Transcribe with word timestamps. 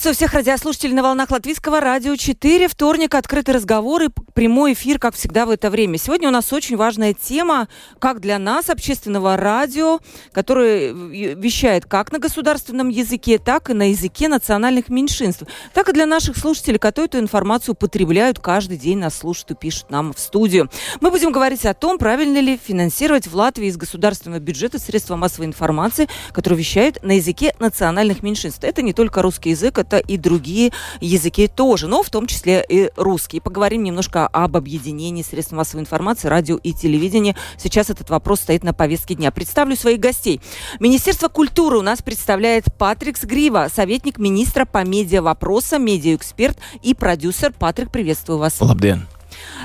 Приветствую 0.00 0.28
всех 0.28 0.32
радиослушателей 0.32 0.94
на 0.94 1.02
волнах 1.02 1.30
Латвийского 1.30 1.78
радио 1.78 2.16
4. 2.16 2.68
Вторник, 2.68 3.14
открытый 3.14 3.54
разговор 3.54 4.04
и 4.04 4.08
прямой 4.32 4.72
эфир, 4.72 4.98
как 4.98 5.14
всегда 5.14 5.44
в 5.44 5.50
это 5.50 5.68
время. 5.68 5.98
Сегодня 5.98 6.28
у 6.28 6.30
нас 6.30 6.54
очень 6.54 6.78
важная 6.78 7.12
тема, 7.12 7.68
как 7.98 8.20
для 8.20 8.38
нас, 8.38 8.70
общественного 8.70 9.36
радио, 9.36 9.98
которое 10.32 10.94
вещает 10.94 11.84
как 11.84 12.12
на 12.12 12.18
государственном 12.18 12.88
языке, 12.88 13.36
так 13.36 13.68
и 13.68 13.74
на 13.74 13.90
языке 13.90 14.28
национальных 14.28 14.88
меньшинств, 14.88 15.42
так 15.74 15.90
и 15.90 15.92
для 15.92 16.06
наших 16.06 16.38
слушателей, 16.38 16.78
которые 16.78 17.08
эту 17.08 17.18
информацию 17.18 17.74
потребляют 17.74 18.38
каждый 18.38 18.78
день, 18.78 19.00
нас 19.00 19.18
слушают 19.18 19.50
и 19.50 19.54
пишут 19.54 19.90
нам 19.90 20.14
в 20.14 20.18
студию. 20.18 20.70
Мы 21.02 21.10
будем 21.10 21.30
говорить 21.30 21.66
о 21.66 21.74
том, 21.74 21.98
правильно 21.98 22.38
ли 22.38 22.56
финансировать 22.56 23.26
в 23.26 23.36
Латвии 23.36 23.66
из 23.66 23.76
государственного 23.76 24.40
бюджета 24.40 24.78
средства 24.78 25.16
массовой 25.16 25.44
информации, 25.44 26.08
которые 26.32 26.58
вещают 26.58 27.02
на 27.02 27.18
языке 27.18 27.54
национальных 27.58 28.22
меньшинств. 28.22 28.64
Это 28.64 28.80
не 28.80 28.94
только 28.94 29.20
русский 29.20 29.50
язык, 29.50 29.76
язык, 29.76 29.89
это 29.90 29.98
и 29.98 30.16
другие 30.16 30.72
языки 31.00 31.48
тоже, 31.48 31.88
но 31.88 32.02
в 32.02 32.10
том 32.10 32.26
числе 32.26 32.64
и 32.68 32.90
русский. 32.96 33.40
Поговорим 33.40 33.82
немножко 33.82 34.26
об 34.26 34.56
объединении 34.56 35.22
средств 35.22 35.52
массовой 35.52 35.82
информации, 35.82 36.28
радио 36.28 36.56
и 36.56 36.72
телевидения. 36.72 37.36
Сейчас 37.58 37.90
этот 37.90 38.08
вопрос 38.10 38.40
стоит 38.40 38.62
на 38.62 38.72
повестке 38.72 39.14
дня. 39.14 39.32
Представлю 39.32 39.74
своих 39.74 39.98
гостей. 39.98 40.40
Министерство 40.78 41.28
культуры 41.28 41.78
у 41.78 41.82
нас 41.82 42.02
представляет 42.02 42.66
Патрикс 42.78 43.24
Грива, 43.24 43.68
советник 43.74 44.18
министра 44.18 44.64
по 44.64 44.84
медиа 44.84 45.22
вопросам, 45.22 45.84
медиаэксперт 45.84 46.56
и 46.82 46.94
продюсер. 46.94 47.52
Патрик, 47.52 47.90
приветствую 47.90 48.38
вас. 48.38 48.60
Labdien. 48.60 49.06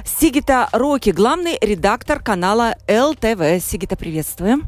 Сигита 0.06 0.70
Роки, 0.72 1.10
главный 1.10 1.58
редактор 1.62 2.20
канала 2.20 2.76
ЛТВ. 2.88 3.64
Сигита, 3.64 3.96
приветствуем. 3.96 4.64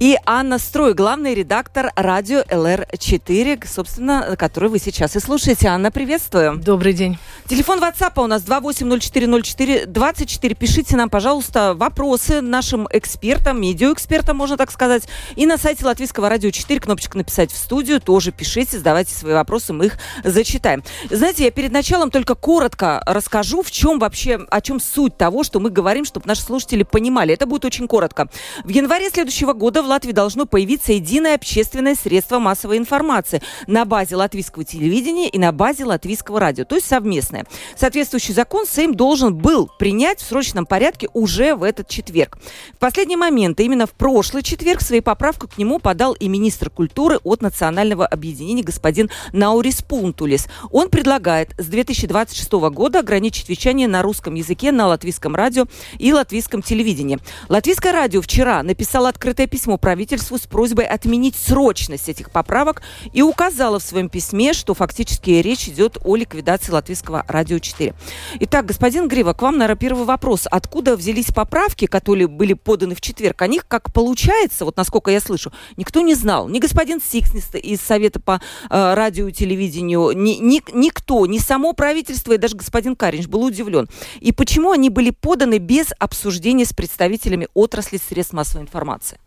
И 0.00 0.16
Анна 0.26 0.58
Строй, 0.58 0.94
главный 0.94 1.34
редактор 1.34 1.92
радио 1.96 2.40
ЛР4, 2.40 3.66
собственно, 3.66 4.36
который 4.36 4.70
вы 4.70 4.78
сейчас 4.78 5.16
и 5.16 5.20
слушаете. 5.20 5.68
Анна, 5.68 5.90
приветствую. 5.90 6.58
Добрый 6.58 6.92
день. 6.92 7.18
Телефон 7.46 7.80
WhatsApp 7.80 8.22
у 8.22 8.26
нас 8.26 8.42
28040424. 8.42 10.54
Пишите 10.54 10.96
нам, 10.96 11.10
пожалуйста, 11.10 11.74
вопросы 11.74 12.40
нашим 12.40 12.88
экспертам, 12.90 13.60
медиаэкспертам, 13.60 14.36
можно 14.36 14.56
так 14.56 14.70
сказать. 14.70 15.08
И 15.36 15.46
на 15.46 15.58
сайте 15.58 15.84
Латвийского 15.84 16.28
радио 16.28 16.50
4 16.50 16.80
кнопочка 16.80 17.16
«Написать 17.16 17.52
в 17.52 17.56
студию». 17.56 18.00
Тоже 18.00 18.32
пишите, 18.32 18.78
задавайте 18.78 19.14
свои 19.14 19.34
вопросы, 19.34 19.72
мы 19.72 19.86
их 19.86 19.98
зачитаем. 20.24 20.82
Знаете, 21.10 21.44
я 21.44 21.50
перед 21.50 21.72
началом 21.72 22.10
только 22.10 22.34
коротко 22.34 23.02
расскажу, 23.06 23.62
в 23.62 23.70
чем 23.70 23.98
вообще, 23.98 24.40
о 24.50 24.60
чем 24.60 24.80
суть 24.80 25.16
того, 25.16 25.44
что 25.44 25.60
мы 25.60 25.70
говорим, 25.70 26.04
чтобы 26.04 26.26
наши 26.26 26.42
слушатели 26.42 26.82
понимали. 26.82 27.34
Это 27.34 27.46
будет 27.46 27.64
очень 27.64 27.88
коротко. 27.88 28.28
В 28.64 28.68
январе 28.68 29.10
следующего 29.10 29.52
года 29.58 29.82
в 29.82 29.86
Латвии 29.86 30.12
должно 30.12 30.46
появиться 30.46 30.92
единое 30.92 31.34
общественное 31.34 31.94
средство 31.94 32.38
массовой 32.38 32.78
информации 32.78 33.42
на 33.66 33.84
базе 33.84 34.16
латвийского 34.16 34.64
телевидения 34.64 35.28
и 35.28 35.38
на 35.38 35.52
базе 35.52 35.84
латвийского 35.84 36.40
радио, 36.40 36.64
то 36.64 36.76
есть 36.76 36.86
совместное. 36.86 37.44
Соответствующий 37.76 38.32
закон 38.32 38.66
Сейм 38.66 38.94
должен 38.94 39.34
был 39.34 39.68
принять 39.78 40.20
в 40.20 40.26
срочном 40.26 40.64
порядке 40.64 41.08
уже 41.12 41.54
в 41.54 41.64
этот 41.64 41.88
четверг. 41.88 42.38
В 42.74 42.78
последний 42.78 43.16
момент, 43.16 43.60
именно 43.60 43.86
в 43.86 43.92
прошлый 43.92 44.42
четверг, 44.42 44.80
свои 44.80 45.00
поправку 45.00 45.48
к 45.48 45.58
нему 45.58 45.80
подал 45.80 46.14
и 46.14 46.28
министр 46.28 46.70
культуры 46.70 47.18
от 47.24 47.42
Национального 47.42 48.06
объединения 48.06 48.62
господин 48.62 49.10
Наурис 49.32 49.82
Пунтулис. 49.82 50.46
Он 50.70 50.88
предлагает 50.88 51.50
с 51.58 51.66
2026 51.66 52.52
года 52.70 53.00
ограничить 53.00 53.48
вещание 53.48 53.88
на 53.88 54.02
русском 54.02 54.34
языке 54.34 54.70
на 54.70 54.86
латвийском 54.86 55.34
радио 55.34 55.66
и 55.98 56.12
латвийском 56.12 56.62
телевидении. 56.62 57.18
Латвийское 57.48 57.92
радио 57.92 58.22
вчера 58.22 58.62
написало 58.62 59.08
открытое 59.08 59.47
письмо 59.48 59.78
правительству 59.78 60.38
с 60.38 60.46
просьбой 60.46 60.86
отменить 60.86 61.36
срочность 61.36 62.08
этих 62.08 62.30
поправок 62.30 62.82
и 63.12 63.22
указала 63.22 63.78
в 63.78 63.82
своем 63.82 64.08
письме, 64.08 64.52
что 64.52 64.74
фактически 64.74 65.30
речь 65.30 65.68
идет 65.68 65.98
о 66.04 66.16
ликвидации 66.16 66.72
латвийского 66.72 67.24
радио 67.26 67.58
4. 67.58 67.94
Итак, 68.40 68.66
господин 68.66 69.08
Грива, 69.08 69.32
к 69.32 69.42
вам, 69.42 69.58
наверное, 69.58 69.78
первый 69.78 70.04
вопрос. 70.04 70.46
Откуда 70.50 70.96
взялись 70.96 71.32
поправки, 71.32 71.86
которые 71.86 72.28
были 72.28 72.52
поданы 72.52 72.94
в 72.94 73.00
четверг? 73.00 73.42
О 73.42 73.46
них, 73.46 73.66
как 73.66 73.92
получается, 73.92 74.64
вот 74.64 74.76
насколько 74.76 75.10
я 75.10 75.20
слышу, 75.20 75.52
никто 75.76 76.00
не 76.00 76.14
знал. 76.14 76.48
Ни 76.48 76.58
господин 76.58 77.00
Сикснис 77.00 77.48
из 77.54 77.80
Совета 77.80 78.20
по 78.20 78.40
э, 78.70 78.94
радио 78.94 79.28
и 79.28 79.32
телевидению, 79.32 80.12
ни, 80.14 80.34
ни, 80.34 80.62
никто, 80.72 81.26
ни 81.26 81.38
само 81.38 81.72
правительство 81.72 82.32
и 82.32 82.38
даже 82.38 82.56
господин 82.56 82.96
Каринч 82.96 83.26
был 83.26 83.44
удивлен. 83.44 83.88
И 84.20 84.32
почему 84.32 84.72
они 84.72 84.90
были 84.90 85.10
поданы 85.10 85.58
без 85.58 85.86
обсуждения 85.98 86.64
с 86.64 86.72
представителями 86.72 87.48
отрасли 87.54 87.98
средств 87.98 88.32
массовой 88.32 88.62
информации? 88.62 89.18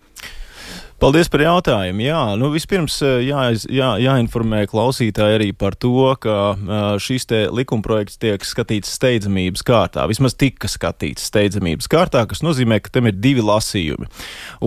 Paldies 1.02 1.32
par 1.34 1.42
jautājumu. 1.42 2.04
Jā, 2.06 2.20
nu 2.38 2.52
vispirms 2.54 3.00
eh, 3.02 3.24
jā, 3.26 3.48
jā, 3.74 3.88
jāinformē 4.04 4.60
klausītāji 4.70 5.38
arī 5.40 5.48
par 5.58 5.74
to, 5.74 6.12
ka 6.22 6.34
eh, 6.54 6.82
šis 7.02 7.24
te 7.26 7.40
likumprojekts 7.50 8.20
tiek 8.22 8.44
skatīts 8.46 8.92
steidzamības 9.00 9.66
kārtā. 9.66 10.04
Vismaz 10.12 10.36
tika 10.38 10.70
skatīts 10.70 11.26
steidzamības 11.32 11.90
kārtā, 11.90 12.22
kas 12.30 12.44
nozīmē, 12.46 12.78
ka 12.86 12.94
tam 12.94 13.10
ir 13.10 13.18
divi 13.18 13.42
lasījumi. 13.42 14.06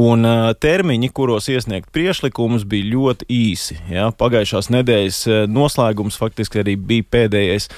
Un 0.02 0.26
eh, 0.26 0.48
termiņi, 0.58 1.12
kuros 1.14 1.46
iesniegt 1.54 1.92
priešlikumus, 1.94 2.66
bija 2.66 2.90
ļoti 2.96 3.30
īsi. 3.30 3.78
Jā. 3.94 4.08
Pagājušās 4.18 4.72
nedēļas 4.74 5.22
noslēgums 5.54 6.18
faktiski 6.18 6.64
arī 6.64 6.74
bija 6.74 7.06
pēdējais 7.14 7.70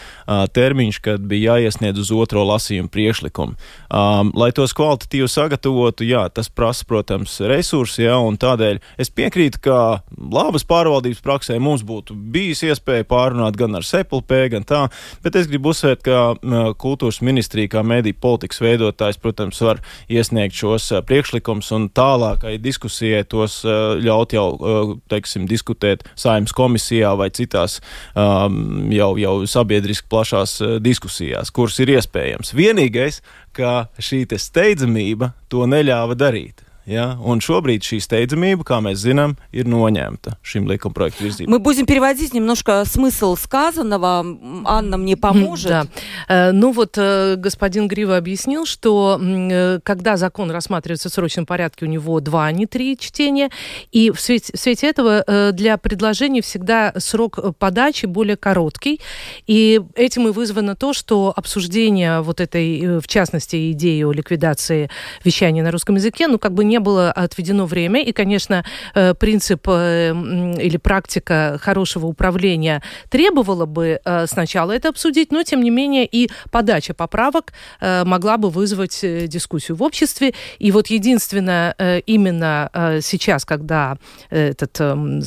termiņš, 0.56 1.02
kad 1.04 1.28
bija 1.28 1.58
jāiesniedz 1.58 2.00
uz 2.06 2.14
otro 2.16 2.46
lasījumu 2.48 2.88
priešlikumu. 2.88 3.60
Um, 3.92 4.32
lai 4.38 4.48
tos 4.56 4.72
kvalitatīvi 4.76 5.28
sagatavotu, 5.28 6.08
jā, 6.08 6.24
tas 6.32 6.48
prasa, 6.48 6.88
protams, 6.88 7.36
resursi, 7.52 8.06
jā, 8.08 8.16
Tādēļ 8.46 8.78
es 9.02 9.10
piekrītu, 9.10 9.60
ka 9.66 9.78
labas 10.32 10.66
pārvaldības 10.68 11.22
praksē 11.24 11.58
mums 11.62 11.82
būtu 11.86 12.14
bijis 12.14 12.62
iespēja 12.68 13.06
pārunāt 13.08 13.56
gan 13.58 13.74
ar 13.78 13.86
SEPLP, 13.86 14.34
gan 14.52 14.66
tā, 14.66 14.84
bet 15.24 15.38
es 15.40 15.48
gribu 15.50 15.72
uzsvērt, 15.72 16.04
ka 16.06 16.72
kultūras 16.78 17.22
ministrija 17.26 17.72
kā 17.76 17.82
mediju 17.86 18.18
politikas 18.22 18.62
veidotājs, 18.62 19.18
protams, 19.22 19.60
var 19.64 19.80
iesniegt 20.12 20.54
šos 20.56 20.92
priekšlikums 21.08 21.72
un 21.76 21.88
tālākai 21.96 22.56
diskusijai 22.62 23.24
tos 23.26 23.62
ļaut 23.66 24.36
jau, 24.36 24.46
teiksim, 25.10 25.48
diskutēt 25.50 26.06
saimnes 26.14 26.54
komisijā 26.56 27.14
vai 27.18 27.30
citās 27.34 27.80
jau, 28.14 29.10
jau 29.22 29.34
sabiedriski 29.50 30.10
plašās 30.12 30.58
diskusijās, 30.84 31.50
kuras 31.54 31.80
ir 31.82 31.96
iespējams. 31.96 32.54
Vienīgais, 32.56 33.22
ka 33.56 33.88
šī 33.98 34.24
steidzamība 34.38 35.32
to 35.50 35.66
neļāva 35.70 36.16
darīt. 36.18 36.66
Ja? 36.86 37.16
Un 37.19 37.41
šobrīd 37.42 37.82
šī 37.82 37.98
steidzamība, 37.98 38.62
kā 38.66 38.78
мы 38.78 38.94
знаем, 38.94 39.34
ir 39.50 39.66
noņemta 39.66 40.36
šim 40.47 40.69
likumproекту 40.70 41.24
virzībai. 41.26 41.50
Мы 41.50 41.58
будем 41.58 41.84
переводить 41.84 42.32
немножко 42.32 42.84
смысл 42.86 43.36
сказанного. 43.36 44.24
Анна 44.64 44.97
мне 44.97 45.16
поможет. 45.16 45.69
Да. 45.69 45.86
Э, 46.28 46.52
ну 46.52 46.70
вот 46.70 46.94
э, 46.97 47.34
господин 47.36 47.88
Грива 47.88 48.16
объяснил, 48.16 48.66
что 48.66 49.20
э, 49.20 49.80
когда 49.82 50.16
закон 50.16 50.50
рассматривается 50.50 51.08
в 51.08 51.12
срочном 51.12 51.44
порядке, 51.44 51.86
у 51.86 51.88
него 51.88 52.20
два, 52.20 52.47
а 52.47 52.52
не 52.52 52.66
три 52.66 52.97
чтения. 52.97 53.50
И 53.91 54.12
в 54.12 54.20
свете, 54.20 54.53
в 54.54 54.60
свете 54.60 54.88
этого 54.88 55.24
для 55.53 55.78
предложений 55.78 56.42
всегда 56.42 56.92
срок 56.98 57.56
подачи 57.58 58.06
более 58.06 58.36
короткий. 58.36 59.00
И 59.47 59.80
этим 59.97 60.28
и 60.28 60.30
вызвано 60.30 60.76
то, 60.76 60.92
что 60.92 61.32
обсуждение 61.34 62.20
вот 62.20 62.41
этой, 62.41 63.00
в 63.00 63.09
частности, 63.09 63.72
идеи 63.72 64.03
о 64.04 64.12
ликвидации 64.12 64.88
вещания 65.24 65.65
на 65.65 65.72
русском 65.72 65.97
языке, 65.97 66.28
ну 66.28 66.38
как 66.38 66.54
бы 66.54 66.65
не 66.65 66.75
не 66.76 66.80
было 66.80 67.10
отведено 67.10 67.66
время. 67.66 68.02
И, 68.02 68.12
конечно, 68.12 68.64
э, 68.94 69.14
принцип 69.14 69.66
э, 69.68 70.12
или 70.60 70.76
практика 70.76 71.58
хорошего 71.62 72.06
управления 72.06 72.82
требовала 73.08 73.66
бы 73.66 73.98
э, 74.04 74.26
сначала 74.26 74.72
это 74.72 74.90
обсудить, 74.90 75.32
но, 75.32 75.42
тем 75.42 75.62
не 75.62 75.70
менее, 75.70 76.06
и 76.06 76.28
подача 76.50 76.94
поправок 76.94 77.52
могла 77.80 78.36
бы 78.36 78.50
вызвать 78.50 79.00
дискуссию 79.02 79.76
в 79.76 79.82
обществе. 79.82 80.34
И 80.58 80.70
вот 80.72 80.88
единственное, 80.88 81.74
именно 82.06 82.70
сейчас, 83.00 83.44
когда 83.44 83.96
этот 84.30 84.80
эм, 84.80 85.22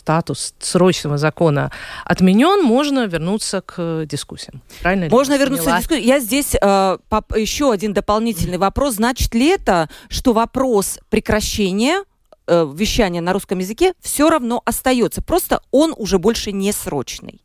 статус 0.00 0.54
срочного 0.60 1.18
закона 1.18 1.70
отменен, 2.04 2.64
можно 2.64 3.06
вернуться 3.06 3.60
к 3.60 4.06
дискуссиям. 4.06 4.62
Правильно? 4.82 5.08
Можно 5.10 5.36
вернуться 5.36 5.64
поняла? 5.64 5.78
к 5.78 5.82
дискуссии. 5.82 6.06
Я 6.06 6.20
здесь 6.20 6.54
э, 6.54 6.98
еще 7.36 7.70
один 7.70 7.92
дополнительный 7.92 8.58
вопрос. 8.58 8.94
Значит 8.94 9.34
ли 9.34 9.48
это, 9.48 9.88
что 10.08 10.32
вопрос 10.32 10.98
прекращения 11.10 12.04
э, 12.46 12.72
вещания 12.74 13.20
на 13.20 13.34
русском 13.34 13.58
языке 13.58 13.92
все 14.00 14.30
равно 14.30 14.62
остается? 14.64 15.20
Просто 15.20 15.60
он 15.70 15.94
уже 15.96 16.18
больше 16.18 16.52
не 16.52 16.72
срочный? 16.72 17.40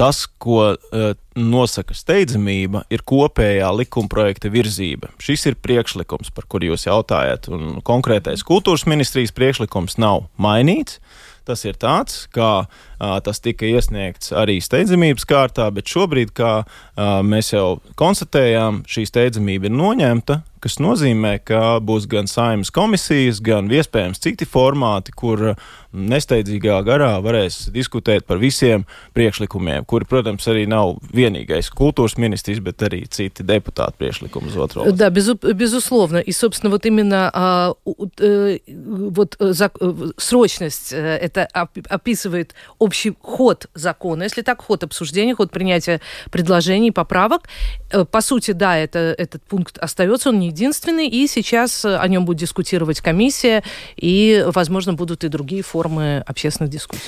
Tas, 0.00 0.22
ko 0.40 0.60
uh, 0.72 1.10
nosaka 1.36 1.92
steidzamība, 1.92 2.86
ir 2.88 3.02
kopējā 3.04 3.68
likumprojekta 3.82 4.48
virzība. 4.48 5.10
Šis 5.20 5.44
ir 5.50 5.58
priekšlikums, 5.60 6.32
par 6.32 6.46
kuru 6.48 6.70
jūs 6.70 6.86
jautājat, 6.86 7.50
un 7.52 7.82
konkrētais 7.84 8.40
kultūras 8.48 8.86
ministrijas 8.88 9.34
priekšlikums 9.36 9.98
nav 10.00 10.30
mainīts. 10.40 11.02
Tas 11.44 11.66
ir 11.68 11.76
tāds, 11.80 12.22
kā 12.32 12.50
uh, 12.64 13.14
tas 13.24 13.44
tika 13.44 13.68
iesniegts 13.68 14.32
arī 14.32 14.56
steidzamības 14.64 15.28
kārtā, 15.28 15.68
bet 15.74 15.92
šobrīd, 15.92 16.32
kā 16.32 16.52
uh, 16.62 17.20
mēs 17.26 17.52
jau 17.52 17.82
konstatējām, 18.00 18.86
šī 18.88 19.04
steidzamība 19.10 19.68
ir 19.68 19.76
noņemta, 19.76 20.40
kas 20.65 20.79
nozīmē, 20.81 21.37
ka 21.45 21.77
būs 21.85 22.07
gan 22.09 22.25
saimnes 22.29 22.71
komisijas, 22.73 23.37
gan 23.45 23.69
iespējams 23.69 24.21
citi 24.23 24.47
formāti, 24.49 25.13
kur 25.13 25.53
nesteidzīgā 25.95 26.79
garā 26.87 27.11
varēs 27.23 27.69
diskutēt 27.73 28.25
par 28.27 28.39
visiem 28.41 28.83
priekšlikumiem, 29.15 29.85
kuri, 29.87 30.07
protams, 30.09 30.47
arī 30.51 30.65
nav 30.69 30.97
vienīgais 31.15 31.69
kultūras 31.75 32.17
министrs, 32.19 32.63
bet 32.65 32.81
arī 32.83 33.03
цити 33.05 33.45
депутат 33.45 33.95
пришликом 33.95 34.47
из 34.47 34.57
отрока. 34.57 34.91
Да, 34.91 35.09
безу, 35.09 35.35
безусловно. 35.35 36.17
И, 36.17 36.31
собственно, 36.31 36.71
вот 36.71 36.85
именно 36.85 37.29
а, 37.33 37.73
э, 38.19 38.59
вот 38.67 39.37
за, 39.39 39.71
срочность 40.17 40.93
э, 40.93 40.97
это 40.97 41.45
описывает 41.45 42.55
общий 42.79 43.15
ход 43.21 43.67
закона. 43.73 44.23
Если 44.23 44.41
так, 44.41 44.61
ход 44.61 44.83
обсуждения, 44.83 45.35
ход 45.35 45.51
принятия 45.51 46.01
предложений, 46.31 46.91
поправок. 46.91 47.43
Э, 47.91 48.03
по 48.03 48.21
сути, 48.21 48.51
да, 48.51 48.77
это, 48.77 49.15
этот 49.17 49.43
пункт 49.43 49.77
остается, 49.77 50.29
он 50.29 50.39
не 50.39 50.48
единственный, 50.50 51.08
и 51.08 51.26
сейчас 51.26 51.84
о 51.84 52.06
нем 52.06 52.24
будет 52.24 52.38
дискутировать 52.38 53.00
комиссия, 53.00 53.62
и, 53.96 54.44
возможно, 54.46 54.92
будут 54.94 55.24
и 55.24 55.28
другие 55.28 55.62
формы 55.62 56.22
общественных 56.26 56.70
дискуссий. 56.70 57.02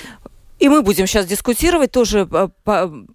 И 0.59 0.69
мы 0.69 0.83
будем 0.83 1.09
сейчас 1.09 1.27
дискутировать 1.27 1.91
тоже, 1.91 2.29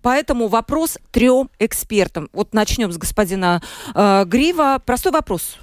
поэтому 0.02 0.48
вопрос 0.50 0.98
трем 1.12 1.50
экспертам. 1.60 2.30
Вот 2.34 2.54
начнем 2.54 2.92
с 2.92 2.98
господина 2.98 3.62
э, 3.96 4.26
Грива. 4.26 4.82
Простой 4.86 5.14
вопрос. 5.14 5.58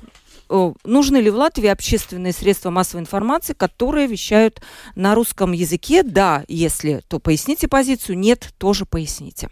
Нужны 0.49 1.19
ли 1.19 1.31
в 1.31 1.37
Латвии 1.37 1.69
общественные 1.69 2.32
средства 2.32 2.70
массовой 2.70 3.02
информации, 3.02 3.52
которые 3.55 4.06
вещают 4.06 4.62
на 4.94 5.14
русском 5.14 5.52
языке? 5.52 6.02
Да, 6.02 6.44
если, 6.49 7.02
то 7.08 7.19
поясните 7.19 7.69
позицию. 7.69 8.19
Нет, 8.19 8.55
тоже 8.56 8.87
поясните. 8.87 9.49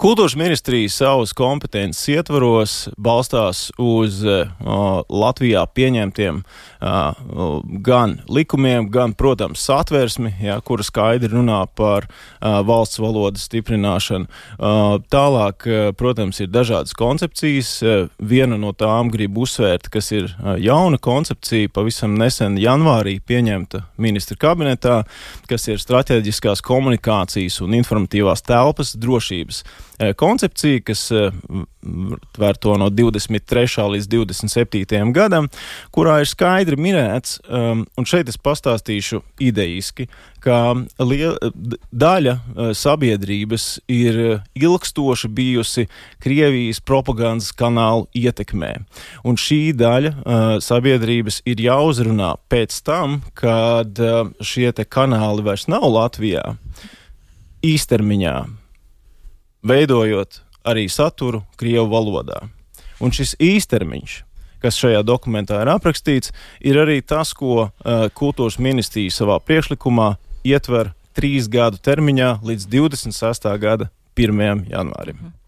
Kultūras 0.00 0.32
ministrija 0.32 0.88
savas 0.88 1.34
kompetences 1.36 2.06
ietvaros 2.08 2.74
balstās 2.96 3.66
uz 3.76 4.22
uh, 4.24 4.48
Latvijā 5.12 5.66
pieņemtiem 5.76 6.38
uh, 6.40 7.58
gan 7.84 8.14
likumiem, 8.24 8.86
gan, 8.88 9.12
protams, 9.12 9.60
satversmi, 9.68 10.32
ja, 10.40 10.54
kura 10.64 10.86
skaidri 10.88 11.28
runā 11.34 11.58
par 11.76 12.06
uh, 12.08 12.62
valsts 12.64 12.96
valodas 12.96 13.44
stiprināšanu. 13.50 14.24
Uh, 14.56 14.94
tālāk, 15.12 15.68
uh, 15.68 15.90
protams, 15.92 16.40
ir 16.40 16.48
dažādas 16.48 16.96
koncepcijas. 16.96 17.74
Uh, 17.84 18.08
viena 18.24 18.56
no 18.56 18.72
tām 18.72 19.12
grib 19.12 19.36
uzsvērt, 19.36 19.92
kas 19.92 20.08
ir 20.16 20.30
uh, 20.30 20.54
jauna 20.56 20.96
koncepcija, 20.96 21.74
pavisam 21.76 22.16
nesen 22.16 22.56
janvārī 22.56 23.18
pieņemta 23.20 23.84
ministra 24.00 24.40
kabinetā, 24.48 25.02
kas 25.44 25.68
ir 25.68 25.84
strateģiskās 25.84 26.64
komunikācijas 26.64 27.60
un 27.68 27.76
informatīvās 27.82 28.48
telpas 28.48 28.96
drošības 28.96 29.64
koncepcija, 30.16 30.80
kas 30.80 31.10
eh, 31.12 31.30
tver 32.32 32.56
to 32.56 32.76
no 32.80 32.88
23. 32.90 33.66
līdz 33.94 34.08
27. 34.08 35.12
gadam, 35.12 35.48
kurā 35.92 36.20
ir 36.22 36.28
skaidri 36.28 36.78
minēts, 36.80 37.38
um, 37.48 37.84
un 37.96 38.08
šeit 38.08 38.28
es 38.32 38.38
pastāstīšu 38.40 39.20
idejiski, 39.40 40.06
ka 40.40 40.72
daļa 40.96 42.34
uh, 42.36 42.70
sabiedrības 42.76 43.66
ir 43.92 44.40
ilgstoši 44.56 45.28
bijusi 45.36 45.86
Krievijas 46.20 46.80
propagandas 46.80 47.52
kanālu 47.56 48.08
ietekmē. 48.16 48.72
Un 49.24 49.36
šī 49.40 49.74
daļa 49.76 50.14
uh, 50.14 50.54
sabiedrības 50.64 51.42
ir 51.48 51.60
jāuzrunā 51.64 52.34
pēc 52.52 52.80
tam, 52.88 53.20
kad 53.36 54.00
uh, 54.00 54.32
šie 54.40 54.72
kanāli 54.88 55.44
vairs 55.44 55.68
nav 55.68 55.84
Latvijā 55.92 56.54
īstermiņā 57.66 58.59
veidojot 59.66 60.40
arī 60.66 60.88
saturu 60.92 61.42
Krievu 61.60 61.88
valodā. 61.90 62.42
Un 63.00 63.12
šis 63.16 63.34
īstermiņš, 63.40 64.16
kas 64.60 64.76
šajā 64.80 65.00
dokumentā 65.06 65.62
ir 65.62 65.72
aprakstīts, 65.72 66.34
ir 66.60 66.80
arī 66.82 67.00
tas, 67.00 67.32
ko 67.32 67.68
uh, 67.68 67.72
kultūras 68.12 68.60
ministrija 68.60 69.12
savā 69.14 69.40
priekšlikumā 69.40 70.12
ietver 70.44 70.92
trīs 71.16 71.48
gadu 71.48 71.80
termiņā 71.80 72.38
līdz 72.44 72.68
26. 72.68 73.50
gada 73.60 73.90
1. 74.16 74.66
janvārim. 74.68 75.39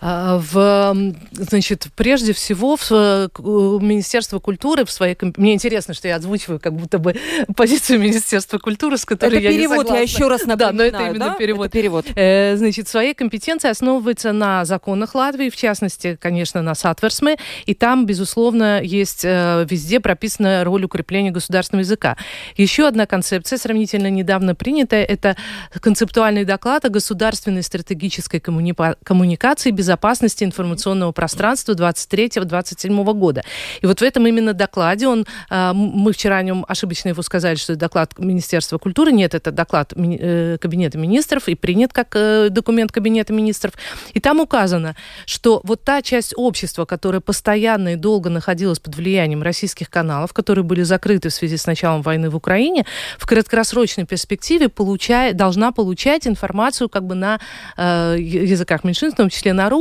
А, 0.00 0.38
в, 0.38 1.14
значит, 1.32 1.88
прежде 1.96 2.32
всего 2.32 2.76
в 2.76 2.88
э, 2.90 3.28
Министерство 3.36 4.38
культуры 4.38 4.84
в 4.84 4.90
своей... 4.92 5.16
Мне 5.36 5.54
интересно, 5.54 5.92
что 5.92 6.06
я 6.06 6.16
озвучиваю 6.16 6.60
как 6.60 6.74
будто 6.74 6.98
бы 6.98 7.16
позицию 7.56 7.98
Министерства 7.98 8.58
культуры, 8.58 8.96
с 8.96 9.04
которой 9.04 9.38
это 9.38 9.40
я 9.40 9.50
перевод, 9.50 9.78
не 9.78 9.82
согласна. 9.82 9.96
я 9.96 10.02
еще 10.02 10.28
раз 10.28 10.42
напоминаю. 10.46 10.92
Да, 10.92 10.98
но 10.98 11.04
это 11.04 11.10
именно 11.10 11.30
да? 11.30 11.34
перевод. 11.34 11.66
Это 11.66 11.72
перевод. 11.72 12.06
Э, 12.14 12.56
значит, 12.56 12.86
своей 12.86 13.12
компетенции 13.14 13.68
основывается 13.68 14.32
на 14.32 14.64
законах 14.64 15.16
Латвии, 15.16 15.50
в 15.50 15.56
частности, 15.56 16.16
конечно, 16.20 16.62
на 16.62 16.76
Сатверсме, 16.76 17.36
и 17.66 17.74
там, 17.74 18.06
безусловно, 18.06 18.80
есть 18.80 19.24
э, 19.24 19.66
везде 19.68 19.98
прописана 19.98 20.62
роль 20.62 20.84
укрепления 20.84 21.32
государственного 21.32 21.82
языка. 21.82 22.16
Еще 22.56 22.86
одна 22.86 23.06
концепция, 23.06 23.58
сравнительно 23.58 24.10
недавно 24.10 24.54
принятая, 24.54 25.02
это 25.02 25.36
концептуальный 25.80 26.44
доклад 26.44 26.84
о 26.84 26.88
государственной 26.88 27.64
стратегической 27.64 28.38
коммуни... 28.38 28.74
коммуникации 29.02 29.72
без 29.72 29.87
безопасности 29.88 30.44
информационного 30.44 31.12
пространства 31.12 31.72
23-27 31.72 33.14
года. 33.14 33.42
И 33.80 33.86
вот 33.86 34.00
в 34.00 34.02
этом 34.02 34.26
именно 34.26 34.52
докладе 34.52 35.08
он, 35.08 35.26
а, 35.48 35.72
мы 35.72 36.12
вчера 36.12 36.36
о 36.36 36.42
нем 36.42 36.66
ошибочно 36.68 37.08
его 37.08 37.22
сказали, 37.22 37.56
что 37.56 37.72
это 37.72 37.80
доклад 37.80 38.18
Министерства 38.18 38.76
культуры. 38.76 39.12
Нет, 39.12 39.34
это 39.34 39.50
доклад 39.50 39.94
э, 39.96 40.58
Кабинета 40.60 40.98
министров 40.98 41.48
и 41.48 41.54
принят 41.54 41.94
как 41.94 42.08
э, 42.14 42.48
документ 42.50 42.92
Кабинета 42.92 43.32
министров. 43.32 43.72
И 44.12 44.20
там 44.20 44.40
указано, 44.40 44.94
что 45.24 45.62
вот 45.64 45.84
та 45.84 46.02
часть 46.02 46.34
общества, 46.36 46.84
которая 46.84 47.22
постоянно 47.22 47.94
и 47.94 47.96
долго 47.96 48.28
находилась 48.28 48.78
под 48.78 48.94
влиянием 48.94 49.42
российских 49.42 49.88
каналов, 49.88 50.34
которые 50.34 50.64
были 50.64 50.82
закрыты 50.82 51.30
в 51.30 51.32
связи 51.32 51.56
с 51.56 51.66
началом 51.66 52.02
войны 52.02 52.28
в 52.28 52.36
Украине, 52.36 52.84
в 53.18 53.26
краткосрочной 53.26 54.04
перспективе 54.04 54.68
получает, 54.68 55.36
должна 55.36 55.72
получать 55.72 56.26
информацию 56.26 56.90
как 56.90 57.04
бы 57.06 57.14
на 57.14 57.40
э, 57.78 58.16
языках 58.18 58.84
меньшинств, 58.84 59.14
в 59.14 59.22
том 59.22 59.30
числе 59.30 59.54
на 59.54 59.70
русском, 59.70 59.77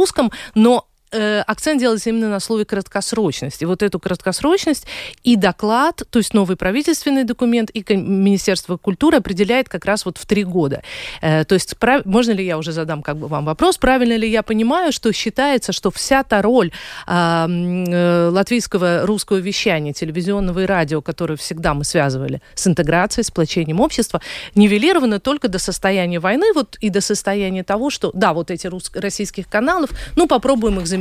но 0.55 0.85
э, 1.11 1.39
акцент 1.41 1.79
делается 1.79 2.09
именно 2.09 2.29
на 2.29 2.39
слове 2.39 2.65
краткосрочность. 2.65 3.61
И 3.61 3.65
вот 3.65 3.83
эту 3.83 3.99
краткосрочность 3.99 4.85
и 5.23 5.35
доклад, 5.35 6.03
то 6.09 6.19
есть 6.19 6.33
новый 6.33 6.57
правительственный 6.57 7.23
документ, 7.23 7.69
и 7.71 7.83
Министерство 7.95 8.77
культуры 8.77 9.17
определяет 9.17 9.69
как 9.69 9.85
раз 9.85 10.05
вот 10.05 10.17
в 10.17 10.25
три 10.25 10.43
года. 10.43 10.81
Э, 11.21 11.45
то 11.45 11.55
есть 11.55 11.77
прав... 11.77 12.05
можно 12.05 12.31
ли 12.31 12.45
я 12.45 12.57
уже 12.57 12.71
задам 12.71 13.01
как 13.01 13.17
бы 13.17 13.27
вам 13.27 13.45
вопрос, 13.45 13.77
правильно 13.77 14.17
ли 14.17 14.29
я 14.29 14.43
понимаю, 14.43 14.91
что 14.91 15.11
считается, 15.13 15.71
что 15.71 15.91
вся 15.91 16.23
та 16.23 16.41
роль 16.41 16.71
а, 17.05 17.47
э, 17.47 18.29
латвийского 18.29 19.05
русского 19.05 19.37
вещания, 19.37 19.93
телевизионного 19.93 20.61
и 20.61 20.65
радио, 20.65 21.01
которую 21.01 21.37
всегда 21.37 21.73
мы 21.73 21.83
связывали 21.83 22.41
с 22.55 22.67
интеграцией, 22.67 23.23
сплочением 23.23 23.79
общества, 23.79 24.21
нивелирована 24.55 25.19
только 25.19 25.47
до 25.47 25.59
состояния 25.59 26.19
войны 26.19 26.47
вот 26.53 26.77
и 26.81 26.89
до 26.89 27.01
состояния 27.01 27.63
того, 27.63 27.89
что 27.89 28.11
да, 28.13 28.33
вот 28.33 28.51
эти 28.51 28.67
рус... 28.67 28.91
российских 28.93 29.47
каналов, 29.47 29.89
ну 30.15 30.27
попробуем 30.27 30.79
их 30.79 30.87
заменить 30.87 30.96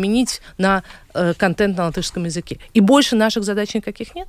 на 0.57 0.83
э, 1.13 1.33
контент 1.33 1.77
на 1.77 1.85
латышском 1.85 2.25
языке. 2.25 2.59
И 2.73 2.81
больше 2.81 3.15
наших 3.15 3.43
задач 3.43 3.73
никаких 3.73 4.15
нет? 4.15 4.27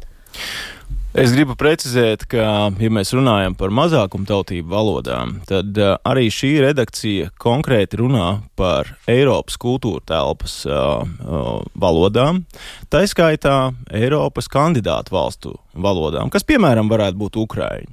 Es 1.13 1.29
gribu 1.29 1.53
precizēt, 1.61 2.23
ka, 2.25 2.71
ja 2.73 2.89
mēs 2.89 3.11
runājam 3.13 3.53
par 3.53 3.69
mazākumtautību 3.77 4.73
valodām, 4.73 5.35
tad 5.45 5.77
uh, 5.77 5.99
arī 6.09 6.31
šī 6.33 6.55
redakcija 6.65 7.29
konkrēti 7.37 8.01
runā 8.01 8.29
par 8.57 8.95
Eiropas 9.05 9.61
kultūra 9.61 10.01
telpas 10.09 10.63
uh, 10.65 11.05
uh, 11.05 11.51
valodām, 11.77 12.47
tā 12.89 13.05
skaitā 13.05 13.75
Eiropas 13.93 14.49
kandidātu 14.49 15.13
valstu 15.13 15.59
valodām, 15.77 16.33
kas, 16.33 16.49
piemēram, 16.49 16.89
varētu 16.89 17.21
būt 17.27 17.43
Ukraiņu 17.45 17.93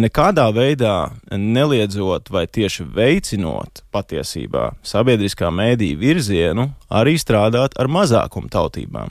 nekādā 0.00 0.46
veidā 0.54 1.10
neliedzot 1.30 2.30
vai 2.30 2.46
tieši 2.46 2.86
veicinot 2.96 3.82
patiesībā 3.94 4.70
sabiedriskā 4.86 5.50
mēdīja 5.54 5.98
virzienu 6.00 6.70
arī 6.90 7.16
strādāt 7.18 7.76
ar 7.80 7.90
mazākumu 7.90 8.50
tautībām. 8.52 9.10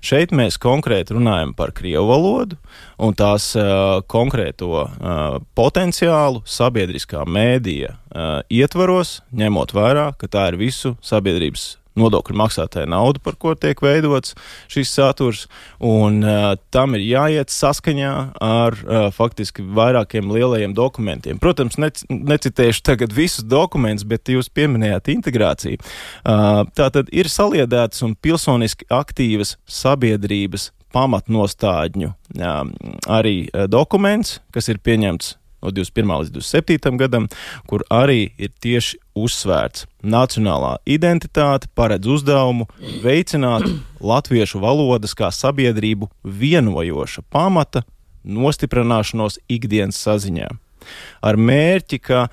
Šeit 0.00 0.32
mēs 0.36 0.60
konkrēti 0.62 1.16
runājam 1.16 1.54
par 1.56 1.72
krievu 1.74 2.06
valodu 2.10 2.58
un 3.02 3.16
tās 3.18 3.50
uh, 3.58 4.02
konkrēto 4.06 4.70
uh, 4.84 5.40
potenciālu 5.58 6.44
sabiedriskā 6.46 7.24
mēdīja 7.26 7.96
uh, 7.96 8.38
ietvaros, 8.50 9.20
ņemot 9.34 9.74
vērā, 9.74 10.12
ka 10.20 10.30
tā 10.30 10.50
ir 10.52 10.60
visu 10.60 10.94
sabiedrības 11.02 11.74
nodokļu 12.00 12.36
maksātāja 12.36 12.88
nauda, 12.90 13.20
par 13.24 13.38
ko 13.40 13.54
tiek 13.58 13.80
veidots 13.82 14.36
šis 14.72 14.92
saturs, 14.96 15.46
un 15.80 16.20
uh, 16.24 16.54
tam 16.74 16.96
ir 16.98 17.04
jāiet 17.06 17.52
saskaņā 17.52 18.12
ar 18.42 18.76
uh, 18.76 19.08
faktiski 19.14 19.64
vairākiem 19.76 20.30
lielajiem 20.32 20.76
dokumentiem. 20.76 21.40
Protams, 21.42 21.78
nec 21.80 22.04
necitēšu 22.10 22.84
tagad 22.86 23.14
visus 23.16 23.46
dokumentus, 23.46 24.06
bet 24.08 24.28
jūs 24.30 24.50
pieminējāt 24.52 25.10
integrāciju. 25.14 25.80
Uh, 25.80 26.64
tā 26.76 26.90
tad 26.94 27.10
ir 27.14 27.30
saliedētas 27.32 28.04
un 28.06 28.16
pilsoniski 28.20 28.88
aktīvas 28.92 29.56
sabiedrības 29.66 30.70
pamatnostādņu 30.94 32.12
um, 32.12 32.70
arī 33.10 33.38
uh, 33.48 33.66
dokuments, 33.70 34.38
kas 34.54 34.70
ir 34.72 34.80
pieņemts 34.84 35.34
no 35.66 35.74
21. 35.74 36.14
līdz 36.22 36.32
27. 36.36 36.96
gadam, 37.00 37.26
kur 37.66 37.84
arī 37.90 38.30
ir 38.38 38.52
tieši 38.62 39.00
uzsvērts 39.18 39.86
nacionālā 40.06 40.76
identitāte, 40.86 41.68
paredz 41.74 42.06
uzdevumu 42.06 42.68
veicināt 43.02 43.66
latviešu 44.12 44.62
valodas 44.62 45.16
kā 45.18 45.32
sabiedrību 45.34 46.10
vienojoša 46.22 47.26
pamata 47.30 47.82
nostiprināšanos 48.26 49.40
ikdienas 49.50 49.98
saziņā. 50.02 50.48
Ar 51.22 51.38
mērķi, 51.38 51.98
ka 51.98 52.26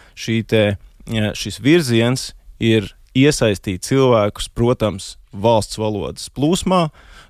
te, 0.49 0.63
šis 1.37 1.59
virziens 1.61 2.31
ir 2.61 2.93
iesaistīt 3.17 3.85
cilvēkus, 3.85 4.49
protams, 4.53 5.15
valsts 5.33 5.79
valodas 5.81 6.29
plūsmā. 6.33 6.87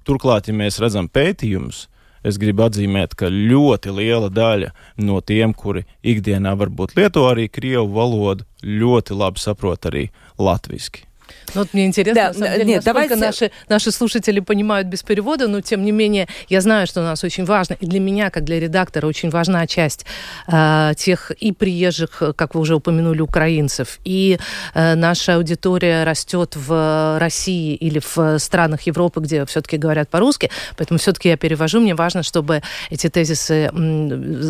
Turklāt, 0.07 0.47
ja 0.47 0.55
mēs 0.55 0.79
redzam 0.83 1.07
pētījumus, 1.11 1.87
es 2.23 2.39
gribu 2.41 2.65
atzīmēt, 2.67 3.15
ka 3.19 3.29
ļoti 3.31 3.93
liela 3.99 4.31
daļa 4.33 4.73
no 5.03 5.21
tiem, 5.21 5.53
kuri 5.53 5.85
ikdienā 6.03 6.55
varbūt 6.59 6.97
lieto 6.99 7.27
arī 7.29 7.49
krievu 7.51 7.89
valodu, 7.95 8.47
ļoti 8.63 9.17
labi 9.19 9.43
saprot 9.43 9.89
arī 9.91 10.07
latviski. 10.39 11.07
Ну, 11.53 11.61
вот 11.61 11.73
мне 11.73 11.85
интересно, 11.85 12.21
да, 12.21 12.27
на 12.29 12.33
самом 12.33 12.51
деле, 12.53 12.65
нет, 12.65 12.85
насколько 12.85 13.15
давайте... 13.15 13.25
наши, 13.25 13.51
наши 13.69 13.91
слушатели 13.91 14.39
понимают 14.39 14.87
без 14.87 15.03
перевода, 15.03 15.47
но 15.47 15.61
тем 15.61 15.83
не 15.83 15.91
менее, 15.91 16.27
я 16.49 16.61
знаю, 16.61 16.87
что 16.87 17.01
у 17.01 17.03
нас 17.03 17.23
очень 17.23 17.45
важно, 17.45 17.75
и 17.79 17.85
для 17.85 17.99
меня, 17.99 18.29
как 18.29 18.43
для 18.43 18.59
редактора, 18.59 19.07
очень 19.07 19.29
важна 19.29 19.67
часть 19.67 20.05
э, 20.47 20.93
тех 20.97 21.31
и 21.31 21.51
приезжих, 21.51 22.23
как 22.35 22.55
вы 22.55 22.61
уже 22.61 22.75
упомянули, 22.75 23.21
украинцев, 23.21 23.99
и 24.03 24.39
э, 24.73 24.95
наша 24.95 25.35
аудитория 25.35 26.03
растет 26.03 26.55
в 26.55 27.19
России 27.19 27.75
или 27.75 27.99
в 27.99 28.39
странах 28.39 28.81
Европы, 28.83 29.21
где 29.21 29.45
все-таки 29.45 29.77
говорят 29.77 30.09
по-русски, 30.09 30.49
поэтому 30.77 30.97
все-таки 30.97 31.29
я 31.29 31.37
перевожу, 31.37 31.79
мне 31.79 31.95
важно, 31.95 32.23
чтобы 32.23 32.61
эти 32.89 33.09
тезисы... 33.09 33.69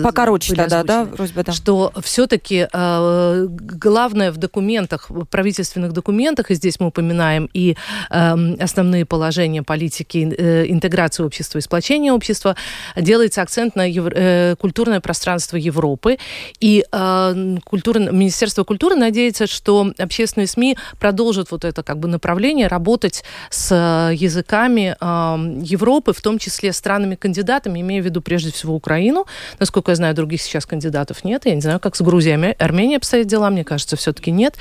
Покороче 0.04 0.56
тогда, 0.56 0.84
да, 0.84 1.06
просьба, 1.06 1.44
да? 1.44 1.52
Что 1.52 1.92
все-таки 2.02 2.68
э, 2.72 3.48
главное 3.50 4.32
в 4.32 4.38
документах, 4.38 5.10
в 5.10 5.26
правительственных 5.26 5.92
документах, 5.92 6.52
и 6.52 6.56
здесь 6.56 6.73
мы 6.80 6.88
упоминаем 6.88 7.50
и 7.54 7.76
э, 8.10 8.56
основные 8.60 9.06
положения 9.06 9.64
политики 9.64 10.34
э, 10.38 10.66
интеграции 10.68 11.24
общества 11.24 11.60
и 11.60 11.62
сплочения 11.62 12.12
общества, 12.12 12.56
делается 12.96 13.42
акцент 13.42 13.76
на 13.76 13.90
евро, 13.90 14.14
э, 14.16 14.56
культурное 14.60 15.00
пространство 15.00 15.58
Европы. 15.58 16.18
И 16.60 16.86
э, 16.92 17.58
культура, 17.64 18.00
Министерство 18.00 18.64
культуры 18.64 18.96
надеется, 18.96 19.48
что 19.48 19.92
общественные 19.98 20.48
СМИ 20.48 20.78
продолжат 21.00 21.52
вот 21.52 21.66
это 21.66 21.84
как 21.84 22.00
бы 22.00 22.08
направление 22.08 22.68
работать 22.68 23.24
с 23.50 23.74
языками 24.14 24.96
э, 25.00 25.64
Европы, 25.64 26.14
в 26.14 26.22
том 26.22 26.40
числе 26.40 26.74
странами-кандидатами, 26.74 27.82
имея 27.82 28.02
в 28.02 28.06
виду 28.06 28.22
прежде 28.22 28.52
всего 28.52 28.76
Украину. 28.76 29.26
Насколько 29.60 29.92
я 29.92 29.96
знаю, 29.96 30.16
других 30.16 30.42
сейчас 30.42 30.66
кандидатов 30.66 31.24
нет. 31.24 31.46
Я 31.46 31.56
не 31.56 31.62
знаю, 31.62 31.80
как 31.80 31.96
с 31.96 32.02
Грузией, 32.02 32.34
Арменией 32.34 32.98
обстоят 32.98 33.28
дела, 33.28 33.50
мне 33.50 33.64
кажется, 33.64 33.96
все-таки 33.96 34.32
нет. 34.32 34.56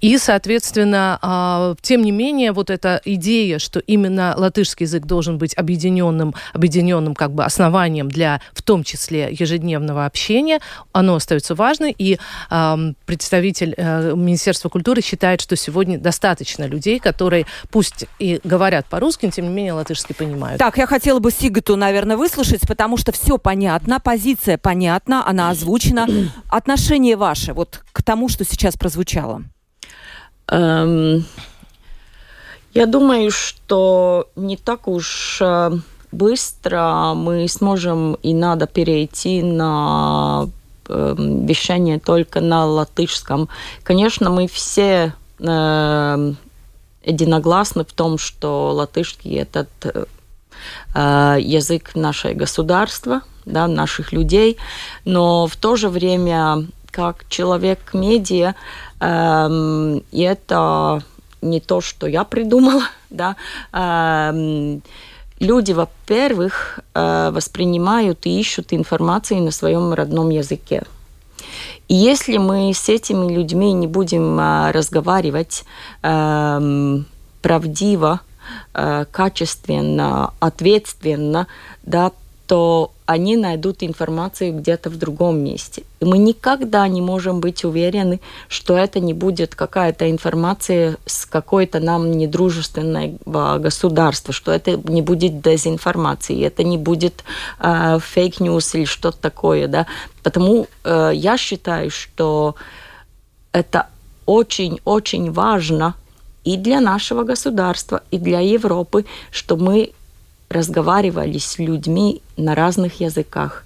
И, 0.00 0.18
соответственно, 0.18 1.18
а, 1.22 1.51
тем 1.80 2.02
не 2.02 2.10
менее, 2.10 2.52
вот 2.52 2.70
эта 2.70 3.00
идея, 3.04 3.58
что 3.58 3.80
именно 3.80 4.34
латышский 4.36 4.84
язык 4.84 5.06
должен 5.06 5.38
быть 5.38 5.56
объединенным, 5.56 6.34
объединенным 6.52 7.14
как 7.14 7.32
бы 7.32 7.44
основанием 7.44 8.08
для, 8.08 8.40
в 8.52 8.62
том 8.62 8.84
числе, 8.84 9.28
ежедневного 9.30 10.06
общения, 10.06 10.60
оно 10.92 11.16
остается 11.16 11.54
важным. 11.54 11.94
И 11.96 12.18
представитель 13.06 13.74
э, 13.76 14.14
Министерства 14.14 14.68
культуры 14.68 15.02
считает, 15.02 15.40
что 15.40 15.56
сегодня 15.56 15.98
достаточно 15.98 16.64
людей, 16.64 16.98
которые 16.98 17.46
пусть 17.70 18.06
и 18.18 18.40
говорят 18.44 18.86
по-русски, 18.86 19.30
тем 19.30 19.46
не 19.46 19.50
менее 19.50 19.72
латышский 19.72 20.14
понимают. 20.14 20.58
Так, 20.58 20.78
я 20.78 20.86
хотела 20.86 21.18
бы 21.18 21.30
Сигату, 21.30 21.76
наверное, 21.76 22.16
выслушать, 22.16 22.66
потому 22.66 22.96
что 22.96 23.12
все 23.12 23.38
понятно, 23.38 24.00
позиция 24.00 24.58
понятна, 24.58 25.26
она 25.26 25.50
озвучена. 25.50 26.06
Отношение 26.48 27.16
ваше 27.16 27.52
вот 27.52 27.80
к 27.92 28.02
тому, 28.02 28.28
что 28.28 28.44
сейчас 28.44 28.76
прозвучало? 28.76 29.42
Um... 30.52 31.24
Я 32.74 32.86
думаю, 32.86 33.30
что 33.30 34.28
не 34.34 34.56
так 34.56 34.88
уж 34.88 35.38
э, 35.42 35.72
быстро 36.10 37.12
мы 37.14 37.46
сможем 37.46 38.14
и 38.14 38.32
надо 38.32 38.66
перейти 38.66 39.42
на 39.42 40.48
э, 40.88 41.14
вещание 41.18 41.98
только 41.98 42.40
на 42.40 42.64
латышском. 42.64 43.50
Конечно, 43.82 44.30
мы 44.30 44.46
все 44.46 45.12
э, 45.38 46.32
единогласны 47.04 47.84
в 47.84 47.92
том, 47.92 48.16
что 48.16 48.72
латышский 48.72 49.36
этот 49.38 49.68
э, 49.84 51.36
язык 51.40 51.94
нашего 51.94 52.32
государства, 52.32 53.20
да, 53.44 53.66
наших 53.66 54.12
людей, 54.12 54.56
но 55.04 55.46
в 55.46 55.56
то 55.56 55.76
же 55.76 55.90
время 55.90 56.64
как 56.92 57.28
человек 57.28 57.92
медиа, 57.92 58.54
э, 59.00 60.00
это 60.12 61.02
не 61.40 61.60
то, 61.60 61.80
что 61.80 62.06
я 62.06 62.22
придумала, 62.22 62.84
да, 63.10 63.36
люди, 65.42 65.72
во-первых, 65.72 66.80
э, 66.94 67.30
воспринимают 67.32 68.26
и 68.26 68.40
ищут 68.40 68.72
информацию 68.72 69.42
на 69.42 69.50
своем 69.50 69.92
родном 69.92 70.30
языке. 70.30 70.84
И 71.88 71.94
если 71.94 72.38
мы 72.38 72.72
с 72.72 72.88
этими 72.88 73.30
людьми 73.32 73.72
не 73.72 73.86
будем 73.86 74.38
э, 74.38 74.70
разговаривать 74.70 75.64
правдиво, 77.42 78.20
э, 78.74 79.04
качественно, 79.10 80.32
ответственно, 80.40 81.46
да, 81.82 82.12
то 82.52 82.92
они 83.06 83.38
найдут 83.38 83.82
информацию 83.82 84.52
где-то 84.52 84.90
в 84.90 84.98
другом 84.98 85.38
месте. 85.38 85.84
И 86.00 86.04
мы 86.04 86.18
никогда 86.18 86.86
не 86.86 87.00
можем 87.00 87.40
быть 87.40 87.64
уверены, 87.64 88.20
что 88.46 88.76
это 88.76 89.00
не 89.00 89.14
будет 89.14 89.54
какая-то 89.54 90.10
информация 90.10 90.98
с 91.06 91.24
какой-то 91.24 91.80
нам 91.80 92.10
недружественного 92.10 93.58
государства, 93.58 94.34
что 94.34 94.52
это 94.52 94.76
не 94.76 95.00
будет 95.00 95.40
дезинформации, 95.40 96.44
это 96.44 96.62
не 96.62 96.76
будет 96.76 97.24
э, 97.58 97.98
fake 97.98 98.36
news 98.36 98.74
или 98.74 98.84
что-то 98.84 99.16
такое. 99.16 99.66
Да? 99.66 99.86
Потому 100.22 100.66
э, 100.84 101.12
я 101.14 101.38
считаю, 101.38 101.90
что 101.90 102.54
это 103.52 103.86
очень-очень 104.26 105.32
важно 105.32 105.94
и 106.44 106.58
для 106.58 106.82
нашего 106.82 107.22
государства, 107.22 108.02
и 108.10 108.18
для 108.18 108.40
Европы, 108.40 109.06
что 109.30 109.56
мы 109.56 109.92
разговаривали 110.52 111.38
с 111.38 111.58
людьми 111.58 112.22
на 112.36 112.54
разных 112.54 113.00
языках. 113.00 113.64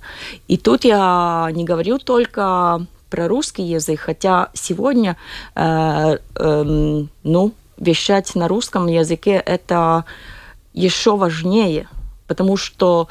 И 0.49 0.57
тут 0.57 0.85
я 0.85 1.49
не 1.52 1.64
говорю 1.64 1.99
только 1.99 2.87
про 3.11 3.28
русский 3.28 3.62
язык, 3.62 4.00
хотя 4.00 4.50
сегодня, 4.55 5.16
э, 5.55 6.19
э, 6.35 7.05
ну, 7.23 7.52
вещать 7.78 8.35
на 8.35 8.49
русском 8.49 8.87
языке 8.87 9.33
это 9.33 10.05
еще 10.73 11.16
важнее, 11.16 11.88
потому 12.26 12.57
что 12.57 13.09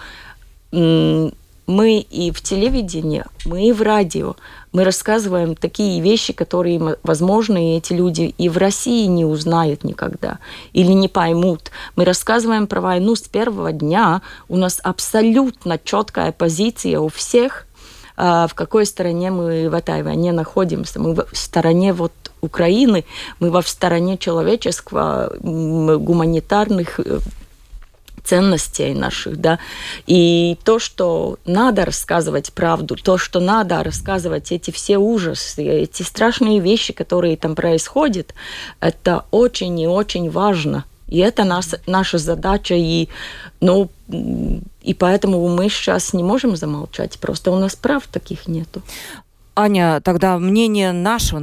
мы 1.67 1.99
и 1.99 2.31
в 2.31 2.41
телевидении, 2.41 3.23
мы 3.45 3.67
и 3.67 3.71
в 3.71 3.81
радио, 3.81 4.35
мы 4.71 4.83
рассказываем 4.83 5.55
такие 5.55 6.01
вещи, 6.01 6.33
которые, 6.33 6.97
возможно, 7.03 7.57
и 7.57 7.77
эти 7.77 7.93
люди 7.93 8.35
и 8.37 8.49
в 8.49 8.57
России 8.57 9.05
не 9.05 9.25
узнают 9.25 9.83
никогда 9.83 10.39
или 10.73 10.91
не 10.91 11.07
поймут. 11.07 11.71
Мы 11.95 12.03
рассказываем 12.05 12.67
про 12.67 12.81
войну 12.81 13.15
с 13.15 13.21
первого 13.21 13.71
дня. 13.71 14.21
У 14.49 14.57
нас 14.57 14.79
абсолютно 14.83 15.79
четкая 15.81 16.31
позиция 16.31 16.99
у 16.99 17.07
всех, 17.07 17.67
а, 18.17 18.47
в 18.47 18.53
какой 18.53 18.85
стороне 18.85 19.31
мы 19.31 19.69
в 19.69 19.73
этой 19.73 20.03
войне 20.03 20.31
находимся. 20.31 20.99
Мы 20.99 21.15
в 21.15 21.25
стороне 21.33 21.93
вот 21.93 22.11
Украины, 22.41 23.05
мы 23.39 23.49
во 23.49 23.61
в 23.61 23.67
стороне 23.67 24.17
человеческого, 24.17 25.33
гуманитарных 25.41 26.99
э, 26.99 27.19
ценностей 28.25 28.93
наших, 28.93 29.39
да, 29.39 29.59
и 30.07 30.57
то, 30.63 30.79
что 30.79 31.37
надо 31.45 31.85
рассказывать 31.85 32.51
правду, 32.53 32.95
то, 32.95 33.17
что 33.17 33.39
надо 33.39 33.83
рассказывать 33.83 34.51
эти 34.51 34.71
все 34.71 34.97
ужасы, 34.97 35.63
эти 35.63 36.03
страшные 36.03 36.59
вещи, 36.59 36.93
которые 36.93 37.37
там 37.37 37.55
происходят, 37.55 38.33
это 38.79 39.25
очень 39.31 39.79
и 39.79 39.87
очень 39.87 40.29
важно. 40.29 40.85
И 41.07 41.19
это 41.19 41.43
нас, 41.43 41.75
наша 41.85 42.17
задача, 42.17 42.73
и, 42.73 43.09
ну, 43.61 43.89
и 44.81 44.93
поэтому 44.93 45.47
мы 45.49 45.69
сейчас 45.69 46.13
не 46.13 46.23
можем 46.23 46.55
замолчать, 46.55 47.19
просто 47.19 47.51
у 47.51 47.59
нас 47.59 47.75
прав 47.75 48.07
таких 48.07 48.47
нету. 48.47 48.81
Аня, 49.57 50.01
тогда 50.01 50.37
мнение 50.37 50.91
нашего 50.91 51.39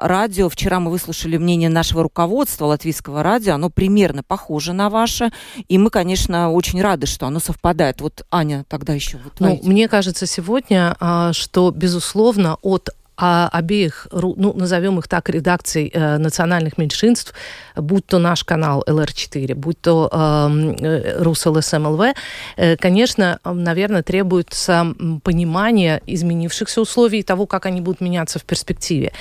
радио, 0.00 0.48
вчера 0.48 0.78
мы 0.78 0.90
выслушали 0.92 1.36
мнение 1.36 1.68
нашего 1.68 2.04
руководства 2.04 2.66
латвийского 2.66 3.24
радио, 3.24 3.54
оно 3.54 3.70
примерно 3.70 4.22
похоже 4.22 4.72
на 4.72 4.88
ваше, 4.88 5.32
и 5.68 5.76
мы, 5.76 5.90
конечно, 5.90 6.52
очень 6.52 6.80
рады, 6.80 7.06
что 7.06 7.26
оно 7.26 7.40
совпадает. 7.40 8.00
Вот, 8.00 8.24
Аня, 8.30 8.64
тогда 8.68 8.92
еще... 8.92 9.18
Вот, 9.24 9.40
ну, 9.40 9.58
мне 9.64 9.88
кажется 9.88 10.26
сегодня, 10.26 10.96
а, 11.00 11.32
что, 11.32 11.72
безусловно, 11.72 12.56
от 12.62 12.90
а 13.16 13.48
обеих, 13.52 14.08
ну, 14.12 14.52
назовем 14.54 14.98
их 14.98 15.08
так, 15.08 15.28
редакций 15.28 15.90
э, 15.92 16.18
национальных 16.18 16.78
меньшинств, 16.78 17.34
будь 17.76 18.06
то 18.06 18.18
наш 18.18 18.44
канал 18.44 18.84
ЛР4, 18.86 19.54
будь 19.54 19.80
то 19.80 20.08
эм, 20.12 20.76
э, 20.80 21.22
РусЛСМЛВ, 21.22 22.14
э, 22.56 22.76
конечно, 22.76 23.38
наверное, 23.44 24.02
требуется 24.02 24.94
понимание 25.22 26.02
изменившихся 26.06 26.80
условий 26.80 27.20
и 27.20 27.22
того, 27.22 27.46
как 27.46 27.66
они 27.66 27.80
будут 27.80 28.00
меняться 28.00 28.38
в 28.38 28.44
перспективе. 28.44 29.12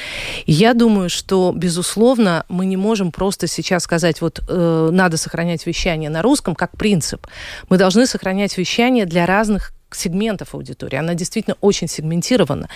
Я 0.46 0.74
думаю, 0.74 1.10
что, 1.10 1.54
безусловно, 1.56 2.46
мы 2.50 2.66
не 2.66 2.78
можем 2.78 3.12
просто 3.12 3.48
сейчас 3.48 3.84
сказать, 3.84 4.22
вот 4.22 4.42
э, 4.48 4.90
надо 4.92 5.18
сохранять 5.18 5.66
вещание 5.68 6.10
на 6.10 6.22
русском 6.22 6.56
как 6.56 6.78
принцип. 6.78 7.28
Мы 7.70 7.78
должны 7.78 8.08
сохранять 8.08 8.58
вещание 8.58 9.06
для 9.06 9.26
разных 9.26 9.74
сегментов 9.96 10.56
аудитории. 10.56 10.98
Она 10.98 11.14
действительно 11.14 11.58
очень 11.62 11.88
сегментирована. 11.88 12.70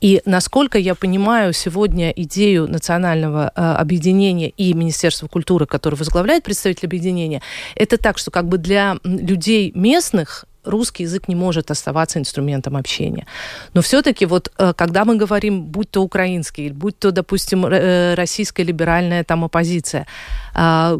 И 0.00 0.22
насколько 0.24 0.78
я 0.78 0.94
понимаю 0.94 1.52
сегодня 1.52 2.10
идею 2.10 2.68
национального 2.68 3.52
э, 3.54 3.60
объединения 3.60 4.48
и 4.50 4.74
Министерства 4.74 5.28
культуры, 5.28 5.66
которое 5.66 5.96
возглавляет 5.96 6.44
представитель 6.44 6.86
объединения, 6.86 7.42
это 7.74 7.96
так, 7.98 8.18
что 8.18 8.30
как 8.30 8.48
бы 8.48 8.58
для 8.58 8.96
людей 9.04 9.72
местных 9.74 10.46
русский 10.64 11.04
язык 11.04 11.28
не 11.28 11.34
может 11.34 11.70
оставаться 11.70 12.18
инструментом 12.18 12.76
общения. 12.76 13.26
Но 13.74 13.82
все-таки 13.82 14.26
вот 14.26 14.52
э, 14.58 14.72
когда 14.76 15.04
мы 15.04 15.16
говорим, 15.16 15.62
будь 15.64 15.90
то 15.90 16.02
украинский, 16.02 16.70
будь 16.70 16.98
то, 16.98 17.10
допустим, 17.10 17.66
э, 17.66 18.14
российская 18.14 18.62
либеральная 18.62 19.24
там 19.24 19.44
оппозиция, 19.44 20.06
а, 20.54 20.98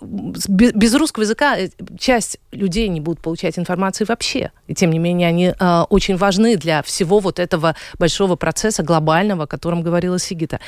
без 0.00 0.94
русского 0.94 1.24
языка 1.24 1.58
э, 1.58 1.70
часть 1.98 2.38
людей 2.52 2.88
не 2.88 3.00
будут 3.00 3.20
получать 3.20 3.58
информации 3.58 4.04
вообще. 4.04 4.52
И 4.66 4.74
тем 4.74 4.90
не 4.90 4.98
менее 4.98 5.28
они 5.28 5.54
э, 5.58 5.80
очень 5.88 6.16
важны 6.16 6.56
для 6.56 6.82
всего 6.82 7.18
вот 7.18 7.38
этого 7.38 7.74
большого 7.98 8.36
процесса 8.36 8.82
глобального, 8.82 9.44
о 9.44 9.46
котором 9.46 9.82
говорила 9.82 10.18
Сигита. 10.18 10.60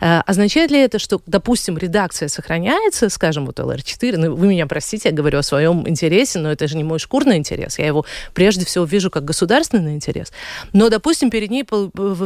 Э, 0.00 0.20
означает 0.26 0.70
ли 0.70 0.78
это, 0.78 0.98
что, 0.98 1.20
допустим, 1.26 1.76
редакция 1.76 2.28
сохраняется, 2.28 3.10
скажем, 3.10 3.46
вот 3.46 3.58
ЛР4, 3.58 4.16
ну 4.16 4.34
вы 4.34 4.48
меня 4.48 4.66
простите, 4.66 5.10
я 5.10 5.14
говорю 5.14 5.38
о 5.38 5.42
своем 5.42 5.86
интересе, 5.86 6.38
но 6.38 6.50
это 6.50 6.66
же 6.66 6.76
не 6.76 6.84
мой 6.84 6.98
шкурный 6.98 7.36
интерес, 7.36 7.78
я 7.78 7.86
его 7.86 8.06
прежде 8.32 8.64
всего 8.64 8.84
вижу 8.84 9.10
как 9.10 9.24
государственный 9.24 9.94
интерес. 9.94 10.32
Но, 10.72 10.88
допустим, 10.88 11.30
перед 11.30 11.50
ней 11.50 11.66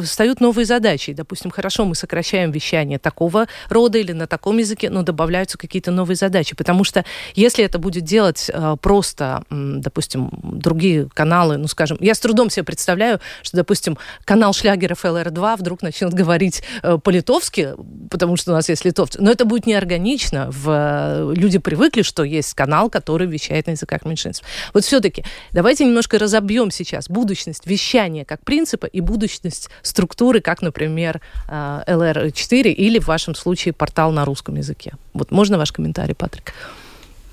встают 0.05 0.41
новые 0.41 0.67
задачи. 0.67 1.11
И, 1.11 1.15
допустим, 1.15 1.51
хорошо, 1.51 1.85
мы 1.85 1.95
сокращаем 1.95 2.51
вещание 2.53 2.99
такого 2.99 3.47
рода 3.69 3.99
или 3.99 4.13
на 4.13 4.27
таком 4.27 4.59
языке, 4.59 4.91
но 4.91 5.03
добавляются 5.03 5.59
какие-то 5.59 5.91
новые 5.91 6.17
задачи. 6.17 6.52
Потому 6.57 6.85
что 6.85 7.05
если 7.35 7.65
это 7.65 7.79
будет 7.79 8.05
делать 8.05 8.51
э, 8.53 8.77
просто, 8.81 9.45
допустим, 9.51 10.31
другие 10.43 11.09
каналы, 11.13 11.57
ну, 11.57 11.69
скажем, 11.69 11.99
я 12.01 12.15
с 12.15 12.21
трудом 12.21 12.51
себе 12.51 12.65
представляю, 12.65 13.21
что, 13.43 13.57
допустим, 13.57 13.99
канал 14.25 14.53
шлягеров 14.53 15.05
ЛР2 15.05 15.57
вдруг 15.57 15.83
начнет 15.83 16.13
говорить 16.13 16.63
э, 16.83 16.99
по-литовски, 16.99 17.75
потому 18.11 18.37
что 18.37 18.53
у 18.53 18.55
нас 18.55 18.69
есть 18.69 18.85
литовцы. 18.85 19.21
Но 19.21 19.31
это 19.31 19.45
будет 19.45 19.67
неорганично. 19.67 20.49
В... 20.51 20.69
Э, 20.71 21.35
люди 21.35 21.59
привыкли, 21.59 22.03
что 22.03 22.25
есть 22.25 22.55
канал, 22.55 22.91
который 22.91 23.27
вещает 23.27 23.67
на 23.67 23.73
языках 23.73 24.05
меньшинств. 24.05 24.45
Вот 24.75 24.85
все-таки 24.85 25.25
давайте 25.53 25.85
немножко 25.85 26.19
разобьем 26.19 26.71
сейчас 26.71 27.09
будущность 27.09 27.67
вещания 27.67 28.25
как 28.25 28.45
принципа 28.45 28.87
и 28.87 29.01
будущность 29.01 29.69
структуры, 29.83 30.41
как, 30.41 30.63
например, 30.63 31.21
LR4 31.49 32.71
или, 32.73 32.99
в 32.99 33.07
вашем 33.07 33.35
случае, 33.35 33.73
портал 33.73 34.13
на 34.13 34.25
русском 34.25 34.57
языке. 34.57 34.93
Вот 35.15 35.31
можно 35.31 35.59
ваш 35.59 35.73
комментарий, 35.73 36.15
Патрик? 36.15 36.42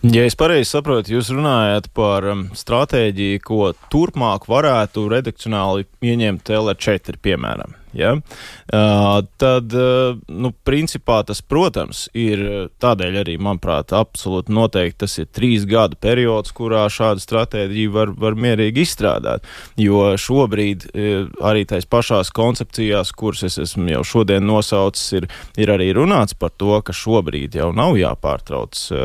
Ja 0.07 0.23
es 0.23 0.37
pareizi 0.39 0.69
saprotu, 0.71 1.11
jūs 1.17 1.27
runājat 1.35 1.89
par 1.91 2.23
um, 2.31 2.45
stratēģiju, 2.55 3.41
ko 3.43 3.73
turpmāk 3.91 4.45
varētu 4.47 5.03
redakcionāli 5.11 5.83
ieņemt 6.07 6.53
LR4, 6.55 7.19
piemēram. 7.19 7.75
Ja? 7.93 8.13
Uh, 8.73 9.25
tad, 9.41 9.73
uh, 9.73 10.17
nu, 10.27 10.51
principā 10.65 11.21
tas, 11.25 11.41
protams, 11.41 12.05
ir 12.13 12.69
tādēļ 12.81 13.19
arī, 13.23 13.37
manuprāt, 13.41 13.93
absolūti 13.97 14.53
noteikti 14.53 14.99
tas 15.05 15.17
ir 15.21 15.29
trīs 15.33 15.65
gadu 15.69 15.97
periods, 16.01 16.53
kurā 16.55 16.85
šādu 16.93 17.23
stratēģiju 17.23 17.93
var, 17.95 18.13
var 18.19 18.37
mierīgi 18.37 18.83
izstrādāt. 18.85 19.47
Jo 19.79 20.13
šobrīd 20.21 20.85
uh, 20.89 21.29
arī 21.49 21.65
tais 21.69 21.87
pašās 21.89 22.29
koncepcijās, 22.35 23.13
kuras 23.17 23.45
es 23.47 23.57
esmu 23.65 23.89
jau 23.95 24.03
šodien 24.05 24.45
nosaucis, 24.45 25.07
ir, 25.17 25.29
ir 25.57 25.73
arī 25.73 25.89
runāts 25.97 26.37
par 26.37 26.53
to, 26.61 26.75
ka 26.85 26.93
šobrīd 26.95 27.57
jau 27.57 27.71
nav 27.75 27.97
jāpārtrauc 27.99 28.83
uh, 28.93 29.01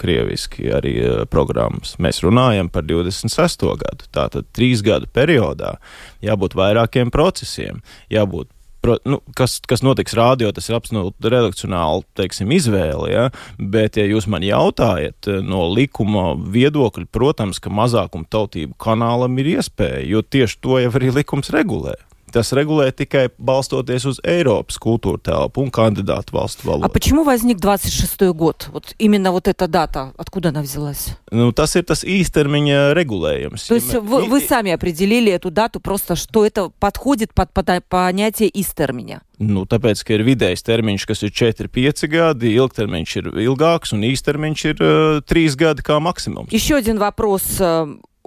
krieviski 0.00 0.70
arī 0.72 0.94
uh, 1.02 1.22
programmas. 1.30 1.98
Mēs 2.00 2.22
runājam 2.24 2.72
par 2.72 2.88
26. 2.88 3.68
gadu, 3.84 4.08
tātad 4.14 4.48
trīs 4.56 4.82
gadu 4.84 5.10
periodā 5.12 5.76
jābūt 6.24 6.56
vairākiem 6.58 7.12
procesiem 7.14 7.82
jābūt 8.14 8.50
Pro, 8.84 8.98
nu, 9.08 9.16
kas, 9.32 9.62
kas 9.64 9.80
notiks 9.80 10.12
rādio, 10.12 10.50
tas 10.52 10.66
ir 10.68 10.76
absolūti 10.76 11.30
redakcionāli 11.32 12.04
teiksim, 12.20 12.50
izvēle. 12.52 13.06
Ja? 13.08 13.22
Bet, 13.56 13.96
ja 13.96 14.04
jūs 14.04 14.26
man 14.28 14.44
jautājat 14.44 15.30
eh, 15.32 15.38
no 15.40 15.62
likuma 15.72 16.34
viedokļa, 16.36 17.08
protams, 17.08 17.62
ka 17.64 17.72
mazākuma 17.72 18.28
tautību 18.28 18.76
kanālam 18.76 19.40
ir 19.40 19.54
iespēja, 19.54 20.02
jo 20.04 20.20
tieši 20.20 20.60
to 20.60 20.76
jau 20.84 20.92
arī 21.00 21.14
likums 21.16 21.48
regulē. 21.54 21.96
Tas 22.33 22.53
regulē 22.53 22.91
tikai 22.93 23.29
balstoties 23.37 24.05
uz 24.05 24.19
Eiropas 24.23 24.77
культуру 24.77 25.17
телпу 25.17 25.61
un 25.61 25.71
кандидату 25.71 26.35
valstu 26.35 26.67
valodu. 26.67 26.85
А 26.85 26.89
почему 26.89 27.23
возник 27.23 27.57
26 27.57 28.33
год? 28.33 28.69
Вот 28.71 28.95
именно 28.99 29.31
вот 29.31 29.47
эта 29.47 29.67
дата, 29.67 30.13
откуда 30.17 30.49
она 30.49 30.61
взялась? 30.61 31.17
Ну, 31.31 31.51
tas 31.51 31.75
ir 31.75 31.83
tas 31.83 32.03
īstermiņa 32.03 32.93
regulējums. 32.93 33.67
То 33.67 33.75
есть 33.75 33.93
вы, 33.93 34.25
вы 34.25 34.41
сами 34.41 34.71
определили 34.71 35.31
эту 35.31 35.49
дату, 35.49 35.79
просто 35.79 36.15
что 36.15 36.45
это 36.45 36.71
подходит 36.79 37.33
под, 37.33 37.51
под 37.51 37.83
понятие 37.89 38.49
īstermiņa? 38.49 39.21
Nu, 39.39 39.65
tāpēc, 39.65 40.03
ka 40.03 40.13
ir 40.13 40.23
vidējs 40.27 40.61
termiņš, 40.67 41.05
kas 41.07 41.23
ir 41.23 41.31
4-5 41.31 42.07
gadi, 42.11 42.53
ilgtermiņš 42.59 43.15
ir 43.15 43.25
ilgāks 43.47 43.93
un 43.95 44.03
īstermiņš 44.03 44.65
ir 44.65 44.83
uh, 44.83 45.21
3 45.23 45.55
gadi 45.55 45.81
kā 45.81 45.99
maksimums. 45.99 46.51
Еще 46.51 46.75
один 46.75 46.99
вопрос 46.99 47.57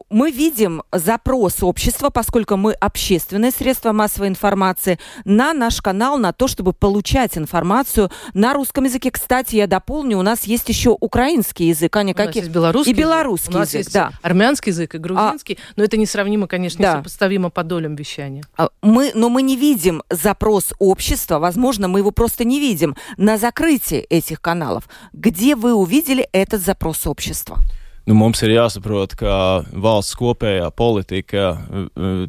мы 0.10 0.32
видим 0.32 0.84
запрос 0.92 1.62
общества, 1.62 2.10
поскольку 2.10 2.56
мы 2.56 2.74
общественное 2.74 3.52
средство 3.52 3.92
массовой 3.92 4.28
информации, 4.28 5.00
на 5.26 5.54
наш 5.54 5.82
канал, 5.82 6.18
на 6.18 6.34
то, 6.34 6.48
чтобы 6.48 6.74
получать 6.74 7.38
информацию 7.38 8.12
на 8.34 8.54
русском 8.54 8.86
языке. 8.86 9.12
Кстати, 9.12 9.56
я 9.56 9.68
дополню, 9.68 10.18
у 10.18 10.22
нас 10.22 10.44
есть 10.46 10.70
еще 10.70 10.96
украинский 11.00 11.68
язык. 11.68 11.96
Аня, 11.96 12.14
у 12.14 12.16
какие? 12.16 12.44
есть 12.44 12.54
белорусский 12.54 12.94
и 12.94 12.96
белорусский 12.96 13.60
язык. 13.60 13.80
Язык, 13.82 13.94
да. 13.94 14.12
армянский 14.22 14.72
язык 14.72 14.96
и 14.96 14.98
грузинский, 14.98 15.58
а, 15.60 15.74
но 15.76 15.84
это 15.84 15.98
несравнимо, 15.98 16.48
конечно, 16.48 16.82
да. 16.82 16.94
несопоставимо 16.94 17.50
по 17.50 17.64
долям 17.64 17.96
вещания. 17.96 18.44
А, 18.58 18.70
мы, 18.82 19.12
но 19.14 19.30
мы 19.30 19.42
не 19.42 19.56
видим 19.56 20.04
запрос 20.10 20.74
общества, 20.80 21.40
возможно, 21.40 21.88
мы 21.88 22.00
его 22.00 22.12
просто 22.12 22.44
не 22.44 22.60
видим, 22.60 22.96
на 23.18 23.38
закрытие 23.38 24.02
этих 24.02 24.42
каналов. 24.42 24.88
Где 25.14 25.56
вы 25.56 25.74
увидели 25.74 26.28
этот 26.32 26.62
запрос 26.62 27.08
общества? 27.08 27.58
Nu, 28.08 28.16
mums 28.16 28.42
ir 28.46 28.54
jāsaprot, 28.56 29.14
ka 29.20 29.34
valsts 29.72 30.16
kopējā 30.18 30.70
politika 30.78 31.50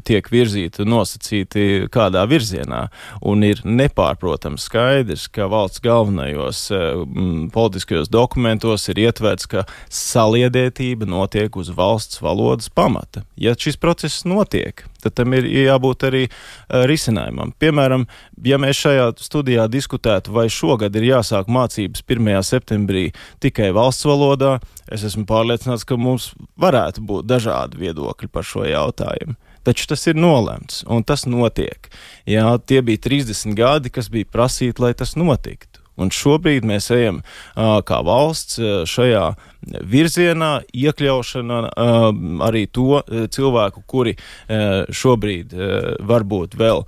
tiek 0.07 0.27
virzīta 0.31 0.85
nosacīti 0.87 1.87
kādā 1.93 2.25
virzienā, 2.29 2.85
un 3.25 3.45
ir 3.47 3.63
nepārprotams 3.63 4.67
skaidrs, 4.67 5.27
ka 5.31 5.47
valsts 5.51 5.83
galvenajos 5.85 6.65
m, 6.75 7.47
politiskajos 7.53 8.11
dokumentos 8.11 8.89
ir 8.91 9.01
ietverts, 9.07 9.47
ka 9.49 9.65
saliedētība 9.87 11.07
notiek 11.09 11.55
uz 11.59 11.71
valsts 11.75 12.21
valodas 12.23 12.69
pamata. 12.69 13.23
Ja 13.39 13.55
šis 13.55 13.79
process 13.79 14.25
notiek, 14.27 14.83
tad 15.03 15.15
tam 15.19 15.35
ir 15.37 15.47
jābūt 15.49 16.05
arī 16.09 16.23
uh, 16.27 16.83
risinājumam. 16.89 17.53
Piemēram, 17.59 18.05
ja 18.45 18.59
mēs 18.61 18.81
šajā 18.85 19.09
studijā 19.21 19.67
diskutētu, 19.71 20.33
vai 20.35 20.47
šogad 20.53 20.95
ir 20.99 21.09
jāsāk 21.11 21.51
mācības 21.51 22.05
1. 22.07 22.31
septembrī 22.47 23.09
tikai 23.43 23.71
valsts 23.75 24.07
valodā, 24.09 24.57
es 24.91 25.05
esmu 25.07 25.27
pārliecināts, 25.29 25.85
ka 25.87 25.99
mums 25.99 26.31
varētu 26.59 27.05
būt 27.05 27.29
dažādi 27.29 27.83
viedokļi 27.85 28.31
par 28.33 28.47
šo 28.47 28.65
jautājumu. 28.67 29.37
Taču 29.69 29.89
tas 29.91 30.07
ir 30.07 30.15
nolemts, 30.17 30.81
un 30.89 31.03
tas 31.03 31.27
notiek. 31.29 31.91
Jā, 32.25 32.55
tie 32.65 32.79
bija 32.81 33.03
30 33.05 33.53
gadi, 33.59 33.91
kas 33.93 34.07
bija 34.09 34.25
prasīti, 34.25 34.81
lai 34.81 34.95
tas 34.97 35.17
notiktu. 35.19 35.68
Un 35.99 36.11
šobrīd 36.13 36.67
mēs 36.67 36.89
ejam 36.95 37.21
kā 37.55 38.01
valsts 38.05 38.59
šajā 38.89 39.23
virzienā, 39.89 40.51
iekļaušana 40.71 41.61
arī 42.47 42.65
to 42.71 43.01
cilvēku, 43.35 43.83
kuri 43.89 44.15
šobrīd 44.47 45.55
varbūt 46.09 46.55
vēl 46.59 46.85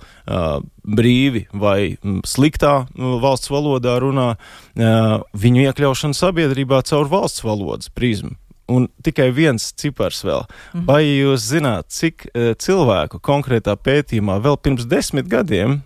brīvi 0.82 1.46
vai 1.52 1.94
sliktā 2.26 2.86
valsts 2.96 3.52
valodā 3.52 3.98
runā, 4.02 4.30
viņu 4.76 5.66
iekļaušana 5.68 6.16
sabiedrībā 6.16 6.82
caur 6.88 7.10
valsts 7.12 7.44
valodas 7.46 7.92
prizmu 7.92 8.38
Un 8.72 8.86
tikai 9.04 9.32
viens 9.34 9.72
cipars 9.76 10.22
vēl. 10.24 10.44
Mhm. 10.72 10.84
Vai 10.86 11.02
jūs 11.04 11.44
zināt, 11.50 11.90
cik 11.92 12.28
cilvēku 12.62 13.20
konkrētā 13.20 13.74
pētījumā 13.76 14.38
vēl 14.40 14.56
pirms 14.62 14.86
desmit 14.88 15.28
gadiem, 15.28 15.82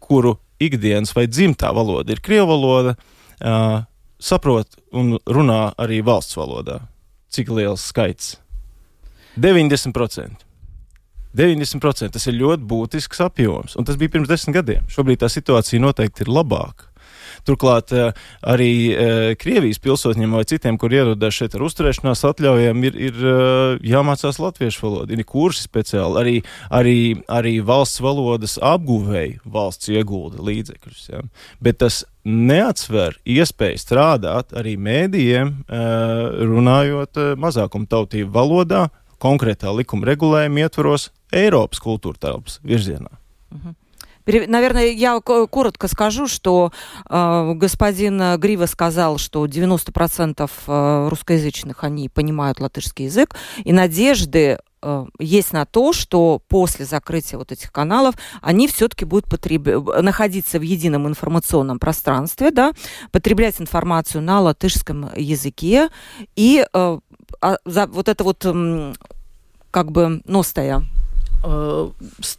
kuru 0.00 0.38
ikdienas 0.62 1.14
vai 1.16 1.26
dzimtā 1.30 1.72
valoda 1.74 2.14
ir 2.14 2.22
krievu 2.24 2.52
valoda, 2.54 2.94
uh, 3.40 3.82
saprot 4.18 4.78
un 4.92 5.18
runā 5.26 5.74
arī 5.80 6.00
valsts 6.04 6.38
valodā? 6.38 6.80
Cik 7.34 7.50
liels 7.50 7.84
skaits? 7.90 8.36
90%. 9.36 10.44
90% 11.34 12.14
tas 12.14 12.28
ir 12.30 12.36
ļoti 12.38 12.66
būtisks 12.70 13.22
apjoms, 13.24 13.74
un 13.74 13.86
tas 13.86 13.98
bija 13.98 14.12
pirms 14.14 14.30
desmit 14.30 14.54
gadiem. 14.60 14.84
Šobrīd 14.86 15.24
tā 15.24 15.30
situācija 15.32 15.82
noteikti 15.82 16.22
ir 16.22 16.30
labāka. 16.30 16.93
Turklāt 17.46 17.92
eh, 17.94 18.12
arī 18.46 18.70
eh, 18.92 19.26
Krievijas 19.40 19.80
pilsoņiem 19.82 20.36
vai 20.36 20.44
citiem, 20.48 20.78
kur 20.80 20.94
ierodas 20.94 21.36
šeit 21.36 21.56
ar 21.56 21.66
uzturēšanās 21.66 22.24
atļaujām, 22.30 22.86
ir, 22.88 22.98
ir 23.10 23.20
eh, 23.20 23.76
jāmācās 23.94 24.40
latviešu 24.42 24.86
valoda. 24.86 25.14
Ir 25.14 25.26
kursi 25.28 25.66
speciāli, 25.66 26.20
arī, 26.20 26.34
arī, 26.70 26.98
arī 27.28 27.54
valsts 27.64 28.02
valodas 28.04 28.58
apguvēji 28.62 29.38
valsts 29.44 29.90
iegulda 29.92 30.42
līdzekļus. 30.44 31.06
Ja. 31.10 31.22
Bet 31.64 31.82
tas 31.82 32.02
neatsver 32.24 33.18
iespēju 33.28 33.80
strādāt 33.82 34.54
arī 34.56 34.78
mēdījiem, 34.80 35.50
runājot 36.48 37.20
mazākumtautību 37.36 38.32
valodā, 38.32 38.86
konkrētā 39.20 39.72
likuma 39.76 40.08
regulējuma 40.08 40.64
ietvaros 40.64 41.10
Eiropas 41.34 41.82
kultūra 41.84 42.20
telpas 42.28 42.60
virzienā. 42.64 43.12
Наверное, 44.26 44.86
я 44.86 45.20
коротко 45.20 45.88
скажу, 45.88 46.26
что 46.26 46.72
э, 47.08 47.52
господин 47.54 48.38
Грива 48.38 48.66
сказал, 48.66 49.18
что 49.18 49.44
90% 49.46 50.50
э, 50.66 51.08
русскоязычных 51.08 51.84
они 51.84 52.08
понимают 52.08 52.60
латышский 52.60 53.06
язык, 53.06 53.36
и 53.62 53.72
надежды 53.72 54.58
э, 54.82 55.06
есть 55.18 55.52
на 55.52 55.66
то, 55.66 55.92
что 55.92 56.40
после 56.48 56.84
закрытия 56.86 57.38
вот 57.38 57.52
этих 57.52 57.70
каналов 57.70 58.14
они 58.40 58.66
все-таки 58.68 59.04
будут 59.04 59.28
потреб... 59.28 59.66
находиться 60.00 60.58
в 60.58 60.62
едином 60.62 61.06
информационном 61.06 61.78
пространстве, 61.78 62.50
да, 62.50 62.72
потреблять 63.12 63.60
информацию 63.60 64.22
на 64.22 64.40
латышском 64.40 65.10
языке. 65.16 65.90
И 66.34 66.64
э, 66.72 66.98
а, 67.40 67.58
за, 67.64 67.86
вот 67.86 68.08
это 68.08 68.24
вот 68.24 68.42
э, 68.44 68.94
как 69.70 69.92
бы 69.92 70.22
ностая 70.24 70.82
Э, 71.46 71.90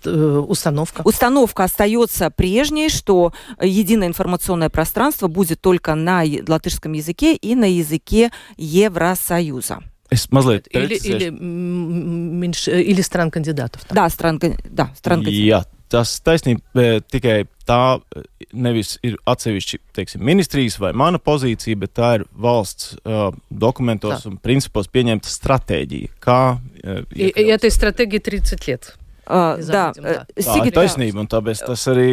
э, 0.05 0.43
установка. 0.47 1.01
Установка 1.03 1.63
остается 1.63 2.31
прежней, 2.31 2.89
что 2.89 3.33
единое 3.61 4.07
информационное 4.07 4.69
пространство 4.69 5.27
будет 5.27 5.61
только 5.61 5.93
на 5.93 6.23
латышском 6.47 6.93
языке 6.93 7.35
и 7.35 7.53
на 7.55 7.65
языке 7.71 8.31
Евросоюза. 8.57 9.83
Es 10.09 10.29
mazliet 10.31 10.67
или, 10.69 10.95
или, 10.95 11.29
меньш, 11.29 12.67
или 12.67 13.01
стран 13.01 13.31
кандидатов. 13.31 13.81
Так. 13.85 13.93
Да, 13.93 14.09
стран, 14.09 14.39
да, 14.39 14.91
стран 14.97 15.23
кандидатов. 15.23 15.71
Jā, 15.71 15.84
Tas 15.91 16.15
taisnība 16.25 16.81
e, 16.81 16.99
tikai 17.13 17.35
tā 17.67 17.97
e, 17.97 18.23
nevis 18.57 18.95
ir 19.05 19.17
atsevišķi 19.29 19.79
teiksim, 19.95 20.23
ministrijas 20.25 20.79
vai 20.81 20.91
mana 20.97 21.21
pozīcija, 21.21 21.77
bet 21.81 21.93
tā 21.97 22.11
ir 22.19 22.25
valsts 22.31 22.95
uh, 23.03 23.29
dokumentos 23.49 24.23
tā. 24.23 24.31
un 24.31 24.37
principos 24.41 24.89
pieņemta 24.91 25.29
stratēģija. 25.29 26.13
Kā, 26.23 26.39
uh, 26.57 27.01
ja, 27.15 27.31
ja, 27.31 27.47
ja 27.53 27.59
tā 27.61 27.71
stratēģija 27.73 28.27
30 28.29 28.69
gadu. 28.69 28.95
Uh, 29.25 29.57
да, 29.65 29.91
да. 29.95 30.25
Сигита, 30.37 30.81
taisnība, 30.81 31.23
un 31.23 31.29
tāpēc 31.29 31.63
tas 31.65 31.87
arī 31.89 32.09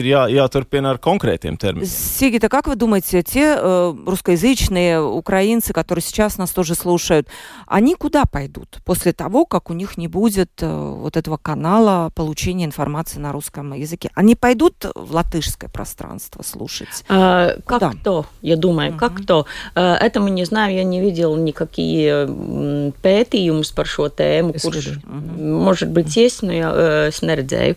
ir 0.00 0.08
jā, 0.08 0.24
jāturpina 0.34 0.90
ar 0.90 0.98
конкретным 0.98 1.56
терминам. 1.56 1.86
Сигита, 1.86 2.48
как 2.48 2.66
вы 2.66 2.74
думаете, 2.74 3.22
те 3.22 3.56
э, 3.56 3.94
русскоязычные 4.06 5.00
украинцы, 5.00 5.72
которые 5.72 6.02
сейчас 6.02 6.38
нас 6.38 6.50
тоже 6.50 6.74
слушают, 6.74 7.28
они 7.66 7.94
куда 7.94 8.24
пойдут 8.24 8.78
после 8.84 9.12
того, 9.12 9.46
как 9.46 9.70
у 9.70 9.74
них 9.74 9.96
не 9.96 10.08
будет 10.08 10.50
э, 10.60 10.66
вот 10.68 11.16
этого 11.16 11.36
канала 11.36 12.10
получения 12.14 12.64
информации 12.64 13.20
на 13.20 13.32
русском 13.32 13.72
языке? 13.72 14.10
Они 14.14 14.34
пойдут 14.34 14.86
в 14.94 15.14
латышское 15.14 15.70
пространство 15.70 16.42
слушать? 16.42 17.04
А, 17.08 17.56
как 17.64 17.80
куда? 17.80 17.92
то, 18.02 18.26
я 18.42 18.56
думаю, 18.56 18.92
uh-huh. 18.92 18.98
как 18.98 19.24
то. 19.24 19.46
А, 19.74 19.96
это 19.96 20.20
мы 20.20 20.30
не 20.30 20.44
знаем, 20.44 20.74
я 20.74 20.84
не 20.84 21.00
видел 21.00 21.36
никакие 21.36 22.26
пētījumus 22.26 23.72
par 23.76 23.86
šo 23.86 24.08
tēmu, 24.10 24.56
kurš, 24.58 24.98
uh-huh. 24.98 25.62
может 25.62 25.90
быть, 25.90 26.16
есть, 26.16 26.42
но 26.42 26.55
э, 26.62 27.08
es 27.08 27.22
neredzēju. 27.22 27.76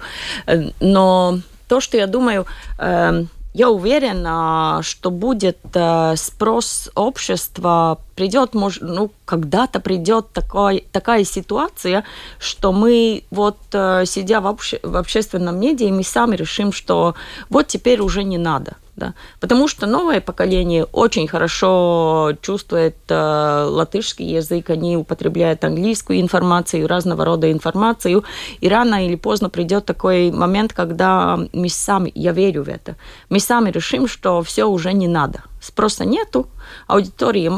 Но 0.79 1.39
то, 1.67 1.79
что 1.79 1.97
я 1.97 2.07
думаю, 2.07 2.45
э, 2.77 3.25
я 3.53 3.69
уверена, 3.69 4.81
что 4.83 5.11
будет 5.11 5.57
э, 5.73 6.15
спрос 6.15 6.89
общества, 6.95 7.97
придет, 8.15 8.53
может, 8.53 8.81
ну, 8.81 9.11
когда-то 9.25 9.79
придет 9.79 10.31
такой, 10.33 10.85
такая 10.91 11.23
ситуация, 11.23 12.03
что 12.39 12.71
мы 12.71 13.23
вот 13.31 13.57
сидя 14.05 14.41
в, 14.41 14.47
обще, 14.47 14.79
в 14.83 14.95
общественном 14.97 15.59
медиа, 15.59 15.91
мы 15.91 16.03
сами 16.03 16.35
решим, 16.35 16.71
что 16.71 17.15
вот 17.49 17.67
теперь 17.67 18.01
уже 18.01 18.23
не 18.23 18.37
надо 18.37 18.73
да. 18.99 19.13
Потому 19.39 19.67
что 19.67 19.87
новое 19.87 20.21
поколение 20.21 20.83
очень 20.83 21.27
хорошо 21.27 22.33
чувствует 22.41 22.95
э, 23.07 23.65
латышский 23.69 24.35
язык, 24.35 24.69
они 24.69 24.97
употребляют 24.97 25.63
английскую 25.63 26.19
информацию, 26.19 26.87
разного 26.87 27.25
рода 27.25 27.51
информацию, 27.51 28.23
и 28.61 28.69
рано 28.69 29.05
или 29.05 29.15
поздно 29.15 29.49
придет 29.49 29.85
такой 29.85 30.31
момент, 30.31 30.73
когда 30.73 31.39
мы 31.53 31.69
сами, 31.69 32.11
я 32.13 32.33
верю 32.33 32.63
в 32.63 32.69
это, 32.69 32.95
мы 33.29 33.39
сами 33.39 33.71
решим, 33.71 34.07
что 34.07 34.41
все 34.43 34.65
уже 34.65 34.93
не 34.93 35.07
надо 35.07 35.43
спроса 35.61 36.05
нету, 36.05 36.47
аудитория 36.87 37.49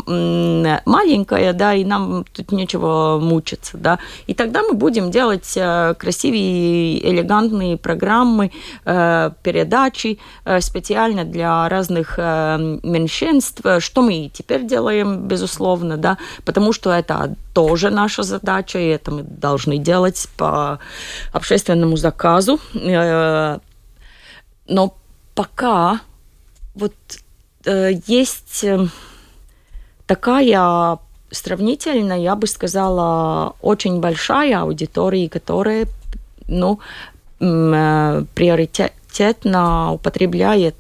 маленькая, 0.86 1.54
да, 1.54 1.74
и 1.74 1.84
нам 1.84 2.26
тут 2.34 2.52
нечего 2.52 3.20
мучиться, 3.22 3.78
да. 3.78 4.00
И 4.28 4.34
тогда 4.34 4.64
мы 4.64 4.74
будем 4.74 5.12
делать 5.12 5.54
э, 5.56 5.94
красивые, 5.98 7.08
элегантные 7.10 7.78
программы, 7.78 8.52
э, 8.86 9.32
передачи 9.44 10.20
э, 10.46 10.62
специально 10.62 11.24
для 11.26 11.70
разных 11.70 12.18
меньшинств, 12.18 13.62
что 13.80 14.02
мы 14.02 14.26
и 14.26 14.30
теперь 14.30 14.66
делаем, 14.66 15.28
безусловно, 15.28 15.98
да, 15.98 16.18
потому 16.46 16.74
что 16.74 16.92
это 16.92 17.36
тоже 17.54 17.90
наша 17.90 18.24
задача, 18.24 18.80
и 18.80 18.88
это 18.88 19.12
мы 19.12 19.24
должны 19.24 19.78
делать 19.78 20.28
по 20.38 20.80
общественному 21.34 21.98
заказу. 21.98 22.60
Но 24.68 24.94
пока 25.36 26.00
вот 26.76 26.94
есть 27.66 28.64
э, 28.64 28.88
такая 30.06 30.98
сравнительно, 31.32 32.14
я 32.22 32.36
бы 32.36 32.48
сказала, 32.48 33.56
очень 33.62 34.00
большая 34.00 34.62
аудитория, 34.62 35.30
которая 35.30 35.88
ну, 36.48 36.80
э, 37.40 38.24
приоритетно 38.36 39.94
употребляет 39.94 40.76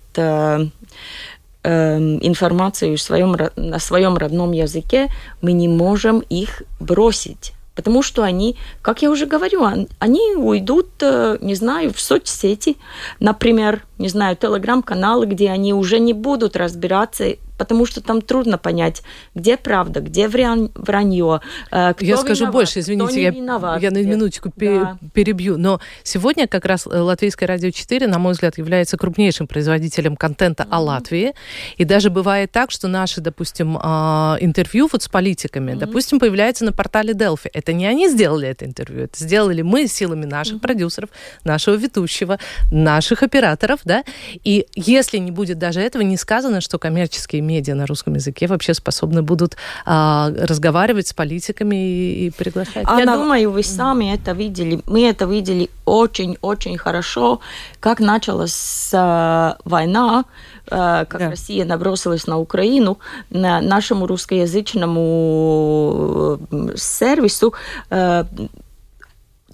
информацию 1.64 2.98
в 2.98 3.02
своем, 3.02 3.38
на 3.56 3.80
своем 3.80 4.18
родном 4.18 4.52
языке, 4.52 5.10
мы 5.42 5.54
не 5.54 5.68
можем 5.68 6.20
их 6.20 6.64
бросить. 6.80 7.54
Потому 7.76 8.02
что 8.02 8.24
они, 8.24 8.58
как 8.82 9.02
я 9.02 9.10
уже 9.10 9.26
говорю, 9.26 9.66
они 10.00 10.36
уйдут, 10.36 10.90
не 11.02 11.56
знаю, 11.56 11.94
в 11.94 12.02
соцсети, 12.02 12.78
например, 13.20 13.84
не 13.98 14.10
знаю, 14.10 14.36
телеграм-каналы, 14.36 15.26
где 15.26 15.50
они 15.50 15.74
уже 15.74 16.00
не 16.00 16.14
будут 16.14 16.56
разбираться 16.58 17.36
потому 17.62 17.86
что 17.86 18.02
там 18.02 18.24
трудно 18.24 18.58
понять, 18.58 19.04
где 19.36 19.56
правда, 19.56 20.00
где 20.00 20.28
вранье, 20.28 21.42
э, 21.70 21.94
кто 21.94 22.04
Я 22.04 22.18
скажу 22.18 22.46
виноват, 22.46 22.54
больше, 22.54 22.80
извините, 22.80 23.22
я, 23.22 23.30
виноват. 23.30 23.80
я 23.84 23.92
на 23.92 24.02
минуточку 24.04 24.52
да. 24.56 24.98
перебью, 25.14 25.60
но 25.60 25.80
сегодня 26.02 26.48
как 26.48 26.66
раз 26.66 26.88
э, 26.88 27.00
Латвийское 27.00 27.48
радио 27.48 27.70
4, 27.70 28.08
на 28.08 28.18
мой 28.18 28.34
взгляд, 28.34 28.58
является 28.58 28.98
крупнейшим 28.98 29.46
производителем 29.46 30.16
контента 30.16 30.64
mm-hmm. 30.64 30.76
о 30.76 30.80
Латвии, 30.80 31.34
и 31.78 31.86
даже 31.86 32.10
бывает 32.10 32.52
так, 32.52 32.72
что 32.72 32.88
наши, 32.88 33.22
допустим, 33.22 33.78
а, 33.80 34.38
интервью 34.40 34.90
вот 34.92 35.04
с 35.04 35.08
политиками, 35.08 35.74
mm-hmm. 35.74 35.78
допустим, 35.78 36.20
появляются 36.20 36.66
на 36.66 36.74
портале 36.74 37.14
Delphi. 37.14 37.52
Это 37.54 37.74
не 37.74 37.86
они 37.86 38.10
сделали 38.10 38.48
это 38.48 38.66
интервью, 38.66 39.04
это 39.04 39.24
сделали 39.24 39.62
мы 39.62 39.86
силами 39.86 40.26
наших 40.26 40.56
mm-hmm. 40.56 40.62
продюсеров, 40.62 41.12
нашего 41.44 41.76
ведущего, 41.76 42.40
наших 42.72 43.22
операторов, 43.22 43.82
да, 43.84 44.04
и 44.44 44.66
если 44.76 45.20
не 45.20 45.30
будет 45.30 45.60
даже 45.60 45.80
этого, 45.80 46.02
не 46.02 46.18
сказано, 46.18 46.60
что 46.60 46.80
коммерческие 46.80 47.44
медиа 47.52 47.76
на 47.76 47.86
русском 47.86 48.16
языке 48.16 48.48
вообще 48.48 48.74
способны 48.74 49.22
будут 49.22 49.58
а, 49.86 50.30
разговаривать 50.30 51.08
с 51.08 51.14
политиками 51.14 51.76
и, 51.76 52.28
и 52.28 52.30
приглашать. 52.30 52.86
Я 52.88 53.04
Она... 53.04 53.18
думаю, 53.18 53.52
вы 53.52 53.64
сами 53.64 54.14
это 54.14 54.32
видели. 54.32 54.80
Мы 54.88 55.10
это 55.10 55.26
видели 55.26 55.70
очень-очень 55.86 56.78
хорошо, 56.78 57.40
как 57.80 58.00
началась 58.00 58.90
э, 58.94 59.54
война, 59.66 60.26
э, 60.68 61.06
как 61.10 61.20
да. 61.20 61.30
Россия 61.30 61.66
набросилась 61.66 62.28
на 62.28 62.38
Украину, 62.38 62.98
на 63.30 63.62
нашему 63.62 64.08
русскоязычному 64.08 66.40
э, 66.52 66.78
сервису. 66.78 67.54
Э, 67.90 68.26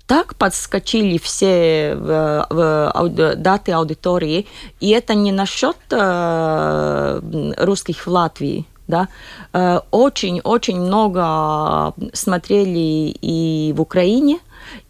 так 0.08 0.36
подскочили 0.36 1.18
все 1.18 1.96
в, 1.96 2.48
в, 2.50 3.36
даты 3.36 3.74
аудитории, 3.74 4.48
и 4.80 4.90
это 4.90 5.14
не 5.14 5.32
насчет 5.32 5.78
э, 5.92 7.54
русских 7.58 8.08
в 8.08 8.10
Латвии, 8.10 8.66
да, 8.88 9.10
очень-очень 9.92 10.80
много 10.80 11.94
смотрели 12.14 13.14
и 13.22 13.74
в 13.76 13.82
Украине, 13.82 14.40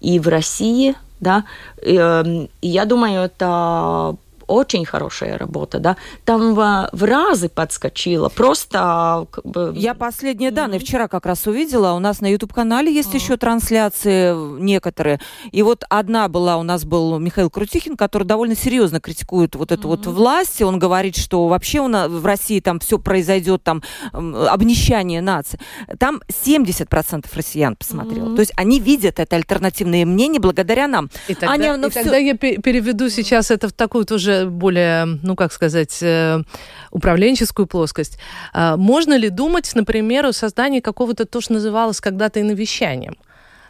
и 0.02 0.20
в 0.20 0.28
России, 0.28 0.96
да, 1.20 1.46
и 1.82 2.48
я 2.62 2.86
думаю, 2.86 3.22
это 3.24 4.16
очень 4.48 4.86
хорошая 4.86 5.38
работа, 5.38 5.80
да, 5.80 5.98
там 6.26 6.56
в, 6.56 6.90
в 6.92 7.04
разы 7.04 7.50
подскочила, 7.50 8.30
просто 8.30 9.28
как 9.32 9.46
бы... 9.46 9.74
Я 9.76 9.94
последние 9.94 10.52
данные 10.52 10.80
вчера 10.80 11.08
как 11.08 11.26
раз 11.26 11.46
увидела, 11.48 11.94
у 11.94 12.00
нас 12.00 12.22
на 12.22 12.32
YouTube-канале 12.32 12.94
есть 12.94 13.14
а. 13.14 13.18
еще 13.18 13.38
трансляции 13.38 14.34
некоторые, 14.60 15.20
и 15.52 15.62
вот 15.62 15.84
одна 15.90 16.28
была, 16.28 16.58
у 16.58 16.64
нас 16.64 16.86
был 16.86 17.20
Михаил 17.20 17.50
Крутихин, 17.50 17.98
который 17.98 18.24
довольно 18.24 18.56
серьезно 18.56 19.00
критикует 19.00 19.56
вот 19.56 19.72
эту 19.72 19.88
вот 19.88 20.06
власть, 20.06 20.62
он 20.62 20.80
говорит, 20.80 21.16
что 21.16 21.48
вообще 21.48 21.80
у 21.80 21.88
нас 21.88 22.10
в 22.10 22.26
России 22.26 22.60
там 22.60 22.80
все 22.80 23.00
произойдет, 23.00 23.64
там 23.64 23.84
обнищание 24.12 25.22
нации. 25.22 25.60
Там 26.00 26.22
70% 26.30 27.26
россиян 27.34 27.76
посмотрел, 27.76 28.36
то 28.36 28.42
есть 28.42 28.54
они 28.56 28.80
видят 28.80 29.20
это 29.20 29.36
альтернативное 29.36 30.06
мнение 30.06 30.40
благодаря 30.40 30.88
нам. 30.88 31.10
И 31.28 31.36
тогда, 31.36 31.54
они, 31.54 31.72
ну, 31.78 31.88
и 31.88 31.90
все... 31.90 32.04
тогда 32.04 32.18
я 32.18 32.36
переведу 32.36 33.10
сейчас 33.10 33.52
это 33.52 33.68
в 33.68 33.74
такую 33.74 34.06
тоже 34.06 34.37
более, 34.46 35.06
ну 35.06 35.36
как 35.36 35.52
сказать, 35.52 35.98
э, 36.02 36.42
управленческую 36.92 37.68
плоскость. 37.68 38.18
А 38.54 38.78
можно 38.78 39.18
ли 39.18 39.30
думать, 39.30 39.72
например, 39.76 40.26
о 40.26 40.34
создании 40.34 40.80
какого-то, 40.80 41.26
то, 41.26 41.42
что 41.42 41.54
называлось 41.54 42.00
когда-то 42.00 42.42
иновещанием? 42.42 43.16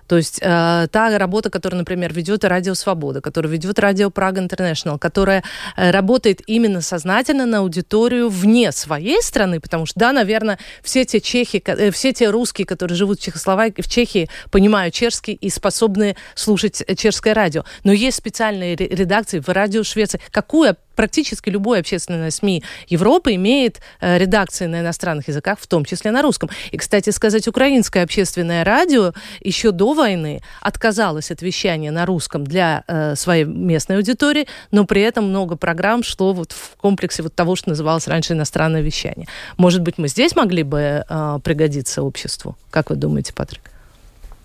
То 0.08 0.18
есть 0.18 0.40
э, 0.42 0.88
та 0.92 1.18
работа, 1.18 1.50
которую, 1.50 1.80
например, 1.80 2.14
ведет 2.14 2.44
Радио 2.44 2.74
Свобода, 2.74 3.22
которая 3.22 3.52
ведет 3.52 3.80
Радио 3.80 4.10
Прага 4.10 4.42
Интернешнл, 4.42 4.98
которая 4.98 5.44
э, 5.76 5.92
работает 5.92 6.42
именно 6.48 6.82
сознательно 6.82 7.46
на 7.46 7.60
аудиторию 7.60 8.30
вне 8.30 8.72
своей 8.72 9.22
страны, 9.22 9.60
потому 9.60 9.86
что, 9.86 10.00
да, 10.00 10.14
наверное, 10.14 10.58
все 10.82 11.06
те 11.06 11.20
чехи, 11.20 11.62
э, 11.66 11.92
все 11.92 12.14
те 12.14 12.30
русские, 12.30 12.66
которые 12.66 12.96
живут 12.96 13.20
в 13.20 13.24
Чехословакии, 13.24 13.82
в 13.82 13.90
Чехии, 13.90 14.30
понимают 14.52 14.94
чешский 14.94 15.34
и 15.34 15.50
способны 15.50 16.16
слушать 16.36 16.84
чешское 16.98 17.34
радио. 17.34 17.64
Но 17.84 17.92
есть 17.92 18.18
специальные 18.18 18.76
редакции 18.76 19.40
в 19.40 19.50
радио 19.50 19.84
Швеции. 19.84 20.20
Какую 20.32 20.76
практически 20.98 21.50
любое 21.50 21.80
общественное 21.80 22.32
СМИ 22.32 22.64
Европы 22.90 23.36
имеет 23.36 23.80
э, 24.02 24.18
редакции 24.18 24.66
на 24.66 24.82
иностранных 24.82 25.30
языках, 25.30 25.60
в 25.62 25.68
том 25.68 25.86
числе 25.86 26.12
на 26.12 26.22
русском. 26.22 26.50
И, 26.72 26.78
кстати 26.78 27.12
сказать, 27.12 27.48
украинское 27.48 28.04
общественное 28.04 28.66
радио 28.66 29.14
еще 29.40 29.72
до 29.72 29.94
войны 29.94 30.42
отказалось 30.60 31.32
от 31.32 31.42
вещания 31.42 31.92
на 31.92 32.06
русском 32.06 32.44
для 32.44 32.84
э, 32.88 33.16
своей 33.16 33.46
местной 33.46 33.98
аудитории, 33.98 34.48
но 34.72 34.86
при 34.86 35.02
этом 35.02 35.30
много 35.30 35.56
программ 35.56 36.04
шло 36.04 36.34
вот 36.34 36.52
в 36.52 36.76
комплексе 36.78 37.24
вот 37.24 37.34
того, 37.36 37.56
что 37.56 37.70
называлось 37.70 38.08
раньше 38.08 38.34
иностранное 38.34 38.82
вещание. 38.82 39.28
Может 39.58 39.82
быть, 39.82 39.98
мы 39.98 40.08
здесь 40.08 40.36
могли 40.36 40.64
бы 40.64 41.06
э, 41.08 41.40
пригодиться 41.44 42.02
обществу? 42.02 42.58
Как 42.72 42.90
вы 42.90 42.96
думаете, 42.96 43.34
Патрик? 43.34 43.62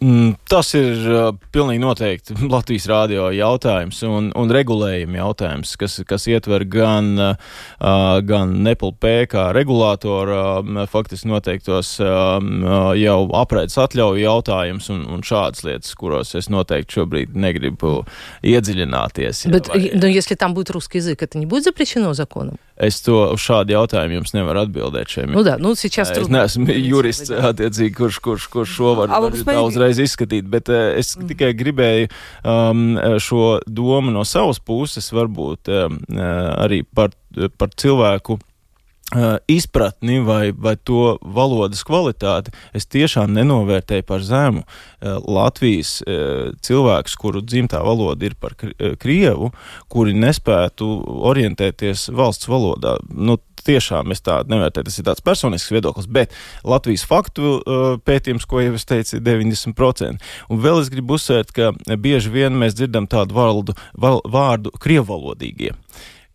Mm, 0.01 0.35
tas 0.45 0.67
ir 0.77 0.99
uh, 1.09 1.31
pilnīgi 1.49 1.81
noteikti 1.81 2.35
Latvijas 2.53 2.85
rādio 2.85 3.31
jautājums 3.33 4.03
un, 4.05 4.27
un 4.37 4.51
regulējuma 4.53 5.17
jautājums, 5.17 5.71
kas, 5.81 5.95
kas 6.05 6.27
ietver 6.29 6.67
gan, 6.69 7.07
uh, 7.17 8.19
gan 8.21 8.53
NEPLP 8.67 9.07
kā 9.31 9.47
regulātoru 9.57 10.35
uh, 10.37 10.83
faktiski 10.91 11.31
noteiktos 11.31 11.95
uh, 12.05 12.37
jau 12.93 13.17
apraides 13.41 13.79
atļauju 13.81 14.21
jautājums 14.21 14.91
un, 14.93 15.01
un 15.17 15.25
šādas 15.25 15.65
lietas, 15.65 15.97
kuros 15.97 16.35
es 16.37 16.51
noteikti 16.53 16.99
šobrīd 16.99 17.33
negribu 17.33 18.03
iedziļināties. 18.45 19.47
Bet, 19.49 19.73
vai... 19.73 19.81
nu, 19.97 20.05
если 20.05 20.35
там 20.35 20.53
будет 20.53 20.69
русский 20.69 20.99
язык, 20.99 21.23
это 21.23 21.39
не 21.39 21.47
будет 21.47 21.63
запрещено 21.63 22.13
законом? 22.13 22.61
Es 22.81 22.99
to 23.01 23.15
uz 23.33 23.41
šādu 23.41 23.73
jautājumu 23.73 24.19
jums 24.19 24.35
nevaru 24.35 24.61
atbildēt. 24.61 25.09
Šeit. 25.09 25.31
Nu, 25.33 25.41
da, 25.45 25.55
nu, 25.57 25.71
сейчас 25.73 26.11
es 26.13 26.27
neesmu 26.29 26.75
jurists, 26.75 27.31
attiecīgi, 27.33 27.95
kurš, 27.97 28.19
kurš, 28.21 28.45
kurš 28.53 28.75
šo 28.75 28.91
var, 28.99 29.09
var 29.09 29.33
tā 29.33 29.55
uzreiz 29.65 29.97
izskatīt, 30.03 30.45
bet 30.53 30.69
uh, 30.69 30.91
es 30.93 31.15
mm. 31.17 31.31
tikai 31.31 31.49
gribēju 31.57 32.11
um, 32.45 32.83
šo 33.23 33.47
domu 33.65 34.13
no 34.13 34.21
savas 34.29 34.61
puses 34.61 35.09
varbūt 35.09 35.73
um, 35.73 35.97
arī 36.13 36.83
par, 36.85 37.17
par 37.57 37.73
cilvēku 37.81 38.37
Uh, 38.37 38.50
izpratni 39.50 40.20
vai, 40.24 40.52
vai 40.56 40.74
to 40.76 41.16
valodas 41.22 41.84
kvalitāti, 41.86 42.52
es 42.76 42.88
tiešām 42.88 43.34
nenovērtēju 43.36 44.06
par 44.08 44.24
zemu 44.24 44.64
uh, 44.64 45.18
Latvijas 45.26 45.98
uh, 46.02 46.52
cilvēkus, 46.64 47.16
kuru 47.20 47.44
dzimtā 47.44 47.82
valoda 47.84 48.28
ir 48.28 48.36
par 48.40 48.56
krievu, 49.02 49.52
kuri 49.92 50.16
nespētu 50.16 50.88
orientēties 51.32 52.08
valsts 52.16 52.48
valodā. 52.50 52.96
Nu, 53.12 53.38
tiešām 53.66 54.12
es 54.14 54.22
tādu 54.24 54.52
nevērtēju. 54.54 54.86
Tas 54.88 54.98
ir 54.98 55.06
tāds 55.06 55.24
personisks 55.24 55.72
viedoklis, 55.72 56.08
bet 56.10 56.34
Latvijas 56.66 57.04
faktu 57.08 57.60
pētījums, 58.06 58.46
ko 58.48 58.62
jau 58.62 58.74
es 58.78 58.86
teicu, 58.88 59.18
ir 59.18 59.24
90%. 59.26 60.32
Un 60.50 60.62
vēl 60.64 60.82
es 60.82 60.90
gribu 60.92 61.18
uzsvērt, 61.18 61.54
ka 61.54 61.70
bieži 61.94 62.32
vien 62.34 62.58
mēs 62.58 62.76
dzirdam 62.78 63.06
tādu 63.10 63.38
vārdu, 63.38 63.76
vārdu 63.94 64.74
krievalodīgie. 64.82 65.76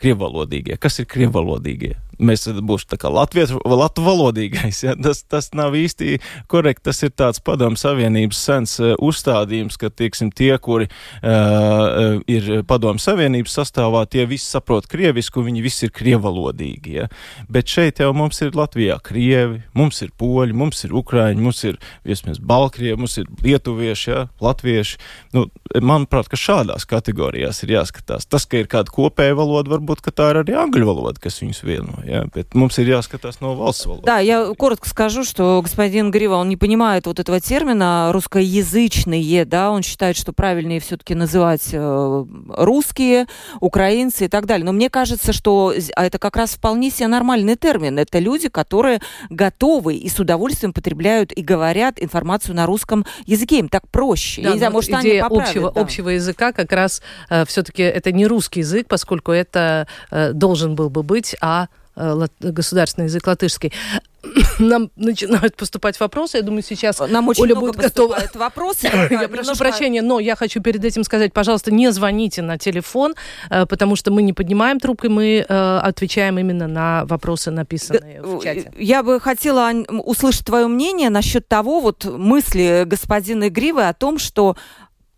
Krievalodīgie. 0.01 0.77
Kas 0.81 0.99
ir 1.01 1.09
krievalodīgie? 1.09 1.95
mēs 2.17 2.47
būsim 2.65 2.89
tā 2.91 2.99
kā 3.01 3.11
latviešu 3.13 3.61
valodīgais. 3.65 4.83
Ja? 4.85 4.95
Tas, 4.97 5.23
tas 5.23 5.51
nav 5.57 5.75
īsti 5.77 6.17
korekti. 6.49 6.85
Tas 6.87 7.01
ir 7.05 7.13
tāds 7.17 7.41
padomu 7.43 7.77
savienības 7.79 8.39
sens 8.39 8.77
uh, 8.81 8.93
uzstādījums, 9.03 9.77
ka 9.79 9.89
tieksim, 9.89 10.31
tie, 10.35 10.53
kuri 10.61 10.87
uh, 10.87 12.17
ir 12.29 12.63
padomu 12.67 13.01
savienības 13.01 13.57
sastāvā, 13.59 14.05
tie 14.09 14.27
visi 14.29 14.47
saprot 14.49 14.87
krievisku, 14.89 15.43
viņi 15.45 15.63
visi 15.65 15.87
ir 15.87 15.93
krievalodīgi. 15.95 16.95
Ja? 17.01 17.07
Bet 17.51 17.69
šeit 17.71 18.01
jau 18.01 18.11
mums 18.17 18.41
ir 18.45 18.57
Latvijā 18.57 18.99
krievi, 19.03 19.61
mums 19.77 20.01
ir 20.05 20.13
poļi, 20.17 20.55
mums 20.57 20.83
ir 20.87 20.95
ukraiņi, 20.97 21.43
mums 21.43 21.63
ir 21.67 21.79
iespējams 22.07 22.41
balkrievi, 22.41 22.97
mums 23.01 23.17
ir 23.21 23.29
lietuvieši, 23.45 24.09
ja? 24.13 24.25
latvieši. 24.43 25.01
Nu, 25.35 25.47
manuprāt, 25.83 26.31
ka 26.31 26.39
šādās 26.39 26.87
kategorijās 26.89 27.61
ir 27.65 27.77
jāskatās. 27.77 28.27
Tas, 28.29 28.47
ka 28.49 28.61
ir 28.61 28.71
kāda 28.71 28.93
kopēja 28.93 29.37
valoda, 29.37 29.75
varbūt 29.75 29.86
tā 29.95 30.31
ir 30.31 30.41
arī 30.43 30.55
angļu 30.57 30.85
valoda, 30.85 31.19
kas 31.21 31.41
viņus 31.41 31.63
vieno. 31.63 31.99
Ja? 32.05 32.25
Bet 32.33 32.55
mums 32.55 32.77
ir 32.77 32.89
jāskatās 32.91 33.39
no 33.41 33.55
valsts 33.55 33.85
валоды. 33.85 34.05
Да, 34.05 34.19
я 34.19 34.53
коротко 34.57 34.89
скажу, 34.89 35.23
что 35.23 35.61
господин 35.61 36.11
Грива, 36.11 36.35
он 36.35 36.49
не 36.49 36.57
понимает 36.57 37.07
вот 37.07 37.19
этого 37.19 37.39
термина 37.39 38.11
русскоязычные, 38.13 39.45
да, 39.45 39.71
он 39.71 39.83
считает, 39.83 40.17
что 40.17 40.33
правильнее 40.33 40.79
все-таки 40.79 41.15
называть 41.15 41.69
э, 41.71 42.25
русские, 42.49 43.27
украинцы 43.59 44.25
и 44.25 44.27
так 44.27 44.45
далее. 44.45 44.65
Но 44.65 44.73
мне 44.73 44.89
кажется, 44.89 45.33
что 45.33 45.73
а 45.95 46.05
это 46.05 46.19
как 46.19 46.35
раз 46.35 46.55
вполне 46.55 46.89
себе 46.89 47.07
нормальный 47.07 47.55
термин. 47.55 47.99
Это 47.99 48.19
люди, 48.19 48.49
которые 48.49 49.01
готовы 49.29 49.95
и 49.95 50.09
с 50.09 50.19
удовольствием 50.19 50.73
потребляют 50.73 51.31
и 51.31 51.41
говорят 51.41 52.01
информацию 52.01 52.55
на 52.55 52.65
русском 52.65 53.05
языке. 53.25 53.59
Им 53.59 53.69
так 53.69 53.87
проще. 53.89 54.41
Да, 54.41 54.49
Я 54.49 54.53
не 54.53 54.59
знаю, 54.59 54.73
может, 54.73 54.89
идея 54.89 55.25
они 55.25 55.29
поправят, 55.29 55.49
общего, 55.49 55.71
да. 55.71 55.81
общего 55.81 56.09
языка 56.09 56.51
как 56.51 56.71
раз 56.71 57.01
э, 57.29 57.45
все-таки 57.45 57.83
это 57.83 58.11
не 58.11 58.25
русский 58.25 58.61
язык, 58.61 58.87
поскольку 58.87 59.31
это 59.31 59.76
должен 60.11 60.75
был 60.75 60.89
бы 60.89 61.03
быть, 61.03 61.35
а 61.41 61.67
Э, 61.99 62.27
государственный 62.39 63.05
язык 63.05 63.25
латышский. 63.25 63.73
Нам 64.59 64.91
начинают 64.95 65.55
поступать 65.55 65.99
вопросы. 65.99 66.37
Я 66.37 66.43
думаю, 66.43 66.61
сейчас 66.61 66.99
Нам 66.99 67.27
очень 67.27 67.43
Оля 67.43 67.55
много 67.55 67.73
будет 67.73 67.85
готова. 67.85 68.19
вопросы. 68.35 68.87
Я 69.09 69.27
прошу 69.27 69.55
прощения, 69.55 70.03
но 70.03 70.19
я 70.19 70.35
хочу 70.35 70.61
перед 70.61 70.85
этим 70.85 71.03
сказать, 71.03 71.33
пожалуйста, 71.33 71.71
не 71.71 71.91
звоните 71.91 72.43
на 72.43 72.59
телефон, 72.59 73.15
э, 73.49 73.65
потому 73.65 73.95
что 73.95 74.11
мы 74.11 74.21
не 74.21 74.33
поднимаем 74.33 74.79
трубку, 74.79 75.09
мы 75.09 75.43
э, 75.47 75.79
отвечаем 75.83 76.37
именно 76.37 76.67
на 76.67 77.05
вопросы, 77.05 77.49
написанные 77.49 78.21
в 78.21 78.43
чате. 78.43 78.71
Я 78.77 79.01
бы 79.01 79.19
хотела 79.19 79.71
услышать 79.89 80.45
твое 80.45 80.67
мнение 80.67 81.09
насчет 81.09 81.47
того, 81.47 81.79
вот 81.79 82.05
мысли 82.05 82.83
господина 82.85 83.47
Игривы 83.47 83.87
о 83.87 83.93
том, 83.93 84.19
что 84.19 84.55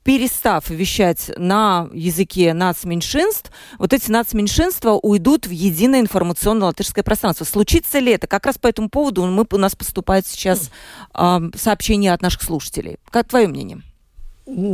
перестав 0.09 0.67
вещать 0.71 1.29
на 1.37 1.87
языке 1.93 2.55
нацменьшинств, 2.55 3.51
вот 3.77 3.93
эти 3.93 4.09
нацменьшинства 4.09 4.93
уйдут 4.93 5.45
в 5.45 5.51
единое 5.51 5.99
информационное 5.99 6.69
латышское 6.69 7.03
пространство. 7.03 7.45
Случится 7.45 7.99
ли 7.99 8.13
это? 8.13 8.25
Как 8.25 8.47
раз 8.47 8.57
по 8.57 8.65
этому 8.65 8.89
поводу 8.89 9.27
мы, 9.27 9.45
у 9.51 9.57
нас 9.57 9.75
поступает 9.75 10.25
сейчас 10.25 10.71
э, 11.13 11.39
сообщение 11.55 12.11
от 12.11 12.23
наших 12.23 12.41
слушателей. 12.41 12.97
Как 13.11 13.27
твое 13.27 13.47
мнение? 13.47 13.83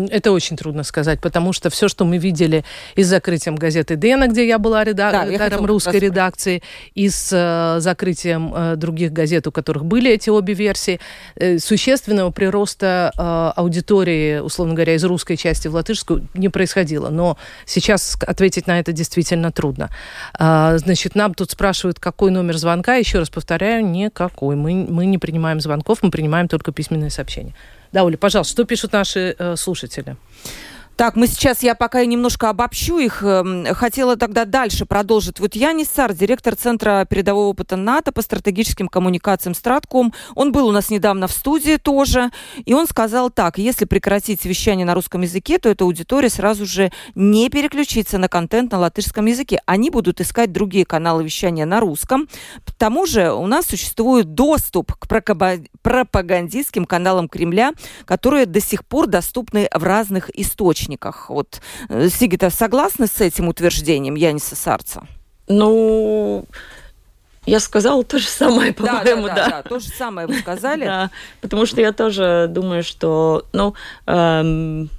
Это 0.09 0.31
очень 0.31 0.55
трудно 0.55 0.83
сказать, 0.83 1.19
потому 1.19 1.51
что 1.51 1.69
все, 1.69 1.87
что 1.87 2.05
мы 2.05 2.17
видели 2.17 2.63
и 2.95 3.03
с 3.03 3.07
закрытием 3.07 3.55
газеты 3.55 3.95
Дена, 3.95 4.27
где 4.27 4.47
я 4.47 4.57
была 4.57 4.83
редактором 4.83 5.61
да, 5.61 5.67
русской 5.67 5.99
редакции, 5.99 6.61
и 6.93 7.09
с 7.09 7.29
э, 7.31 7.79
закрытием 7.81 8.53
э, 8.55 8.75
других 8.75 9.11
газет, 9.11 9.47
у 9.47 9.51
которых 9.51 9.85
были 9.85 10.11
эти 10.11 10.29
обе 10.29 10.53
версии, 10.53 10.99
э, 11.35 11.59
существенного 11.59 12.31
прироста 12.31 13.11
э, 13.17 13.59
аудитории, 13.59 14.39
условно 14.39 14.75
говоря, 14.75 14.95
из 14.95 15.03
русской 15.03 15.35
части 15.35 15.67
в 15.67 15.75
латышскую 15.75 16.27
не 16.33 16.49
происходило. 16.49 17.09
Но 17.09 17.37
сейчас 17.65 18.17
ответить 18.25 18.67
на 18.67 18.79
это 18.79 18.93
действительно 18.93 19.51
трудно. 19.51 19.89
Э, 20.39 20.77
значит, 20.77 21.15
нам 21.15 21.33
тут 21.33 21.51
спрашивают, 21.51 21.99
какой 21.99 22.31
номер 22.31 22.57
звонка. 22.57 22.95
Еще 22.95 23.19
раз 23.19 23.29
повторяю, 23.29 23.85
никакой. 23.85 24.55
Мы, 24.55 24.85
мы 24.89 25.05
не 25.05 25.17
принимаем 25.17 25.59
звонков, 25.59 25.99
мы 26.01 26.11
принимаем 26.11 26.47
только 26.47 26.71
письменные 26.71 27.09
сообщения. 27.09 27.53
Да, 27.95 28.03
Оля, 28.03 28.17
пожалуйста, 28.17 28.51
что 28.51 28.65
пишут 28.65 28.91
наши 28.91 29.37
э, 29.39 29.55
слушатели? 29.55 30.17
Так, 30.97 31.17
мы 31.17 31.27
сейчас, 31.27 31.61
я 31.61 31.75
пока 31.75 32.05
немножко 32.05 32.49
обобщу 32.49 32.99
их, 32.99 33.21
эм, 33.21 33.65
хотела 33.73 34.15
тогда 34.15 34.45
дальше 34.45 34.85
продолжить. 34.85 35.41
Вот 35.41 35.53
Янис 35.53 35.89
Сар, 35.89 36.13
директор 36.13 36.55
Центра 36.55 37.05
передового 37.09 37.47
опыта 37.47 37.75
НАТО 37.75 38.13
по 38.13 38.21
стратегическим 38.21 38.87
коммуникациям 38.87 39.55
Стратком, 39.55 40.13
он 40.35 40.53
был 40.53 40.67
у 40.67 40.71
нас 40.71 40.89
недавно 40.89 41.27
в 41.27 41.33
студии 41.33 41.75
тоже, 41.75 42.31
и 42.63 42.73
он 42.73 42.87
сказал 42.87 43.29
так, 43.29 43.57
если 43.57 43.83
прекратить 43.83 44.45
вещание 44.45 44.85
на 44.85 44.93
русском 44.93 45.21
языке, 45.21 45.59
то 45.59 45.67
эта 45.67 45.83
аудитория 45.83 46.29
сразу 46.29 46.65
же 46.65 46.93
не 47.13 47.49
переключится 47.49 48.17
на 48.17 48.29
контент 48.29 48.71
на 48.71 48.79
латышском 48.79 49.25
языке. 49.25 49.61
Они 49.65 49.89
будут 49.89 50.21
искать 50.21 50.53
другие 50.53 50.85
каналы 50.85 51.25
вещания 51.25 51.65
на 51.65 51.81
русском. 51.81 52.29
К 52.65 52.71
тому 52.71 53.05
же 53.05 53.33
у 53.33 53.47
нас 53.47 53.65
существует 53.65 54.33
доступ 54.33 54.93
к 54.93 55.07
пропагандистским 55.07 56.85
каналам 56.85 57.27
Кремля, 57.27 57.73
которые 58.05 58.45
до 58.45 58.61
сих 58.61 58.85
пор 58.85 59.07
доступны 59.07 59.67
в 59.73 59.83
разных 59.83 60.29
источниках 60.39 60.84
источниках. 60.85 61.29
Вот, 61.29 61.61
э, 61.89 62.09
Сигита, 62.09 62.49
согласны 62.49 63.07
с 63.07 63.21
этим 63.21 63.47
утверждением 63.47 64.15
Яниса 64.15 64.55
Сарца? 64.55 65.07
Ну, 65.47 66.45
я 67.45 67.59
сказала 67.59 68.03
то 68.03 68.19
же 68.19 68.27
самое, 68.27 68.73
по-моему, 68.73 69.27
да. 69.27 69.35
Да, 69.35 69.45
да, 69.45 69.49
да, 69.49 69.63
то 69.63 69.79
же 69.79 69.89
самое 69.89 70.27
вы 70.27 70.39
сказали. 70.39 70.85
Да, 70.95 71.09
потому 71.41 71.65
что 71.65 71.81
я 71.81 71.91
тоже 71.91 72.47
думаю, 72.49 72.83
что, 72.83 73.45
ну, 73.53 73.73
эм, 74.05 74.89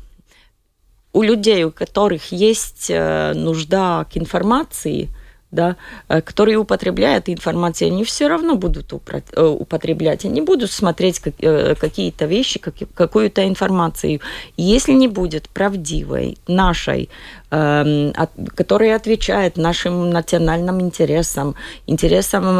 у 1.12 1.22
людей, 1.22 1.64
у 1.64 1.70
которых 1.70 2.32
есть 2.32 2.90
э, 2.90 3.32
нужда 3.34 4.04
к 4.12 4.16
информации, 4.16 5.08
да, 5.56 5.76
э, 6.08 6.20
которые 6.20 6.58
употребляют 6.58 7.28
информацию, 7.28 7.88
они 7.88 8.04
все 8.04 8.28
равно 8.28 8.54
будут 8.54 8.92
э, 8.92 9.42
употреблять, 9.42 10.24
они 10.24 10.42
будут 10.42 10.70
смотреть 10.70 11.20
э, 11.40 11.74
какие-то 11.74 12.26
вещи, 12.26 12.60
какую-то 12.94 13.48
информацию. 13.48 14.20
Если 14.56 14.92
не 14.92 15.08
будет 15.08 15.48
правдивой, 15.48 16.38
нашей, 16.46 17.08
эм, 17.50 18.12
которая 18.54 18.96
отвечает 18.96 19.56
нашим 19.56 20.10
национальным 20.10 20.80
интересам, 20.80 21.54
интересам 21.88 22.56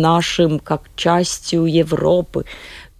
нашим 0.00 0.58
как 0.58 0.82
частью 0.96 1.64
Европы, 1.64 2.44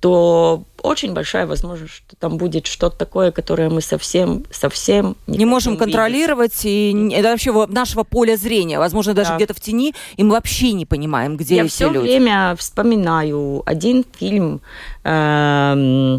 то 0.01 0.63
очень 0.83 1.13
большая 1.13 1.47
возможность, 1.47 1.93
что 1.93 2.17
там 2.17 2.37
будет 2.39 2.67
что-то 2.67 2.97
такое, 2.97 3.33
которое 3.33 3.69
мы 3.69 3.81
совсем, 3.81 4.45
совсем 4.51 5.17
не, 5.27 5.39
не 5.39 5.45
можем 5.45 5.77
контролировать, 5.77 6.65
видеть. 6.65 7.13
и 7.13 7.15
это 7.15 7.31
вообще 7.31 7.67
нашего 7.67 8.05
поля 8.05 8.37
зрения, 8.37 8.79
возможно, 8.79 9.15
даже 9.15 9.31
да. 9.31 9.37
где-то 9.37 9.55
в 9.55 9.61
тени, 9.61 9.95
и 10.17 10.23
мы 10.23 10.33
вообще 10.33 10.73
не 10.73 10.87
понимаем, 10.87 11.37
где 11.37 11.57
Я 11.57 11.65
эти 11.65 11.71
все 11.71 11.91
люди. 11.91 11.99
время 11.99 12.55
вспоминаю 12.57 13.63
один 13.67 14.05
фильм 14.19 14.61
э, 15.03 16.19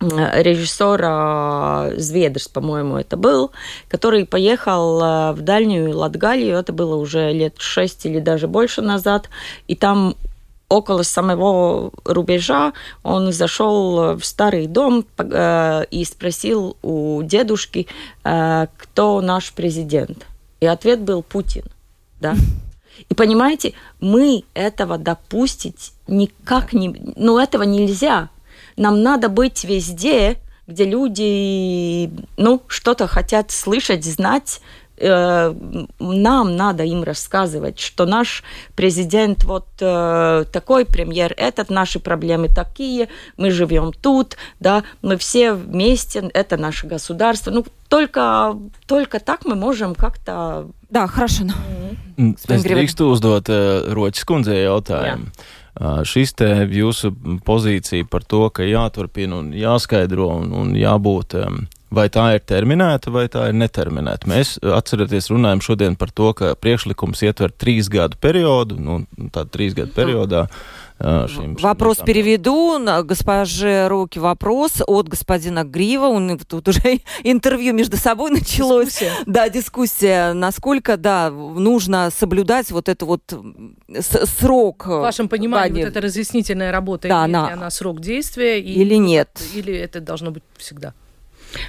режиссера 0.00 1.90
Зведрс, 1.96 2.48
по-моему, 2.48 2.96
это 2.96 3.16
был, 3.16 3.52
который 3.88 4.26
поехал 4.26 5.00
э, 5.00 5.32
в 5.32 5.40
дальнюю 5.42 5.96
Латгалию, 5.96 6.56
это 6.56 6.72
было 6.72 6.96
уже 6.96 7.32
лет 7.32 7.54
шесть 7.58 8.06
или 8.06 8.18
даже 8.20 8.48
больше 8.48 8.82
назад, 8.82 9.28
и 9.68 9.74
там 9.74 10.16
около 10.68 11.02
самого 11.02 11.92
рубежа 12.04 12.72
он 13.02 13.32
зашел 13.32 14.16
в 14.16 14.24
старый 14.24 14.66
дом 14.66 15.04
э, 15.16 15.84
и 15.90 16.04
спросил 16.04 16.76
у 16.82 17.22
дедушки, 17.22 17.86
э, 18.24 18.66
кто 18.76 19.20
наш 19.20 19.52
президент. 19.52 20.26
И 20.60 20.66
ответ 20.66 21.00
был 21.00 21.22
Путин. 21.22 21.64
Да? 22.20 22.34
И 23.08 23.14
понимаете, 23.14 23.74
мы 24.00 24.44
этого 24.54 24.98
допустить 24.98 25.92
никак 26.06 26.72
не... 26.72 26.88
Ну, 27.16 27.38
этого 27.38 27.62
нельзя. 27.62 28.28
Нам 28.76 29.02
надо 29.02 29.28
быть 29.28 29.64
везде, 29.64 30.36
где 30.66 30.84
люди, 30.84 32.10
ну, 32.36 32.62
что-то 32.66 33.06
хотят 33.06 33.50
слышать, 33.50 34.04
знать, 34.04 34.60
Э, 35.00 35.54
нам 35.98 36.56
надо 36.56 36.84
им 36.84 37.02
рассказывать, 37.02 37.78
что 37.78 38.06
наш 38.06 38.42
президент 38.74 39.44
вот 39.44 39.66
э, 39.80 40.44
такой, 40.52 40.84
премьер 40.84 41.34
этот, 41.36 41.70
наши 41.70 42.00
проблемы 42.00 42.48
такие, 42.48 43.08
мы 43.36 43.50
живем 43.50 43.92
тут, 43.92 44.36
да, 44.60 44.82
мы 45.02 45.16
все 45.16 45.52
вместе, 45.52 46.30
это 46.34 46.56
наше 46.56 46.86
государство. 46.86 47.50
Ну, 47.50 47.64
только, 47.88 48.56
только 48.86 49.20
так 49.20 49.44
мы 49.44 49.54
можем 49.54 49.94
как-то... 49.94 50.68
Да, 50.90 51.06
хорошо. 51.06 51.44
Mm. 51.44 52.34
Es 52.48 52.64
drīkstu 52.66 53.12
uzdot 53.14 53.46
uh, 53.52 53.92
Roķis 53.94 54.24
kundzei 54.26 54.64
jautājumu. 54.64 55.28
Jā. 55.28 55.44
Uh, 55.78 56.00
šis 56.02 56.32
te 56.34 56.48
jūsu 56.66 57.12
pozīcija 57.46 58.08
par 58.10 58.24
to, 58.26 58.48
ka 58.50 58.66
jāturpina 58.66 59.38
un 59.38 59.52
jāskaidro 59.54 60.32
un, 60.40 60.50
un 60.50 60.72
jābūt 60.74 61.36
um, 61.38 61.60
Vai 61.90 62.08
tā 62.12 62.26
ir 62.36 62.42
terminēta 62.44 63.12
vai 63.12 63.28
tā 63.32 63.46
ir 63.48 63.56
neterminēta? 63.56 64.28
Mēs, 64.28 64.58
atcerieties, 64.60 65.30
runājam 65.32 65.62
šodien 65.64 65.96
par 65.96 66.12
to, 66.12 66.34
ka 66.36 66.52
priekšlikums 66.60 67.24
ietver 67.24 67.54
trīs 67.54 67.88
gadu 67.92 68.18
periodu, 68.20 68.76
nu, 68.76 68.98
tādā 69.32 69.48
trīs 69.54 69.76
gadu 69.78 69.94
periodā. 69.96 70.46
Шим, 71.00 71.54
вопрос 71.60 71.98
переведу. 71.98 72.76
Госпоже 73.04 73.86
Руки 73.88 74.18
вопрос 74.18 74.82
от 74.86 75.08
господина 75.08 75.64
Грива. 75.64 76.08
Он, 76.08 76.38
тут 76.38 76.68
уже 76.68 77.00
интервью 77.22 77.72
между 77.72 77.96
собой 77.96 78.30
началось. 78.30 78.86
Дискуссия. 78.86 79.12
Да, 79.26 79.48
дискуссия. 79.48 80.32
Насколько, 80.32 80.96
да, 80.96 81.30
нужно 81.30 82.10
соблюдать 82.10 82.72
вот 82.72 82.88
это 82.88 83.06
вот 83.06 83.22
срок. 84.40 84.86
В 84.86 85.00
вашем 85.00 85.28
понимании, 85.28 85.84
вот 85.84 85.90
эта 85.90 86.00
разъяснительная 86.00 86.72
работа, 86.72 87.08
да, 87.08 87.26
имеет 87.26 87.32
на... 87.32 87.52
она 87.52 87.70
срок 87.70 88.00
действия? 88.00 88.60
Или 88.60 88.96
нет? 88.96 89.40
Или 89.54 89.72
это 89.74 90.00
должно 90.00 90.32
быть 90.32 90.42
всегда? 90.56 90.94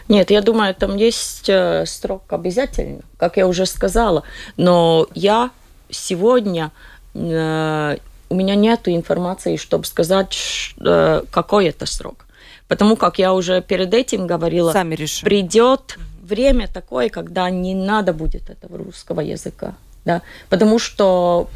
Нет, 0.08 0.32
я 0.32 0.42
думаю, 0.42 0.76
там 0.76 0.96
есть 0.98 1.50
э, 1.50 1.86
срок 1.86 2.24
обязательно, 2.30 3.02
как 3.18 3.38
я 3.38 3.48
уже 3.48 3.66
сказала. 3.66 4.24
Но 4.58 5.08
я 5.14 5.52
сегодня 5.90 6.72
э, 7.14 7.98
у 8.30 8.36
меня 8.36 8.56
нет 8.56 8.82
информации, 8.88 9.56
чтобы 9.58 9.86
сказать, 9.86 10.38
э, 10.80 11.24
какой 11.32 11.68
это 11.68 11.86
срок. 11.86 12.26
Потому 12.68 12.96
как 12.96 13.18
я 13.18 13.34
уже 13.34 13.62
перед 13.62 13.94
этим 13.94 14.28
говорила, 14.28 14.72
Сами 14.72 14.96
решим. 14.96 15.26
придет 15.26 15.98
время 16.22 16.68
такое, 16.68 17.10
когда 17.10 17.50
не 17.50 17.74
надо 17.74 18.14
будет 18.14 18.50
этого 18.50 18.78
русского 18.78 19.22
языка. 19.22 19.74
Да? 20.06 20.22
Потому 20.50 20.78
что 20.78 21.50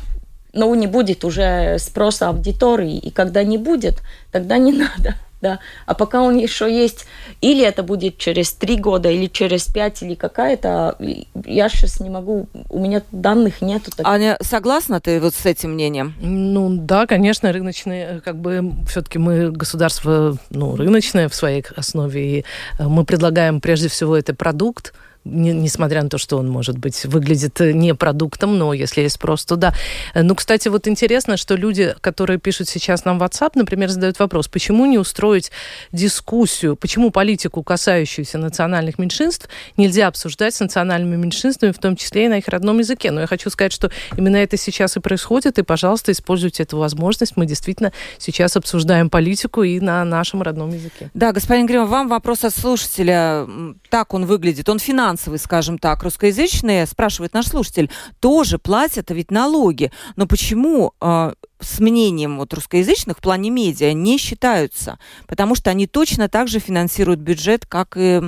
ну, 0.54 0.74
не 0.76 0.88
будет 0.88 1.24
уже 1.24 1.78
спроса 1.80 2.30
аудитории, 2.30 2.98
и 2.98 3.12
когда 3.12 3.44
не 3.44 3.58
будет, 3.58 4.02
тогда 4.32 4.58
не 4.58 4.72
надо 4.74 5.16
да. 5.44 5.60
А 5.86 5.94
пока 5.94 6.22
он 6.22 6.38
еще 6.38 6.74
есть, 6.74 7.06
или 7.42 7.64
это 7.64 7.84
будет 7.84 8.18
через 8.18 8.54
три 8.54 8.78
года, 8.78 9.12
или 9.12 9.28
через 9.28 9.66
пять, 9.66 10.02
или 10.02 10.16
какая-то, 10.16 10.98
я 11.46 11.70
сейчас 11.70 12.00
не 12.00 12.10
могу, 12.10 12.48
у 12.70 12.80
меня 12.80 13.04
данных 13.12 13.62
нету. 13.62 13.92
Таких. 13.92 14.08
Аня, 14.08 14.38
согласна 14.42 15.02
ты 15.02 15.20
вот 15.20 15.36
с 15.36 15.46
этим 15.46 15.74
мнением? 15.74 16.16
Ну 16.20 16.70
да, 16.72 17.06
конечно, 17.06 17.52
рыночные, 17.52 18.22
как 18.24 18.38
бы 18.38 18.74
все-таки 18.90 19.20
мы 19.20 19.52
государство, 19.52 20.38
ну, 20.50 20.76
рыночное 20.76 21.28
в 21.28 21.36
своей 21.36 21.64
основе, 21.76 22.40
и 22.40 22.46
э, 22.80 22.88
мы 22.88 23.04
предлагаем 23.04 23.60
прежде 23.60 23.90
всего 23.90 24.16
это 24.16 24.34
продукт, 24.34 24.94
не, 25.26 25.54
несмотря 25.54 26.04
на 26.04 26.10
то, 26.10 26.18
что 26.18 26.38
он, 26.38 26.50
может 26.50 26.78
быть, 26.78 27.06
выглядит 27.06 27.60
э, 27.62 27.72
не 27.72 27.96
продуктом, 27.96 28.58
но 28.58 28.74
если 28.74 29.02
есть 29.02 29.16
спрос, 29.16 29.46
то 29.46 29.56
да. 29.56 29.74
Э, 30.14 30.22
ну, 30.22 30.36
кстати, 30.36 30.68
вот 30.68 30.88
интересно, 30.88 31.38
что 31.38 31.56
люди, 31.56 31.96
которые 32.02 32.40
пишут 32.40 32.68
сейчас 32.68 33.06
нам 33.06 33.20
в 33.20 33.24
WhatsApp, 33.24 33.52
например, 33.56 33.90
задают 33.90 34.20
вопрос, 34.20 34.48
почему 34.48 34.86
не 34.86 34.98
устроить 34.98 35.52
дискуссию, 35.92 36.76
почему 36.76 37.12
политику, 37.12 37.64
касающуюся 37.64 38.38
национальных 38.38 39.00
меньшинств, 39.00 39.48
нельзя 39.78 40.08
обсуждать 40.08 40.56
с 40.56 40.60
национальными 40.60 41.16
меньшинствами, 41.16 41.72
в 41.72 41.80
том 41.80 41.96
числе 41.96 42.26
и 42.26 42.28
на 42.28 42.38
их 42.38 42.48
родном 42.48 42.80
языке. 42.80 43.12
Но 43.12 43.22
я 43.22 43.28
хочу 43.28 43.50
сказать, 43.50 43.72
что 43.72 43.92
именно 44.18 44.38
это 44.38 44.58
сейчас 44.58 44.98
и 44.98 45.00
происходит, 45.00 45.58
и, 45.58 45.64
пожалуйста, 45.64 46.12
используйте 46.12 46.64
эту 46.64 46.78
возможность. 46.78 47.38
Мы 47.38 47.46
действительно 47.46 47.92
сейчас 48.18 48.58
обсуждаем 48.58 49.10
политику 49.10 49.64
и 49.64 49.80
на 49.80 50.04
нашем 50.04 50.42
родном 50.42 50.72
языке. 50.72 51.10
Да, 51.14 51.32
господин 51.32 51.66
Грим, 51.66 51.86
вам 51.86 52.08
вопрос 52.10 52.44
от 52.44 52.54
слушателя. 52.54 53.48
Так 53.90 54.14
он 54.14 54.26
выглядит. 54.26 54.68
Он 54.70 54.80
финансовый 54.80 55.13
финансовые, 55.14 55.40
скажем 55.40 55.78
так, 55.78 56.04
русскоязычные, 56.04 56.86
спрашивает 56.86 57.34
наш 57.34 57.48
слушатель, 57.48 57.90
тоже 58.20 58.58
платят 58.58 59.12
ведь 59.12 59.32
налоги. 59.32 59.92
Но 60.16 60.26
почему 60.26 60.94
э, 61.00 61.34
с 61.60 61.80
мнением 61.80 62.38
вот 62.38 62.54
русскоязычных 62.54 63.18
в 63.18 63.22
плане 63.22 63.50
медиа 63.50 63.94
не 63.94 64.18
считаются? 64.18 64.98
Потому 65.28 65.56
что 65.56 65.70
они 65.70 65.88
точно 65.88 66.30
так 66.30 66.48
же 66.48 66.60
финансируют 66.60 67.20
бюджет, 67.20 67.66
как 67.66 67.96
и 67.96 68.22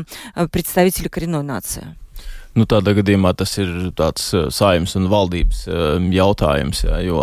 представители 0.51 1.07
коренной 1.07 1.43
нации. 1.43 1.95
Nu, 2.58 2.64
tādā 2.66 2.96
gadījumā 2.98 3.30
tas 3.38 3.52
ir 3.62 3.68
tāds 3.94 4.24
saimnes 4.50 4.96
un 4.98 5.06
valdības 5.06 5.60
jautājums, 6.10 6.80
jā, 6.82 6.96
jo 7.06 7.20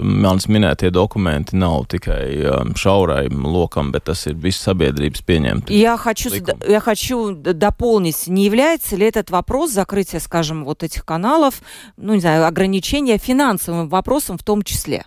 manas 0.00 0.48
minētie 0.48 0.88
dokumenti 0.88 1.58
nav 1.60 1.84
tikai 1.92 2.40
šaurai 2.80 3.26
lokam, 3.28 3.90
bet 3.92 4.06
tas 4.08 4.24
ir 4.30 4.38
viss 4.40 4.64
sabiedrības 4.64 5.20
pieņemts. 5.28 5.68
Я 5.68 5.98
хочу, 5.98 6.30
я 6.66 6.80
хочу 6.80 7.34
дополнить, 7.34 8.26
не 8.26 8.44
является 8.46 8.96
ли 8.96 9.04
этот 9.04 9.30
вопрос 9.30 9.70
закрытия, 9.72 10.18
скажем, 10.18 10.64
вот 10.64 10.82
этих 10.82 11.04
каналов, 11.04 11.60
ну, 11.98 12.14
не 12.14 12.20
знаю, 12.20 12.46
ограничения 12.46 13.18
финансовым 13.18 13.88
вопросом 13.90 14.38
в 14.38 14.42
том 14.42 14.62
числе? 14.62 15.04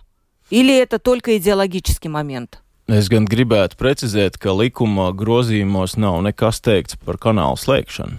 Или 0.50 0.78
это 0.78 1.00
только 1.00 1.36
идеологический 1.36 2.08
момент? 2.08 2.60
Es 2.86 3.08
gan 3.08 3.24
gribētu 3.24 3.78
precizēt, 3.80 4.36
ka 4.36 4.52
likuma 4.52 5.08
grozījumos 5.16 5.96
nav 5.96 6.18
nekas 6.20 6.60
teikts 6.60 6.98
par 7.00 7.16
kanālu 7.16 7.56
slēgšanu. 7.56 8.18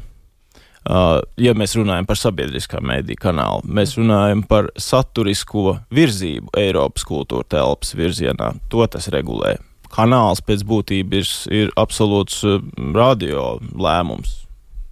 Uh, 0.86 1.18
ja 1.42 1.56
mēs 1.58 1.74
runājam 1.74 2.06
par 2.06 2.20
sabiedriskā 2.22 2.78
mēdīja 2.78 3.18
kanālu, 3.24 3.66
mēs 3.66 3.96
runājam 3.98 4.44
par 4.46 4.68
saturisko 4.78 5.80
virzību 5.90 6.54
Eiropas 6.62 7.08
kultūra 7.10 7.48
telpas 7.56 7.96
virzienā. 7.98 8.52
To 8.70 8.86
tas 8.86 9.10
regulē. 9.10 9.56
Kanāls 9.90 10.44
pēc 10.46 10.62
būtības 10.68 11.34
ir, 11.50 11.56
ir 11.64 11.74
absolūts 11.82 12.44
uh, 12.46 12.62
radio 12.94 13.56
lēmums. 13.74 14.46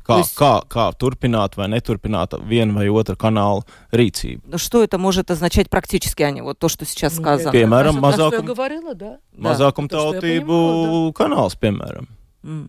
Kā, 0.03 0.17
есть... 0.19 0.33
kā, 0.35 0.65
kā 0.67 0.89
turpināt 0.99 1.55
vai 1.55 1.69
neturpināt 1.71 2.33
vienu 2.43 2.75
vai 2.75 2.89
otru 2.91 3.15
каналу 3.15 3.63
рīcību. 3.93 4.41
Ну, 4.49 4.57
что 4.57 4.83
это 4.83 4.97
может 4.97 5.31
означать 5.31 5.69
практически, 5.69 6.23
Аня, 6.23 6.43
вот 6.43 6.59
то, 6.59 6.67
что 6.67 6.85
сейчас 6.85 7.15
сказано? 7.15 7.55
Piemēram, 7.55 8.01
mazākum, 8.01 8.43
говорила, 8.43 8.95
да? 8.95 9.19
mazākumtautību 9.37 11.13
каналс, 11.13 11.55
piemēram. 11.55 12.09
Mm. 12.43 12.67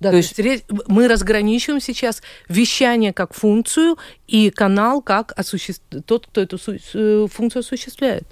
Да, 0.00 0.10
то, 0.10 0.34
то 0.34 0.42
есть 0.42 0.64
мы 0.86 1.08
разграничиваем 1.08 1.80
сейчас 1.80 2.22
вещание 2.48 3.12
как 3.12 3.34
функцию 3.34 3.98
и 4.26 4.50
канал 4.50 5.02
как 5.02 5.32
осуществ... 5.36 5.82
тот, 6.06 6.26
кто 6.26 6.40
эту 6.40 6.58
э, 6.94 7.26
функцию 7.28 7.60
осуществляет. 7.60 8.24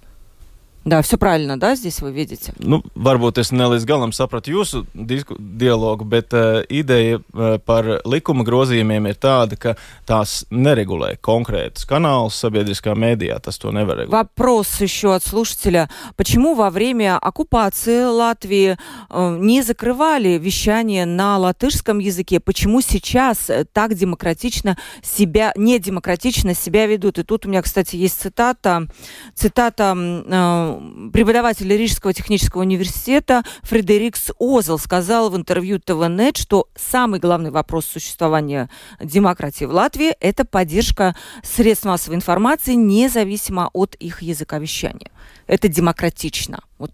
Да, 0.86 1.02
все 1.02 1.18
правильно, 1.18 1.58
да, 1.58 1.74
здесь 1.74 2.00
вы 2.00 2.12
видите? 2.12 2.52
Nu, 2.62 2.78
varbūt 2.94 3.40
es 3.42 3.50
ne 3.50 3.66
līdz 3.66 3.82
galam 3.82 4.12
sapratu 4.14 4.52
jūsu 4.52 4.84
dialogu, 4.94 6.06
bet 6.06 6.30
uh, 6.30 6.62
ideja 6.70 7.18
uh, 7.18 7.56
par 7.58 8.06
likuma 8.06 8.46
grozījumiem 8.46 9.08
ir 9.10 9.18
tāda, 9.18 9.58
ka 9.58 9.74
tās 10.06 10.44
neregulē 10.54 11.16
конкретus 11.18 11.88
каналus 11.90 12.38
sabiedriskā 12.38 12.94
mēdījā, 12.94 13.40
tas 13.42 13.58
to 13.58 13.74
nevar. 13.74 14.06
Вопрос 14.06 14.80
еще 14.80 15.16
от 15.16 15.24
слушателя. 15.24 15.88
Почему 16.14 16.54
во 16.54 16.70
время 16.70 17.18
оккупации 17.18 18.04
Латвии 18.04 18.76
э, 19.10 19.38
не 19.40 19.62
закрывали 19.62 20.38
вещание 20.38 21.04
на 21.04 21.36
латышском 21.38 21.98
языке? 21.98 22.38
Почему 22.38 22.80
сейчас 22.80 23.50
так 23.72 23.94
демократично 23.94 24.76
себя, 25.02 25.52
не 25.56 25.80
демократично 25.80 26.54
себя 26.54 26.86
ведут? 26.86 27.18
И 27.18 27.24
тут 27.24 27.46
у 27.46 27.48
меня, 27.48 27.62
кстати, 27.62 27.96
есть 27.96 28.20
цитата, 28.20 28.86
цитата 29.34 30.75
преподаватель 31.12 31.68
Рижского 31.68 32.12
технического 32.12 32.62
университета 32.62 33.42
Фредерикс 33.62 34.30
Озел 34.38 34.78
сказал 34.78 35.30
в 35.30 35.36
интервью 35.36 35.78
ТВНет, 35.78 36.36
что 36.36 36.68
самый 36.76 37.20
главный 37.20 37.50
вопрос 37.50 37.86
существования 37.86 38.68
демократии 39.00 39.64
в 39.64 39.70
Латвии– 39.70 40.14
это 40.20 40.44
поддержка 40.44 41.16
средств 41.42 41.84
массовой 41.84 42.16
информации, 42.16 42.74
независимо 42.74 43.70
от 43.72 43.94
их 43.96 44.22
языка 44.22 44.58
вещания. 44.58 45.10
Это 45.46 45.68
демократично. 45.68 46.60
Вот 46.78 46.92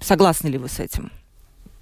согласны 0.00 0.48
ли 0.48 0.58
вы 0.58 0.68
с 0.68 0.80
этим? 0.80 1.10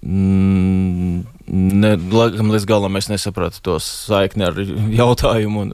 Ne, 0.01 1.91
līdz 1.93 2.65
galam 2.65 2.95
es 2.97 3.05
nesapratu 3.11 3.61
to 3.61 3.75
saikni 3.83 4.47
ar 4.47 4.57
jautājumu. 4.57 5.67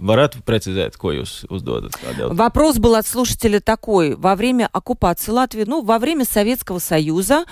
Varētu 0.00 0.40
precizēt, 0.48 0.96
ko 1.00 1.12
jūs 1.12 1.42
uzdodat? 1.52 1.98
Вопрос 2.32 2.78
был 2.78 2.94
от 2.94 3.06
слушателя 3.06 3.60
такой. 3.60 4.14
Во 4.14 4.34
время 4.34 4.68
оккупации 4.72 5.30
Латвии, 5.30 5.64
ну, 5.66 5.82
во 5.82 5.98
время 5.98 6.24
Советского 6.24 6.78
Союза 6.78 7.44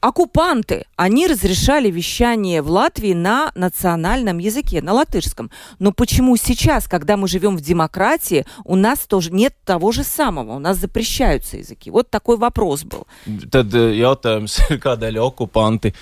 оккупанты, 0.00 0.84
они 0.96 1.26
разрешали 1.26 1.90
вещание 1.90 2.62
в 2.62 2.70
Латвии 2.70 3.14
на 3.14 3.50
национальном 3.54 4.38
языке, 4.38 4.82
на 4.82 4.92
латышском. 4.92 5.50
Но 5.78 5.92
почему 5.92 6.36
сейчас, 6.36 6.88
когда 6.88 7.16
мы 7.16 7.28
живем 7.28 7.56
в 7.56 7.60
демократии, 7.60 8.46
у 8.64 8.76
нас 8.76 9.00
тоже 9.00 9.30
нет 9.32 9.54
того 9.64 9.92
же 9.92 10.04
самого, 10.04 10.56
у 10.56 10.58
нас 10.58 10.78
запрещаются 10.78 11.56
языки? 11.56 11.90
Вот 11.90 12.10
такой 12.10 12.36
вопрос 12.36 12.84
был. 12.84 13.06
Tad 13.26 13.72
jautājums 13.72 14.58
ir, 14.68 14.78
kādēļ 14.86 15.18
okupanti 15.22 15.92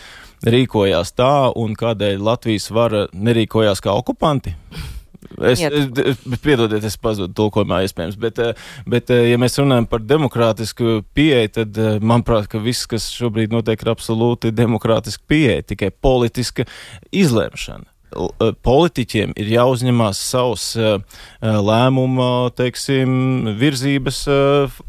rīkojās 0.47 1.15
tā 1.17 1.53
un 1.57 1.75
kādēļ 1.79 2.21
Latvijas 2.21 2.71
vara 2.71 3.07
nerīkojās 3.13 3.83
kā 3.83 3.95
okupanti? 3.97 4.55
Es, 5.41 5.61
es, 5.61 6.21
piedodiet, 6.43 6.85
es 6.87 6.97
pazudu 7.01 7.35
tulkojumā, 7.37 7.83
iespējams, 7.87 8.19
bet, 8.21 8.39
eh, 8.43 8.69
bet, 8.89 9.11
eh, 9.11 9.31
ja 9.33 9.41
mēs 9.41 9.59
runājam 9.61 9.89
par 9.91 10.05
demokrātisku 10.05 11.01
pieeju, 11.17 11.53
tad, 11.61 11.79
eh, 11.79 11.99
manuprāt, 12.01 12.49
ka 12.53 12.61
viss, 12.63 12.87
kas 12.91 13.09
šobrīd 13.15 13.55
notiek, 13.55 13.83
ir 13.83 13.93
absolūti 13.93 14.55
demokrātiska 14.55 15.23
pieeja, 15.29 15.67
tikai 15.75 15.91
politiska 15.91 16.67
izlēmšana. 17.13 17.96
Eh, 18.16 18.52
politiķiem 18.66 19.32
ir 19.40 19.50
jāuzņemās 19.54 20.20
savs 20.20 20.66
eh, 20.76 20.98
eh, 21.00 21.58
lēmuma, 21.64 22.52
teiksim, 22.58 23.54
virzības, 23.60 24.20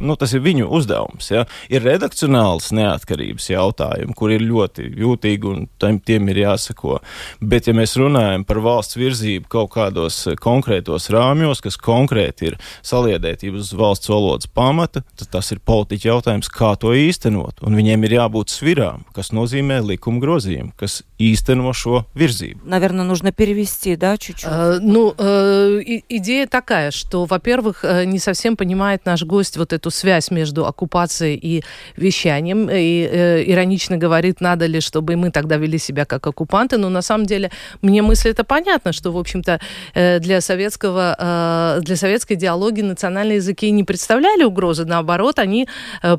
nu, 0.03 0.17
tas 0.19 0.35
ir 0.35 0.43
viņu 0.43 0.67
uzdevums. 0.75 1.31
Ja? 1.31 1.45
Ir 1.71 1.85
redakcionāls 1.87 2.73
neatkarības 2.75 3.47
jautājumi, 3.53 4.17
kur 4.19 4.33
ir 4.35 4.43
ļoti 4.43 4.89
jūtīgi 4.99 5.49
un 5.49 5.69
tiem, 5.81 6.01
tiem 6.03 6.33
ir 6.33 6.43
jāsako. 6.43 6.99
Bet, 7.39 7.69
ja 7.71 7.77
mēs 7.77 7.95
runājam 8.01 8.47
par 8.49 8.63
valsts 8.65 8.99
virzību 8.99 9.51
kaut 9.53 9.73
kādos 9.77 10.25
konkrētos 10.43 11.09
rāmjos, 11.15 11.63
kas 11.63 11.79
konkrēti 11.79 12.51
ir 12.51 12.59
saliedētība 12.83 13.63
uz 13.63 13.71
valsts 13.79 14.11
valodas 14.11 14.51
pamata, 14.51 15.05
tad 15.19 15.31
tas 15.39 15.53
ir 15.55 15.63
politiķa 15.63 16.11
jautājums, 16.11 16.51
kā 16.53 16.75
to 16.81 16.95
īstenot. 16.99 17.63
Un 17.63 17.79
viņiem 17.79 18.09
ir 18.09 18.19
jābūt 18.19 18.51
svirām, 18.51 19.07
kas 19.15 19.31
nozīmē 19.37 19.79
likuma 19.93 20.23
grozījumu, 20.23 20.75
kas 20.81 21.01
īsteno 21.23 21.71
šo 21.77 22.03
virzību. 22.19 22.65
Наверное, 22.73 23.07
нужно 23.18 23.32
перевести, 23.32 23.96
да, 23.96 24.18
чуть-чуть? 24.18 24.46
А, 24.48 24.78
ну, 24.80 25.14
э, 25.18 25.82
идея 26.10 26.46
такая, 26.46 26.92
что, 26.92 27.26
во-первых, 27.26 27.84
э, 27.84 28.06
не 28.06 28.20
совсем 28.20 28.56
понимает 28.56 29.06
наш 29.06 29.24
гость 29.24 29.58
вот 29.58 29.74
эту 29.74 29.90
связь 29.90 30.30
между 30.30 30.66
оккупацией 30.66 31.36
и 31.36 31.64
вещанием. 31.96 32.70
И 32.70 33.10
э, 33.12 33.44
иронично 33.52 33.98
говорит, 33.98 34.40
надо 34.40 34.68
ли, 34.68 34.82
чтобы 34.82 35.16
мы 35.16 35.32
тогда 35.32 35.58
вели 35.58 35.80
себя 35.80 36.06
как 36.06 36.28
оккупанты. 36.28 36.78
Но 36.78 36.90
на 36.90 37.02
самом 37.02 37.26
деле 37.26 37.50
мне 37.82 38.02
мысль 38.02 38.30
это 38.30 38.44
понятно, 38.44 38.94
что, 38.94 39.12
в 39.12 39.18
общем-то, 39.18 39.60
э, 39.96 40.20
для 40.20 40.42
советского, 40.42 41.16
э, 41.18 41.82
для 41.82 41.96
советской 41.96 42.34
идеологии 42.34 42.84
национальные 42.84 43.38
языки 43.38 43.72
не 43.72 43.84
представляли 43.84 44.44
угрозы. 44.44 44.86
Наоборот, 44.86 45.40
они 45.40 45.68
э, 46.04 46.18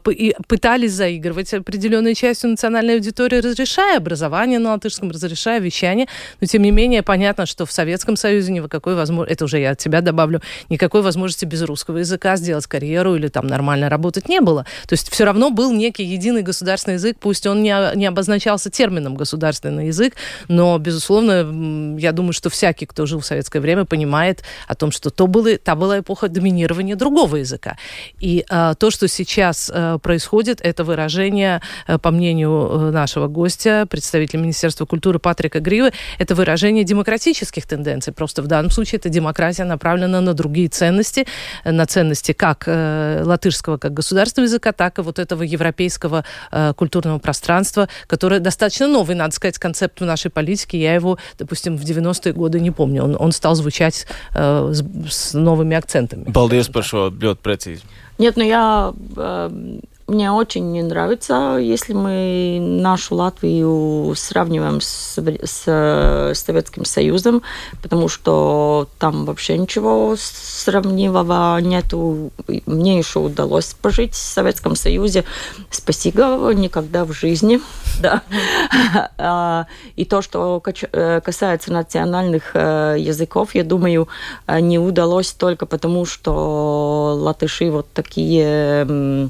пытались 0.49 0.92
заигрывать 0.92 1.55
определенной 1.55 2.14
частью 2.16 2.51
национальной 2.51 2.94
аудитории, 2.94 3.36
разрешая 3.36 3.99
образование 3.99 4.59
на 4.59 4.72
латышском, 4.72 5.11
разрешая 5.11 5.61
вещание. 5.61 6.09
Но, 6.40 6.46
тем 6.46 6.62
не 6.62 6.72
менее, 6.72 6.78
понятно, 7.03 7.47
что 7.47 7.66
в 7.66 7.72
Советском 7.72 8.16
Союзе 8.16 8.53
никакой 8.53 8.95
возможности, 8.95 9.33
это 9.33 9.45
уже 9.45 9.59
я 9.59 9.70
от 9.70 9.81
себя 9.81 10.01
добавлю, 10.01 10.41
никакой 10.68 11.03
возможности 11.03 11.45
без 11.45 11.62
русского 11.62 11.99
языка 11.99 12.37
сделать 12.37 12.66
карьеру 12.66 13.16
или 13.16 13.29
там 13.29 13.47
нормально 13.47 13.89
работать 13.89 14.29
не 14.29 14.41
было. 14.41 14.64
То 14.87 14.93
есть 14.93 15.11
все 15.11 15.24
равно 15.24 15.51
был 15.51 15.72
некий 15.72 16.05
единый 16.05 16.43
государственный 16.43 16.95
язык, 16.95 17.16
пусть 17.20 17.47
он 17.47 17.62
не, 17.62 17.74
не 17.97 18.07
обозначался 18.07 18.70
термином 18.70 19.14
государственный 19.14 19.89
язык, 19.89 20.14
но, 20.49 20.79
безусловно, 20.79 21.97
я 21.99 22.12
думаю, 22.12 22.33
что 22.33 22.51
всякий, 22.51 22.87
кто 22.87 23.07
жил 23.07 23.20
в 23.20 23.26
советское 23.26 23.61
время, 23.61 23.85
понимает 23.85 24.45
о 24.66 24.74
том, 24.74 24.91
что 24.93 25.11
то 25.11 25.26
было, 25.26 25.57
та 25.57 25.74
была 25.74 25.99
эпоха 25.99 26.29
доминирования 26.29 26.97
другого 26.97 27.37
языка. 27.37 27.76
И 28.20 28.45
а, 28.49 28.74
то, 28.74 28.91
что 28.91 29.09
сейчас 29.09 29.70
а, 29.74 29.99
происходит, 29.99 30.61
это 30.62 30.85
выражение, 30.85 31.61
а, 31.87 31.99
по 31.99 32.11
мнению 32.11 32.68
э, 32.70 32.91
нашего 32.91 33.26
гостя, 33.29 33.87
представителя 33.89 34.41
Министерства 34.41 34.87
культуры 34.87 35.18
Патрика 35.18 35.61
Гривы, 35.61 35.93
это 36.18 36.35
выражение 36.35 36.67
демократических 36.70 37.66
тенденций. 37.66 38.12
Просто 38.12 38.42
в 38.42 38.46
данном 38.46 38.70
случае 38.70 38.98
эта 38.98 39.08
демократия 39.08 39.64
направлена 39.64 40.20
на 40.20 40.34
другие 40.34 40.68
ценности, 40.68 41.26
на 41.64 41.86
ценности 41.86 42.32
как 42.32 42.64
э, 42.66 43.22
латышского, 43.24 43.78
как 43.78 43.94
государственного 43.94 44.46
языка, 44.48 44.72
так 44.72 44.98
и 44.98 45.02
вот 45.02 45.18
этого 45.18 45.42
европейского 45.42 46.24
э, 46.50 46.72
культурного 46.74 47.18
пространства, 47.18 47.88
которое 48.06 48.40
достаточно 48.40 48.86
новый, 48.86 49.16
надо 49.16 49.34
сказать, 49.34 49.58
концепт 49.58 50.00
в 50.00 50.04
нашей 50.04 50.30
политике. 50.30 50.78
Я 50.78 50.94
его, 50.94 51.18
допустим, 51.38 51.76
в 51.76 51.82
90-е 51.82 52.32
годы 52.32 52.60
не 52.60 52.70
помню. 52.70 53.04
Он, 53.04 53.16
он 53.18 53.32
стал 53.32 53.54
звучать 53.54 54.06
э, 54.34 54.72
с, 54.72 54.84
с 55.10 55.34
новыми 55.34 55.76
акцентами. 55.76 56.24
Par 56.78 56.84
šo 56.84 57.08
ļoti 57.10 57.42
precīzi. 57.42 57.82
Нет, 58.18 58.36
ну 58.36 58.42
я 58.42 58.92
э, 59.16 59.78
мне 60.09 60.32
очень 60.32 60.72
не 60.72 60.82
нравится, 60.82 61.59
если 61.61 61.92
мы 61.92 62.59
нашу 62.61 63.16
Латвию 63.16 64.14
сравниваем 64.16 64.80
с, 64.80 65.18
с, 65.18 65.68
с 65.68 66.38
Советским 66.38 66.86
Союзом, 66.86 67.42
потому 67.82 68.09
что 68.09 68.88
там 68.98 69.26
вообще 69.26 69.59
ничего 69.59 70.16
сравнивого 70.18 71.59
нету. 71.61 72.32
Мне 72.64 72.96
еще 72.96 73.18
удалось 73.18 73.74
пожить 73.74 74.14
в 74.14 74.16
Советском 74.16 74.76
Союзе. 74.76 75.24
Спасибо, 75.70 76.52
никогда 76.54 77.04
в 77.04 77.12
жизни. 77.12 77.61
Да. 78.00 78.22
А, 79.18 79.66
и 79.96 80.04
то, 80.04 80.22
что 80.22 80.62
э, 80.64 81.20
касается 81.20 81.72
национальных 81.72 82.52
э, 82.54 82.94
языков, 82.98 83.54
я 83.54 83.64
думаю, 83.64 84.09
не 84.48 84.78
удалось 84.78 85.32
только 85.32 85.66
потому, 85.66 86.06
что 86.06 87.18
латыши 87.20 87.70
вот 87.70 87.88
такие 87.92 89.28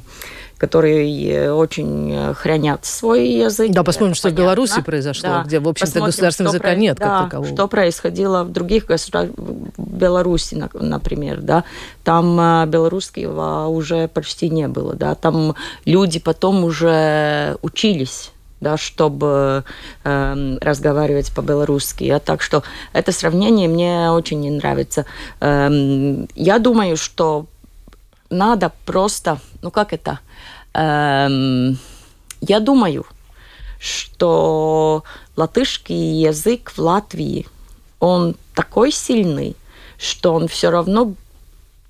которые 0.59 1.51
очень 1.53 2.33
хранят 2.35 2.85
свой 2.85 3.27
язык. 3.27 3.71
Да, 3.71 3.83
посмотрим, 3.83 4.13
что 4.13 4.27
понятно. 4.27 4.43
в 4.43 4.45
Беларуси 4.45 4.81
произошло, 4.81 5.29
да. 5.29 5.43
где, 5.43 5.59
в 5.59 5.67
общем-то, 5.67 6.01
государственного 6.01 6.53
языка 6.53 6.67
про... 6.69 6.75
нет 6.75 6.97
да, 6.97 7.05
как 7.05 7.23
такового. 7.29 7.53
Что 7.53 7.67
происходило 7.67 8.43
в 8.43 8.51
других 8.51 8.85
государствах, 8.85 9.35
в 9.37 9.97
Беларуси, 9.97 10.61
например, 10.73 11.39
да, 11.41 11.63
там 12.03 12.69
белорусского 12.69 13.67
уже 13.67 14.07
почти 14.09 14.49
не 14.49 14.67
было, 14.67 14.95
да, 14.95 15.15
там 15.15 15.55
люди 15.85 16.19
потом 16.19 16.63
уже 16.63 17.57
учились 17.61 18.31
да, 18.61 18.77
чтобы 18.77 19.63
э, 20.03 20.57
разговаривать 20.61 21.33
по-белорусски. 21.33 22.09
А 22.09 22.19
так 22.19 22.41
что 22.41 22.63
это 22.93 23.11
сравнение 23.11 23.67
мне 23.67 24.11
очень 24.11 24.41
не 24.41 24.51
нравится. 24.51 25.05
Э, 25.39 26.25
я 26.35 26.59
думаю, 26.59 26.97
что 26.97 27.45
надо 28.29 28.71
просто, 28.85 29.39
ну 29.61 29.71
как 29.71 29.93
это, 29.93 30.19
эм, 30.73 31.77
я 32.41 32.59
думаю, 32.59 33.05
что 33.79 35.03
латышский 35.35 36.21
язык 36.21 36.71
в 36.75 36.79
Латвии, 36.79 37.47
он 37.99 38.35
такой 38.53 38.91
сильный, 38.91 39.55
что 39.97 40.33
он 40.33 40.47
все 40.47 40.69
равно, 40.69 41.13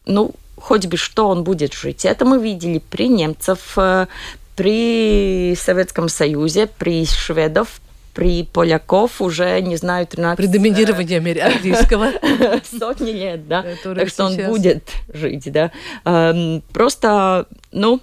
ну, 0.06 0.32
хоть 0.56 0.88
бы 0.88 0.98
что 0.98 1.28
он 1.28 1.44
будет 1.44 1.74
жить. 1.74 2.06
Это 2.06 2.26
мы 2.26 2.42
видели 2.42 2.80
при 2.80 3.08
немцев, 3.08 3.78
э, 3.78 4.08
при 4.56 5.56
Советском 5.56 6.10
Союзе, 6.10 6.68
при 6.68 7.06
шведов, 7.06 7.80
при 8.14 8.44
поляков 8.44 9.22
уже, 9.22 9.62
не 9.62 9.78
знаю, 9.78 10.08
13... 10.08 10.38
При 10.38 10.48
доминировании 10.48 11.40
английского. 11.40 12.12
Сотни 12.80 13.12
лет, 13.12 13.48
да. 13.48 13.66
Так 13.84 14.10
что 14.10 14.26
он 14.26 14.36
будет 14.36 14.90
жить, 15.14 15.52
да. 15.52 15.72
Эм, 16.06 16.64
просто, 16.74 17.48
ну, 17.72 18.02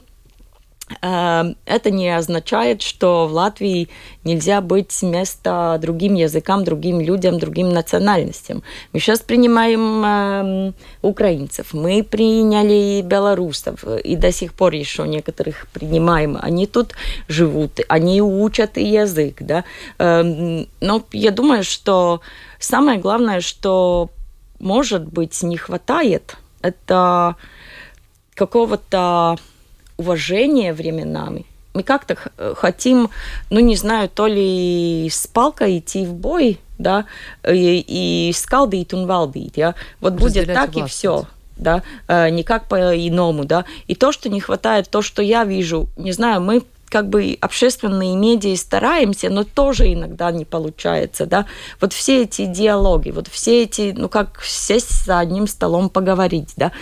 это 0.88 1.90
не 1.90 2.10
означает, 2.10 2.80
что 2.80 3.26
в 3.26 3.32
Латвии 3.32 3.88
нельзя 4.22 4.60
быть 4.60 5.02
место 5.02 5.78
другим 5.82 6.14
языкам, 6.14 6.62
другим 6.62 7.00
людям, 7.00 7.40
другим 7.40 7.70
национальностям. 7.70 8.62
Мы 8.92 9.00
сейчас 9.00 9.18
принимаем 9.18 10.04
э, 10.04 10.72
украинцев, 11.02 11.74
мы 11.74 12.04
приняли 12.04 13.02
белорусов, 13.02 13.82
и 13.82 14.14
до 14.14 14.30
сих 14.30 14.54
пор 14.54 14.74
еще 14.74 15.08
некоторых 15.08 15.66
принимаем. 15.72 16.38
Они 16.40 16.68
тут 16.68 16.94
живут, 17.26 17.80
они 17.88 18.22
учат 18.22 18.76
язык. 18.76 19.38
Да? 19.40 19.64
Э, 19.98 20.22
но 20.80 21.04
я 21.10 21.32
думаю, 21.32 21.64
что 21.64 22.20
самое 22.60 23.00
главное, 23.00 23.40
что, 23.40 24.10
может 24.60 25.04
быть, 25.04 25.42
не 25.42 25.56
хватает, 25.56 26.36
это 26.62 27.34
какого-то 28.34 29.36
уважение 29.96 30.72
временами. 30.72 31.44
Мы 31.74 31.82
как-то 31.82 32.16
хотим, 32.54 33.10
ну 33.50 33.60
не 33.60 33.76
знаю, 33.76 34.08
то 34.08 34.26
ли 34.26 35.08
с 35.10 35.26
палкой 35.26 35.78
идти 35.78 36.06
в 36.06 36.14
бой, 36.14 36.58
да, 36.78 37.04
и, 37.46 37.84
и 37.86 38.32
скалдить 38.32 38.92
и 38.92 38.96
валдить, 38.96 39.56
я. 39.56 39.74
Вот 40.00 40.14
будет 40.14 40.46
так 40.46 40.74
власть. 40.74 40.88
и 40.88 40.90
все 40.90 41.26
да, 41.56 41.82
э, 42.08 42.28
никак 42.30 42.68
по-иному, 42.68 43.44
да. 43.44 43.64
И 43.86 43.94
то, 43.94 44.12
что 44.12 44.28
не 44.28 44.40
хватает, 44.40 44.90
то, 44.90 45.02
что 45.02 45.22
я 45.22 45.44
вижу, 45.44 45.88
не 45.96 46.12
знаю, 46.12 46.40
мы 46.40 46.62
как 46.88 47.08
бы 47.08 47.36
общественные 47.40 48.14
медиа 48.14 48.56
стараемся, 48.56 49.28
но 49.28 49.42
тоже 49.42 49.92
иногда 49.92 50.30
не 50.30 50.44
получается, 50.44 51.26
да. 51.26 51.46
Вот 51.80 51.92
все 51.92 52.22
эти 52.22 52.46
диалоги, 52.46 53.10
вот 53.10 53.28
все 53.28 53.64
эти, 53.64 53.92
ну 53.96 54.08
как 54.08 54.42
сесть 54.44 55.04
за 55.04 55.18
одним 55.18 55.46
столом 55.46 55.88
поговорить, 55.88 56.52
да. 56.56 56.72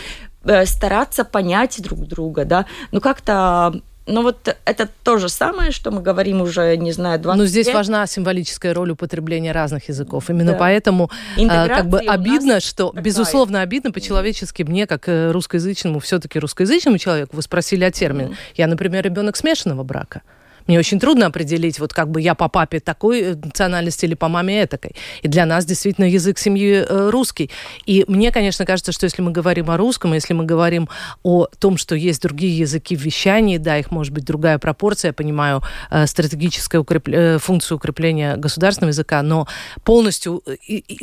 Э, 0.45 0.67
стараться 0.67 1.25
понять 1.25 1.81
друг 1.81 2.07
друга, 2.07 2.45
да, 2.45 2.67
ну 2.93 3.01
как-то 3.01 3.75
ну 4.07 4.23
вот 4.23 4.55
это 4.67 4.89
то 5.03 5.17
же 5.17 5.31
самое, 5.31 5.71
что 5.71 5.91
мы 5.91 6.03
говорим 6.03 6.43
уже, 6.43 6.77
не 6.77 6.93
знаю, 6.93 7.19
20 7.19 7.39
Но 7.39 7.47
здесь 7.47 7.67
лет. 7.69 7.75
важна 7.75 8.07
символическая 8.07 8.75
роль 8.75 8.91
употребления 8.91 9.53
разных 9.53 9.89
языков. 9.89 10.29
Именно 10.29 10.53
да. 10.53 10.59
поэтому 10.59 11.11
а, 11.39 11.69
как 11.69 11.89
бы 11.89 12.01
обидно, 12.01 12.61
что, 12.61 12.89
такая. 12.89 13.03
безусловно, 13.03 13.63
обидно 13.63 13.93
по-человечески 13.93 14.63
мне, 14.63 14.87
как 14.87 15.09
э, 15.09 15.31
русскоязычному, 15.31 16.01
все-таки 16.01 16.39
русскоязычному 16.39 16.99
человеку, 16.99 17.37
вы 17.37 17.43
спросили 17.43 17.85
о 17.85 17.91
термине. 17.91 18.31
Mm. 18.31 18.37
Я, 18.57 18.67
например, 18.67 19.05
ребенок 19.05 19.37
смешанного 19.37 19.85
брака. 19.85 20.21
Мне 20.67 20.79
очень 20.79 20.99
трудно 20.99 21.27
определить, 21.27 21.79
вот 21.79 21.93
как 21.93 22.11
бы 22.11 22.21
я 22.21 22.35
по 22.35 22.49
папе 22.49 22.81
такой 22.81 23.21
э, 23.23 23.35
национальности 23.35 24.07
или 24.07 24.15
по 24.15 24.29
маме 24.29 24.65
этакой. 24.65 24.93
И 25.23 25.29
для 25.29 25.45
нас 25.47 25.65
действительно 25.67 26.07
язык 26.07 26.39
семьи 26.39 26.85
э, 26.89 27.11
русский. 27.11 27.51
И 27.87 28.05
мне, 28.09 28.33
конечно, 28.33 28.65
кажется, 28.65 28.93
что 28.93 29.05
если 29.05 29.23
мы 29.23 29.31
говорим 29.31 29.71
о 29.71 29.77
русском, 29.77 30.15
если 30.15 30.33
мы 30.33 30.45
говорим 30.45 30.89
о 31.23 31.47
том, 31.59 31.77
что 31.77 31.95
есть 31.95 32.23
другие 32.23 32.57
языки 32.57 32.97
в 32.97 33.01
вещании, 33.01 33.59
да, 33.59 33.79
их 33.79 33.91
может 33.91 34.13
быть 34.13 34.25
другая 34.25 34.59
пропорция, 34.59 35.11
я 35.11 35.13
понимаю, 35.13 35.63
э, 35.91 36.07
стратегическая 36.07 36.79
укреп... 36.79 37.09
функция 37.43 37.77
укрепления 37.77 38.37
государственного 38.37 38.91
языка, 38.91 39.23
но 39.23 39.47
полностью 39.85 40.43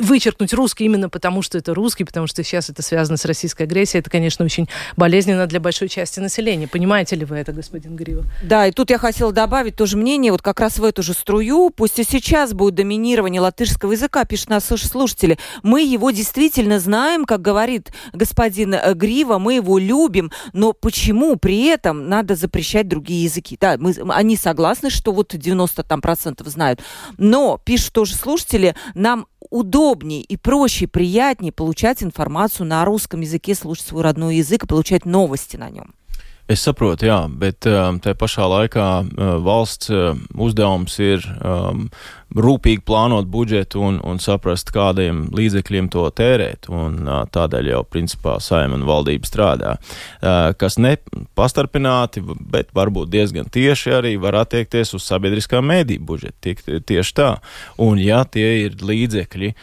вычеркнуть 0.00 0.52
русский 0.52 0.84
именно 0.84 1.08
потому, 1.08 1.42
что 1.42 1.58
это 1.58 1.72
русский, 1.74 2.04
потому 2.04 2.26
что 2.26 2.42
сейчас 2.42 2.68
это 2.68 2.82
связано 2.82 3.16
с 3.16 3.24
российской 3.24 3.62
агрессией, 3.62 4.00
это, 4.00 4.10
конечно, 4.10 4.44
очень 4.44 4.68
болезненно 4.96 5.46
для 5.46 5.60
большой 5.60 5.88
части 5.88 6.20
населения. 6.20 6.66
Понимаете 6.66 7.16
ли 7.16 7.24
вы 7.24 7.36
это, 7.36 7.52
господин 7.52 7.94
Грива? 7.96 8.24
Да, 8.42 8.66
и 8.66 8.72
тут 8.72 8.90
я 8.90 8.98
хотела 8.98 9.32
добавить 9.32 9.51
добавить 9.52 9.76
тоже 9.76 9.98
мнение, 9.98 10.32
вот 10.32 10.40
как 10.40 10.60
раз 10.60 10.78
в 10.78 10.84
эту 10.84 11.02
же 11.02 11.12
струю, 11.12 11.68
пусть 11.68 11.98
и 11.98 12.04
сейчас 12.04 12.54
будет 12.54 12.74
доминирование 12.74 13.38
латышского 13.38 13.92
языка, 13.92 14.24
пишут 14.24 14.48
наши 14.48 14.78
слушатели, 14.78 15.38
мы 15.62 15.82
его 15.82 16.10
действительно 16.10 16.80
знаем, 16.80 17.26
как 17.26 17.42
говорит 17.42 17.92
господин 18.14 18.72
э, 18.72 18.94
Грива, 18.94 19.36
мы 19.36 19.56
его 19.56 19.76
любим, 19.76 20.32
но 20.54 20.72
почему 20.72 21.36
при 21.36 21.66
этом 21.66 22.08
надо 22.08 22.34
запрещать 22.34 22.88
другие 22.88 23.24
языки? 23.24 23.58
Да, 23.60 23.76
мы, 23.78 23.94
они 24.08 24.36
согласны, 24.36 24.88
что 24.88 25.12
вот 25.12 25.36
90 25.36 25.82
там 25.82 26.00
процентов 26.00 26.46
знают, 26.46 26.80
но, 27.18 27.60
пишут 27.62 27.92
тоже 27.92 28.14
слушатели, 28.14 28.74
нам 28.94 29.26
удобнее 29.50 30.22
и 30.22 30.38
проще, 30.38 30.86
приятнее 30.86 31.52
получать 31.52 32.02
информацию 32.02 32.64
на 32.64 32.82
русском 32.86 33.20
языке, 33.20 33.54
слушать 33.54 33.84
свой 33.84 34.02
родной 34.02 34.36
язык 34.36 34.64
и 34.64 34.66
получать 34.66 35.04
новости 35.04 35.58
на 35.58 35.68
нем. 35.68 35.92
Es 36.50 36.64
saprotu, 36.66 37.06
jā, 37.06 37.20
bet 37.38 37.68
um, 37.70 38.00
tajā 38.02 38.16
pašā 38.18 38.46
laikā 38.50 38.86
uh, 39.04 39.28
valsts 39.46 39.92
uh, 39.94 40.16
uzdevums 40.34 40.96
ir 40.98 41.22
um, 41.38 41.84
rūpīgi 42.34 42.82
plānot 42.82 43.28
budžetu 43.30 43.78
un, 43.86 44.00
un 44.02 44.18
saprast, 44.20 44.72
kādiem 44.74 45.28
līdzekļiem 45.32 45.92
to 45.94 46.02
tērēt. 46.18 46.66
Un, 46.66 46.98
uh, 47.06 47.22
tādēļ 47.30 47.70
jau 47.70 47.84
principā 47.86 48.34
saima 48.42 48.74
un 48.74 48.88
valdība 48.88 49.30
strādā. 49.30 49.76
Uh, 49.78 50.50
kas 50.58 50.80
ne 50.82 50.96
pastarpināti, 51.38 52.24
bet 52.26 52.74
varbūt 52.74 53.14
diezgan 53.14 53.46
tieši 53.46 53.96
arī 54.02 54.12
var 54.20 54.40
attiekties 54.42 54.96
uz 54.98 55.06
sabiedriskā 55.06 55.62
mēdī 55.62 56.00
budžetu. 56.02 56.36
Tiek, 56.42 56.66
tieši 56.90 57.18
tā. 57.22 57.30
Un 57.86 58.02
ja 58.02 58.24
tie 58.26 58.64
ir 58.66 58.80
līdzekļi, 58.82 59.54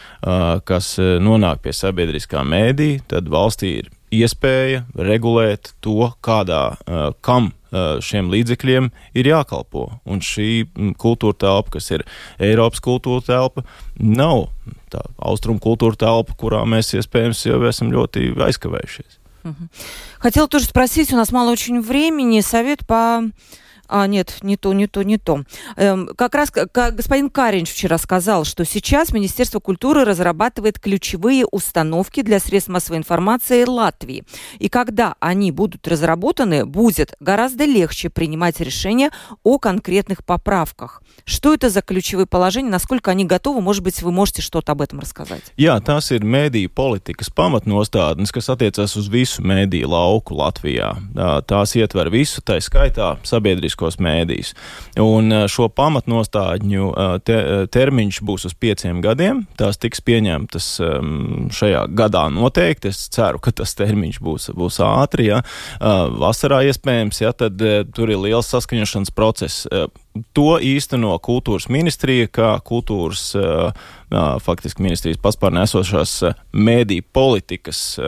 kas 0.64 0.94
nonāk 1.20 1.66
pie 1.66 1.74
sabiedriskā 1.76 2.46
mēdī, 2.48 2.94
tad 3.12 3.28
valstī 3.32 3.76
ir 3.82 3.90
iespēja 4.15 4.85
regulēt 4.95 5.73
to, 5.85 6.13
kādā, 6.25 6.77
uh, 6.77 7.09
kam 7.25 7.51
uh, 7.51 7.99
šiem 8.05 8.31
līdzekļiem 8.33 8.91
ir 9.19 9.31
jākalpo. 9.31 9.89
Un 10.07 10.23
šī 10.25 10.67
kultūra 11.01 11.37
telpa, 11.47 11.77
kas 11.79 11.91
ir 11.95 12.07
Eiropas 12.39 12.83
kultūra 12.85 13.25
telpa, 13.27 13.67
nav 13.99 14.49
tā 14.95 15.03
austrumu 15.19 15.63
kultūra 15.63 15.99
telpa, 15.99 16.37
kurā 16.39 16.63
mēs 16.69 16.95
iespējams 16.95 17.45
jau 17.49 17.61
esam 17.69 17.93
ļoti 17.95 18.33
aizkavējušies. 18.49 19.21
Хотела 20.19 20.49
тоже 20.49 20.65
спросить, 20.65 21.13
у 21.13 21.17
нас 21.17 21.31
мало 21.31 21.51
очень 21.51 21.83
времени, 21.83 22.41
совет 22.41 22.87
по 22.87 23.25
А, 23.90 24.06
нет, 24.08 24.38
не 24.42 24.56
то, 24.56 24.72
не 24.74 24.88
то, 24.88 25.02
не 25.04 25.18
то. 25.18 25.44
Эм, 25.76 26.10
как 26.16 26.36
раз 26.36 26.52
как 26.52 26.96
господин 26.96 27.30
Каринч 27.30 27.72
вчера 27.72 27.98
сказал, 27.98 28.46
что 28.46 28.64
сейчас 28.64 29.12
Министерство 29.12 29.60
культуры 29.60 30.06
разрабатывает 30.06 30.80
ключевые 30.80 31.46
установки 31.46 32.22
для 32.22 32.40
средств 32.40 32.70
массовой 32.70 33.00
информации 33.00 33.64
Латвии. 33.66 34.24
И 34.60 34.70
когда 34.70 35.16
они 35.20 35.52
будут 35.52 35.88
разработаны, 35.88 36.66
будет 36.66 37.14
гораздо 37.20 37.66
легче 37.66 38.10
принимать 38.10 38.60
решения 38.60 39.12
о 39.44 39.58
конкретных 39.58 40.24
поправках. 40.24 41.02
Что 41.26 41.54
это 41.54 41.70
за 41.70 41.82
ключевые 41.82 42.28
положения, 42.28 42.70
насколько 42.70 43.12
они 43.12 43.26
готовы? 43.26 43.62
Может 43.62 43.84
быть, 43.84 44.02
вы 44.02 44.12
можете 44.12 44.42
что-то 44.42 44.74
об 44.74 44.82
этом 44.82 45.00
рассказать? 45.00 45.44
Jā, 45.58 45.80
tās 45.82 46.12
ir 46.14 46.24
mēdīju 46.24 46.70
politikas 46.76 47.32
pamatnostādnes, 47.34 48.32
kas 48.34 48.50
attiecas 48.54 48.96
uz 49.00 49.10
visu 49.12 49.44
mēdīju 49.46 49.90
lauku 49.90 50.38
Latvijā. 50.38 50.94
Tās 51.50 51.76
ietver 51.80 52.12
visu, 52.14 52.44
tā 52.46 52.60
skaitā 52.64 53.16
sabiedrisku 53.28 53.79
sabiedriskos 53.80 54.00
mēdījus. 54.00 54.54
Un 55.00 55.32
šo 55.50 55.70
pamatnostādņu 55.72 56.90
te, 57.24 57.38
termiņš 57.72 58.22
būs 58.26 58.48
uz 58.50 58.54
pieciem 58.54 59.02
gadiem. 59.02 59.46
Tās 59.58 59.78
tiks 59.80 60.02
pieņemtas 60.02 60.68
šajā 61.56 61.88
gadā 61.96 62.30
noteikti. 62.30 62.90
Es 62.90 63.10
ceru, 63.10 63.40
ka 63.40 63.52
tas 63.52 63.76
termiņš 63.76 64.20
būs, 64.22 64.52
būs 64.56 64.80
ātri. 64.84 65.30
Ja. 65.30 65.42
Vasarā 65.80 66.64
iespējams, 66.68 67.22
ja 67.22 67.34
tad 67.34 67.60
tur 67.94 68.10
ir 68.10 68.20
liels 68.20 68.50
saskaņošanas 68.52 69.12
process 69.16 69.68
to 70.36 70.58
īsteno 70.60 71.14
kultūras 71.24 71.70
ministrija, 71.72 72.28
kā 72.28 72.60
kultūras 72.66 73.32
faktiski 74.44 74.84
ministrijas 74.84 75.22
paspārnē 75.22 75.64
esošās 75.68 76.16
mēdī 76.52 77.00
politikas 77.06 78.00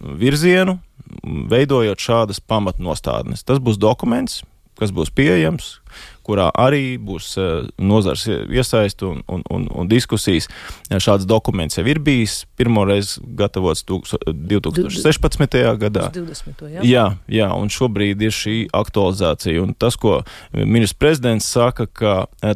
virzienu, 0.00 0.80
veidojot 1.24 2.00
šādas 2.00 2.42
pamatnostādnes. 2.42 3.44
Tas 3.46 3.62
būs 3.62 3.78
dokuments, 3.80 4.42
kas 4.78 4.92
būs 4.94 5.12
pieejams, 5.14 5.78
kurā 6.24 6.48
arī 6.56 6.96
būs 7.00 7.34
uh, 7.36 7.66
nozars 7.78 8.26
iesaist 8.28 9.02
un, 9.04 9.20
un, 9.28 9.44
un, 9.52 9.66
un 9.68 9.90
diskusijas. 9.90 10.48
Šāds 10.88 11.26
dokuments 11.28 11.78
jau 11.78 11.84
ir 11.88 12.00
bijis 12.04 12.44
pirmoreiz 12.58 13.18
gatavots 13.38 13.84
2016. 13.84 15.58
gadā. 15.80 16.08
20. 16.14 16.64
Jā? 16.72 16.84
Jā, 16.84 17.06
jā, 17.28 17.50
un 17.52 17.72
šobrīd 17.72 18.24
ir 18.24 18.34
šī 18.34 18.56
aktualizācija. 18.74 19.62
Un 19.62 19.74
tas, 19.76 19.98
ko 20.00 20.22
ministrs 20.54 20.98
prezidents 20.98 21.48
saka, 21.50 21.86
ka 21.86 22.14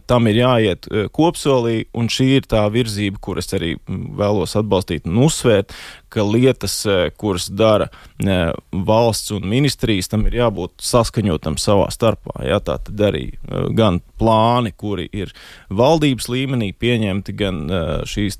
tam 0.09 0.29
ir 0.31 0.43
jāiet 0.43 0.89
kopsolī, 1.15 1.83
un 1.97 2.09
šī 2.13 2.31
ir 2.39 2.49
tā 2.49 2.65
virzība, 2.73 3.21
kuras 3.25 3.53
arī 3.57 3.75
vēlos 3.89 4.57
atbalstīt 4.59 5.09
un 5.09 5.25
uzsvērt, 5.27 5.75
ka 6.13 6.25
lietas, 6.25 6.81
kuras 7.21 7.49
dara 7.53 7.91
valsts 8.73 9.33
un 9.37 9.49
ministrijas, 9.49 10.09
tam 10.09 10.27
ir 10.29 10.39
jābūt 10.41 10.81
saskaņotam 10.85 11.59
savā 11.61 11.89
starpā. 11.93 12.41
Jā, 12.49 12.61
tā 12.65 12.79
tad 12.85 13.05
arī 13.11 13.28
e, 13.28 13.62
gan 13.76 14.00
plāni, 14.20 14.72
kuri 14.76 15.08
ir 15.12 15.34
valdības 15.70 16.30
līmenī 16.32 16.72
pieņemti, 16.80 17.36
gan 17.38 17.62
šīs 18.08 18.40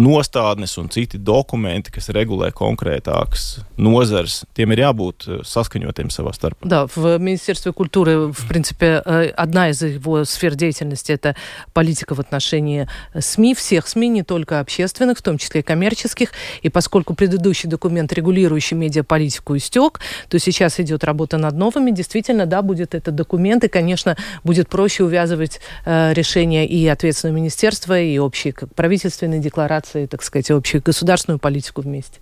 nostādnes 0.00 0.76
un 0.80 0.90
citi 0.92 1.18
dokumenti, 1.18 1.92
kas 1.94 2.10
regulē 2.12 2.50
konkrētākas 2.56 3.62
nozares, 3.80 4.42
тем 4.56 4.74
ir 4.74 4.84
jābūt 4.84 5.28
saskaņotiem 5.48 6.12
savā 6.12 6.34
starpā. 6.36 6.68
Да, 6.68 6.86
в 6.86 7.18
Министерстве 7.18 7.72
культуры, 7.72 8.32
в 8.32 8.48
принципе, 8.48 8.96
одна 8.96 9.70
из 9.70 9.82
его 9.82 10.24
сфер 10.24 10.54
деятельности – 10.54 11.12
это 11.12 11.34
политика 11.72 12.14
в 12.14 12.20
отношении 12.20 12.88
СМИ, 13.18 13.54
всех 13.54 13.88
СМИ, 13.88 14.08
не 14.08 14.22
только 14.22 14.60
общественных, 14.60 15.18
в 15.18 15.22
том 15.22 15.38
числе 15.38 15.60
и 15.60 15.64
коммерческих. 15.64 16.32
И 16.62 16.68
поскольку 16.68 17.02
поскольку 17.02 17.14
предыдущий 17.14 17.68
документ, 17.68 18.12
регулирующий 18.12 18.76
медиаполитику, 18.76 19.56
истек, 19.56 20.00
то 20.28 20.38
сейчас 20.38 20.78
идет 20.78 21.04
работа 21.04 21.38
над 21.38 21.54
новыми. 21.54 21.90
Действительно, 21.90 22.44
да, 22.44 22.60
будет 22.60 22.94
этот 22.94 23.14
документ, 23.14 23.64
и, 23.64 23.68
конечно, 23.68 24.16
будет 24.43 24.69
проще 24.69 25.03
увязывать 25.03 25.59
э, 25.85 26.13
решения 26.13 26.67
и 26.67 26.87
ответственного 26.87 27.37
министерства, 27.37 27.99
и 27.99 28.17
общие 28.17 28.53
как 28.53 28.73
правительственные 28.73 29.39
декларации, 29.39 30.05
так 30.05 30.23
сказать, 30.23 30.51
общую 30.51 30.81
государственную 30.81 31.39
политику 31.39 31.81
вместе. 31.81 32.19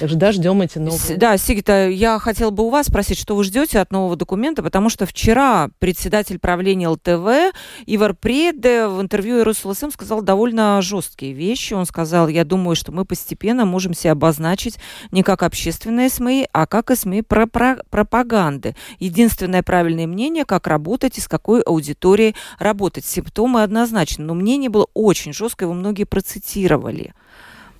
Да, 0.00 0.32
ждем 0.32 0.62
эти 0.62 0.78
новые. 0.78 1.16
Да, 1.16 1.36
Сигита, 1.36 1.88
я 1.88 2.18
хотела 2.18 2.50
бы 2.50 2.64
у 2.64 2.70
вас 2.70 2.86
спросить, 2.86 3.18
что 3.18 3.36
вы 3.36 3.44
ждете 3.44 3.80
от 3.80 3.90
нового 3.92 4.16
документа, 4.16 4.62
потому 4.62 4.88
что 4.88 5.06
вчера 5.06 5.70
председатель 5.78 6.38
правления 6.38 6.88
ЛТВ 6.88 7.54
Ивар 7.86 8.14
Преде 8.14 8.86
в 8.86 9.00
интервью 9.00 9.44
РусЛСМ 9.44 9.90
сказал 9.90 10.22
довольно 10.22 10.80
жесткие 10.82 11.32
вещи. 11.32 11.74
Он 11.74 11.86
сказал, 11.86 12.28
я 12.28 12.44
думаю, 12.44 12.76
что 12.76 12.92
мы 12.92 13.04
постепенно 13.04 13.64
можем 13.64 13.94
себя 13.94 14.12
обозначить 14.12 14.78
не 15.10 15.22
как 15.22 15.42
общественные 15.42 16.08
СМИ, 16.08 16.48
а 16.52 16.66
как 16.66 16.90
и 16.90 16.96
СМИ 16.96 17.22
про 17.22 17.46
про 17.46 17.78
пропаганды. 17.90 18.74
Единственное 18.98 19.62
правильное 19.62 20.06
мнение, 20.06 20.44
как 20.44 20.66
работать 20.66 21.18
и 21.18 21.20
с 21.20 21.28
какой 21.28 21.60
аудиторией 21.60 22.34
работать. 22.58 23.04
Симптомы 23.04 23.62
однозначны, 23.62 24.24
но 24.24 24.34
мнение 24.34 24.70
было 24.70 24.86
очень 24.94 25.32
жесткое, 25.32 25.66
его 25.66 25.74
многие 25.74 26.04
процитировали. 26.04 27.14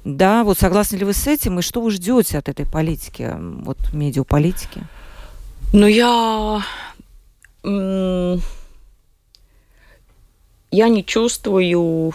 Да, 0.05 0.45
вот 0.45 0.59
согласны 0.59 0.97
ли 0.97 1.05
вы 1.05 1.15
с 1.15 1.27
этим, 1.27 1.59
и 1.59 1.63
что 1.63 1.81
вы 1.81 1.91
ждете 1.91 2.39
от 2.39 2.49
этой 2.49 2.67
политики, 2.67 3.35
вот 3.39 3.79
медиаполитики? 3.93 4.83
Ну, 5.73 5.87
я... 5.87 6.63
Я 10.71 10.89
не 10.89 11.05
чувствую 11.05 12.13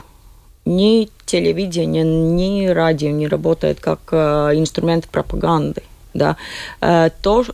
ни 0.66 1.10
телевидение, 1.26 2.04
ни 2.04 2.68
радио 2.68 3.10
не 3.10 3.28
работает 3.28 3.80
как 3.80 4.00
э, 4.12 4.52
инструмент 4.54 5.08
пропаганды. 5.08 5.82
Да. 6.14 6.36
Э, 6.82 7.10
то, 7.22 7.46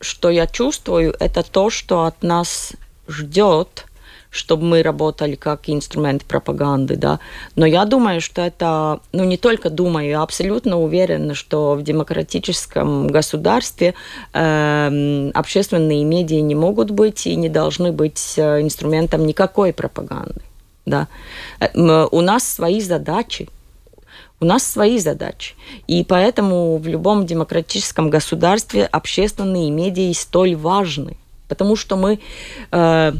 что 0.00 0.30
я 0.30 0.46
чувствую, 0.46 1.14
это 1.20 1.42
то, 1.42 1.70
что 1.70 2.04
от 2.04 2.22
нас 2.22 2.72
ждет 3.06 3.86
чтобы 4.38 4.64
мы 4.64 4.82
работали 4.82 5.34
как 5.34 5.68
инструмент 5.68 6.24
пропаганды, 6.24 6.96
да. 6.96 7.18
Но 7.56 7.66
я 7.66 7.84
думаю, 7.84 8.20
что 8.20 8.40
это, 8.40 9.00
ну 9.12 9.24
не 9.24 9.36
только 9.36 9.68
думаю, 9.68 10.08
я 10.08 10.22
абсолютно 10.22 10.78
уверена, 10.80 11.34
что 11.34 11.74
в 11.74 11.82
демократическом 11.82 13.08
государстве 13.08 13.94
э, 14.32 15.30
общественные 15.34 16.04
медиа 16.04 16.40
не 16.40 16.54
могут 16.54 16.90
быть 16.90 17.26
и 17.26 17.34
не 17.36 17.48
должны 17.48 17.92
быть 17.92 18.34
э, 18.36 18.62
инструментом 18.62 19.26
никакой 19.26 19.72
пропаганды, 19.72 20.40
да. 20.86 21.08
Э, 21.60 22.06
у 22.10 22.20
нас 22.20 22.44
свои 22.44 22.80
задачи, 22.80 23.48
у 24.40 24.44
нас 24.44 24.62
свои 24.62 24.98
задачи. 24.98 25.56
И 25.88 26.04
поэтому 26.04 26.78
в 26.78 26.86
любом 26.86 27.26
демократическом 27.26 28.08
государстве 28.08 28.86
общественные 28.86 29.70
медиа 29.70 30.14
столь 30.14 30.54
важны. 30.54 31.16
Потому 31.48 31.76
что 31.76 31.96
мы 31.96 32.20
э, 32.70 33.12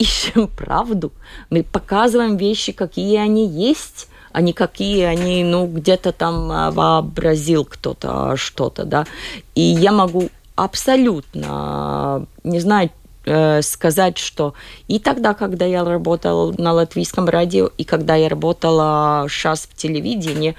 ищем 0.00 0.48
правду, 0.56 1.12
мы 1.50 1.62
показываем 1.62 2.36
вещи, 2.36 2.72
какие 2.72 3.18
они 3.18 3.46
есть, 3.46 4.08
а 4.32 4.40
не 4.40 4.52
какие 4.52 5.02
они, 5.04 5.44
ну, 5.44 5.66
где-то 5.66 6.12
там 6.12 6.50
а, 6.50 6.70
вообразил 6.70 7.64
кто-то 7.64 8.36
что-то, 8.36 8.84
да. 8.84 9.06
И 9.54 9.60
я 9.60 9.92
могу 9.92 10.30
абсолютно, 10.56 12.26
не 12.44 12.60
знаю, 12.60 12.90
э, 13.24 13.62
сказать, 13.62 14.18
что 14.18 14.54
и 14.88 14.98
тогда, 14.98 15.34
когда 15.34 15.66
я 15.66 15.84
работала 15.84 16.54
на 16.58 16.72
латвийском 16.72 17.28
радио, 17.28 17.70
и 17.78 17.84
когда 17.84 18.14
я 18.14 18.28
работала 18.28 19.26
сейчас 19.28 19.68
в 19.70 19.74
телевидении, 19.74 20.54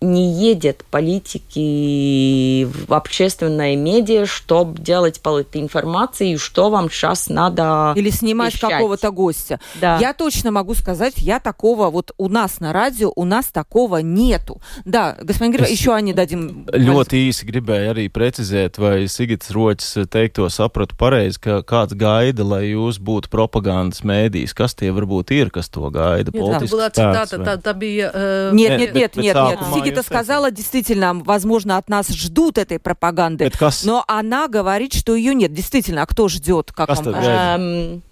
не 0.00 0.32
едет 0.32 0.84
политики 0.90 2.64
в 2.64 2.92
общественное 2.94 3.76
медиа, 3.76 4.26
чтобы 4.26 4.80
делать 4.80 5.20
информации, 5.52 6.36
что 6.36 6.70
вам 6.70 6.90
сейчас 6.90 7.28
надо 7.28 7.92
Или 7.96 8.10
снимать 8.10 8.58
какого-то 8.58 9.10
гостя. 9.10 9.60
Да. 9.80 9.98
Я 9.98 10.12
точно 10.14 10.50
могу 10.50 10.74
сказать, 10.74 11.14
я 11.18 11.38
такого, 11.40 11.90
вот 11.90 12.12
у 12.16 12.28
нас 12.28 12.60
на 12.60 12.72
радио, 12.72 13.12
у 13.14 13.24
нас 13.24 13.46
такого 13.46 13.98
нету. 13.98 14.60
Да, 14.84 15.16
господин 15.20 15.52
Гриб, 15.52 15.68
еще 15.68 15.94
они 15.94 16.12
дадим. 16.12 16.66
Ļoti 16.70 17.28
īsi 17.28 17.46
gribēju 17.48 17.92
arī 17.92 18.06
precizēt, 18.08 18.78
vai 18.80 19.04
Sigits 19.10 19.50
Roķis 19.52 20.08
teikto 20.10 20.48
sapratu 20.48 20.96
pareizi, 20.96 21.40
ka 21.40 21.60
kāds 21.66 21.94
gaida, 21.94 22.44
lai 22.44 22.72
jūs 22.72 22.98
būtu 23.02 23.30
propagandas 23.30 24.02
mēdījis. 24.06 24.54
Kas 24.56 24.74
tie 24.74 24.90
varbūt 24.94 25.34
ir, 25.36 25.50
kas 25.50 25.68
to 25.68 25.90
gaida? 25.92 26.30
Нет, 26.32 26.70
была 26.70 26.90
цитата, 26.90 27.38
та, 27.38 27.56
та, 27.56 27.72
bija, 27.74 28.10
э... 28.14 28.50
Нет, 28.52 28.78
нет, 28.78 28.94
нет, 28.94 29.16
нет, 29.16 29.36
нет. 29.36 29.89
Никита 29.90 30.02
сказала, 30.02 30.50
действительно, 30.50 31.14
возможно, 31.14 31.76
от 31.76 31.88
нас 31.88 32.08
ждут 32.08 32.58
этой 32.58 32.78
пропаганды, 32.78 33.50
но 33.84 34.04
она 34.06 34.48
говорит, 34.48 34.92
что 34.94 35.14
ее 35.14 35.34
нет. 35.34 35.52
Действительно, 35.52 36.02
а 36.02 36.06
кто 36.06 36.28
ждет? 36.28 36.72
Как 36.72 36.88
вам 36.88 36.96
кажется? 36.96 37.30
Эм, 37.30 38.02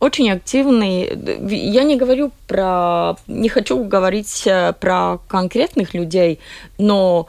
очень 0.00 0.30
активный. 0.30 1.10
Я 1.48 1.84
не 1.84 1.96
говорю 1.96 2.30
про... 2.46 3.16
Не 3.26 3.48
хочу 3.48 3.82
говорить 3.84 4.44
э, 4.46 4.72
про 4.74 5.18
конкретных 5.28 5.94
людей, 5.94 6.38
но 6.78 7.26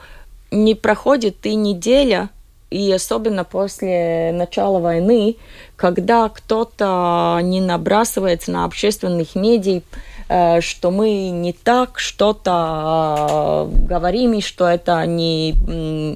не 0.50 0.74
проходит 0.74 1.46
и 1.46 1.54
неделя, 1.54 2.30
и 2.70 2.92
особенно 2.92 3.42
после 3.44 4.32
начала 4.32 4.78
войны, 4.78 5.36
когда 5.76 6.28
кто-то 6.28 7.40
не 7.42 7.60
набрасывается 7.60 8.52
на 8.52 8.64
общественных 8.64 9.34
медиа, 9.34 9.82
что 10.61 10.91
мы 10.91 11.29
не 11.29 11.53
так 11.53 11.99
что-то 11.99 13.69
э, 13.69 13.85
говорим, 13.87 14.33
и 14.33 14.41
что 14.41 14.67
это 14.67 15.05
не, 15.05 15.53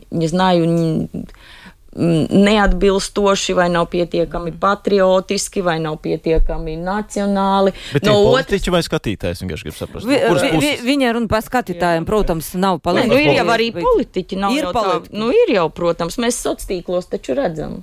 не 0.10 0.28
знаю, 0.28 0.68
не, 0.68 1.10
neatbilstoši, 1.95 3.53
vai 3.53 3.70
nav 3.70 3.89
pietiekami 3.89 4.51
patriotiski, 4.51 5.62
vai 5.62 5.80
nav 5.80 5.97
pietiekami 5.97 6.78
nacionāli. 6.78 7.74
Bet 7.93 8.05
no 8.05 8.14
politiķi 8.30 8.74
vai 8.74 8.82
skatītājs 8.86 9.41
vienkārši 9.43 9.68
grib 9.68 9.78
saprast? 9.78 10.07
Vi, 10.07 10.20
vi, 10.20 10.51
vi, 10.62 10.74
viņa 10.86 11.14
runa 11.18 11.32
par 11.32 11.43
skatītājiem, 11.45 12.05
protams, 12.07 12.53
nav 12.53 12.80
palīdzīgi. 12.86 13.14
Nu, 13.14 13.20
ir 13.20 13.39
jau 13.41 13.47
arī 13.55 13.72
politiķi, 13.76 14.39
nav 14.39 14.55
ir 14.55 14.68
jau 14.68 14.74
tā, 14.78 14.99
nu 15.18 15.32
ir 15.34 15.55
jau, 15.57 15.68
protams, 15.74 16.20
mēs 16.22 16.39
sociālos 16.45 17.10
taču 17.10 17.38
redzam. 17.38 17.82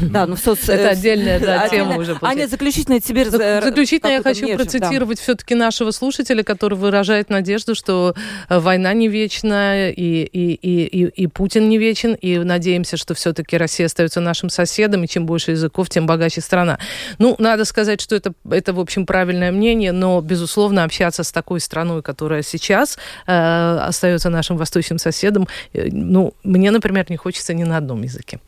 Да, 0.00 0.26
ну 0.26 0.36
соц... 0.36 0.68
Это 0.68 0.90
отдельная 0.90 1.40
да, 1.40 1.68
тема 1.68 1.96
уже. 1.96 2.16
Аня, 2.22 2.46
заключительно 2.46 3.00
тебе... 3.00 3.30
Заключительно 3.30 4.10
я 4.10 4.22
хочу 4.22 4.54
процитировать 4.54 5.20
все-таки 5.20 5.54
нашего 5.54 5.90
слушателя, 5.90 6.42
который 6.42 6.78
выражает 6.78 7.30
надежду, 7.30 7.74
что 7.74 8.14
э, 8.48 8.58
война 8.58 8.92
не 8.92 9.08
вечна, 9.08 9.90
и, 9.90 10.24
и, 10.24 10.54
и, 10.54 11.04
и, 11.06 11.26
Путин 11.26 11.68
не 11.68 11.78
вечен, 11.78 12.14
и 12.14 12.38
надеемся, 12.38 12.96
что 12.96 13.14
все-таки 13.14 13.56
Россия 13.56 13.86
остается 13.86 14.20
нашим 14.20 14.50
соседом, 14.50 15.04
и 15.04 15.08
чем 15.08 15.26
больше 15.26 15.52
языков, 15.52 15.88
тем 15.88 16.06
богаче 16.06 16.40
страна. 16.40 16.78
Ну, 17.18 17.36
надо 17.38 17.64
сказать, 17.64 18.00
что 18.00 18.14
это, 18.16 18.32
это 18.50 18.72
в 18.72 18.80
общем, 18.80 19.06
правильное 19.06 19.52
мнение, 19.52 19.92
но, 19.92 20.20
безусловно, 20.20 20.84
общаться 20.84 21.22
с 21.22 21.32
такой 21.32 21.60
страной, 21.60 22.02
которая 22.02 22.42
сейчас 22.42 22.98
э, 23.26 23.78
остается 23.78 24.30
нашим 24.30 24.56
восточным 24.56 24.98
соседом, 24.98 25.48
э, 25.72 25.88
ну, 25.90 26.34
мне, 26.44 26.70
например, 26.70 27.06
не 27.08 27.16
хочется 27.16 27.54
ни 27.54 27.64
на 27.64 27.76
одном 27.76 28.02
языке. 28.02 28.40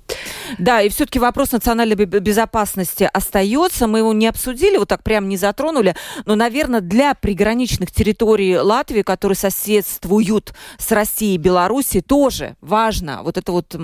Да, 0.58 0.82
и 0.82 0.88
все-таки 1.06 1.20
вопрос 1.20 1.52
национальной 1.52 1.94
безопасности 1.94 3.08
остается. 3.12 3.86
Мы 3.86 3.98
его 3.98 4.12
не 4.12 4.26
обсудили, 4.26 4.76
вот 4.76 4.88
так 4.88 5.04
прям 5.04 5.28
не 5.28 5.36
затронули. 5.36 5.94
Но, 6.24 6.34
наверное, 6.34 6.80
для 6.80 7.14
приграничных 7.14 7.92
территорий 7.92 8.58
Латвии, 8.58 9.02
которые 9.02 9.36
соседствуют 9.36 10.52
с 10.78 10.90
Россией 10.90 11.36
и 11.36 11.38
Белоруссией, 11.38 12.02
тоже 12.02 12.56
важно 12.60 13.20
вот 13.22 13.38
это 13.38 13.52
вот 13.52 13.76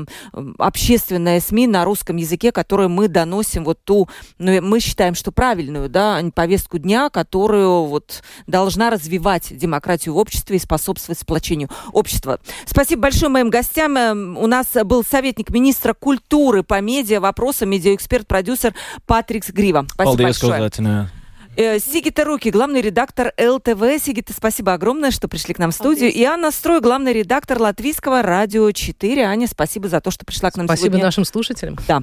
общественная 0.59 1.39
СМИ 1.39 1.69
на 1.69 1.85
русском 1.85 2.17
языке, 2.17 2.51
которое 2.51 2.89
мы 2.89 3.07
доносим 3.07 3.63
вот 3.65 3.79
ту, 3.85 4.09
ну, 4.39 4.61
мы 4.61 4.81
считаем, 4.81 5.15
что 5.15 5.31
правильную, 5.31 5.89
да, 5.89 6.21
повестку 6.35 6.79
дня, 6.79 7.09
которую 7.09 7.85
вот 7.85 8.25
должна 8.49 8.91
развивать 8.91 9.57
демократию 9.57 10.15
в 10.15 10.19
обществе 10.19 10.57
и 10.57 10.59
способствовать 10.59 11.21
сплочению 11.21 11.69
общества. 11.93 12.41
Спасибо 12.67 13.03
большое 13.03 13.31
моим 13.31 13.49
гостям. 13.49 13.97
Эм, 13.97 14.37
у 14.37 14.49
нас 14.49 14.67
был 14.85 15.05
советник 15.05 15.51
министра 15.51 15.95
культуры 15.95 16.65
по 16.65 16.81
медиа 16.81 17.12
вопросам, 17.21 17.71
медиаэксперт, 17.71 18.27
продюсер 18.27 18.75
Патрикс 19.07 19.51
Грива. 19.51 19.87
Спасибо 19.91 20.23
Paldies, 20.23 20.23
большое. 20.23 21.09
Э, 21.55 21.79
Сигита 21.79 22.25
Руки, 22.25 22.51
главный 22.51 22.81
редактор 22.81 23.35
ЛТВ. 23.39 24.03
Сигита, 24.03 24.33
спасибо 24.33 24.73
огромное, 24.73 25.11
что 25.11 25.29
пришли 25.29 25.53
к 25.53 25.59
нам 25.59 25.71
в 25.71 25.75
студию. 25.75 26.11
И 26.11 26.23
Анна 26.25 26.51
Строй, 26.51 26.81
главный 26.81 27.13
редактор 27.13 27.61
Латвийского 27.61 28.23
радио 28.23 28.71
4. 28.71 29.23
Аня, 29.25 29.47
спасибо 29.47 29.89
за 29.89 30.01
то, 30.01 30.11
что 30.11 30.25
пришла 30.25 30.51
к 30.51 30.57
нам 30.57 30.67
спасибо 30.67 30.87
сегодня. 30.87 31.01
Спасибо 31.01 31.07
нашим 31.07 31.25
слушателям. 31.27 31.77
Да. 31.87 32.03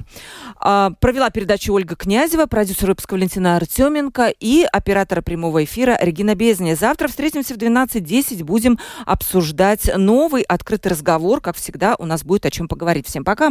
А, 0.56 0.90
провела 1.00 1.30
передачу 1.30 1.72
Ольга 1.72 1.96
Князева, 1.96 2.46
продюсер 2.46 2.90
выпуска 2.90 3.14
Валентина 3.14 3.56
Артеменко 3.56 4.32
и 4.38 4.64
оператора 4.70 5.20
прямого 5.20 5.64
эфира 5.64 5.98
Регина 6.00 6.36
Безня. 6.36 6.76
Завтра 6.76 7.08
встретимся 7.08 7.54
в 7.54 7.56
12.10. 7.56 8.44
Будем 8.44 8.78
обсуждать 9.04 9.90
новый 9.96 10.42
открытый 10.42 10.92
разговор. 10.92 11.40
Как 11.40 11.56
всегда, 11.56 11.96
у 11.98 12.06
нас 12.06 12.22
будет 12.22 12.46
о 12.46 12.50
чем 12.52 12.68
поговорить. 12.68 13.08
Всем 13.08 13.24
пока. 13.24 13.50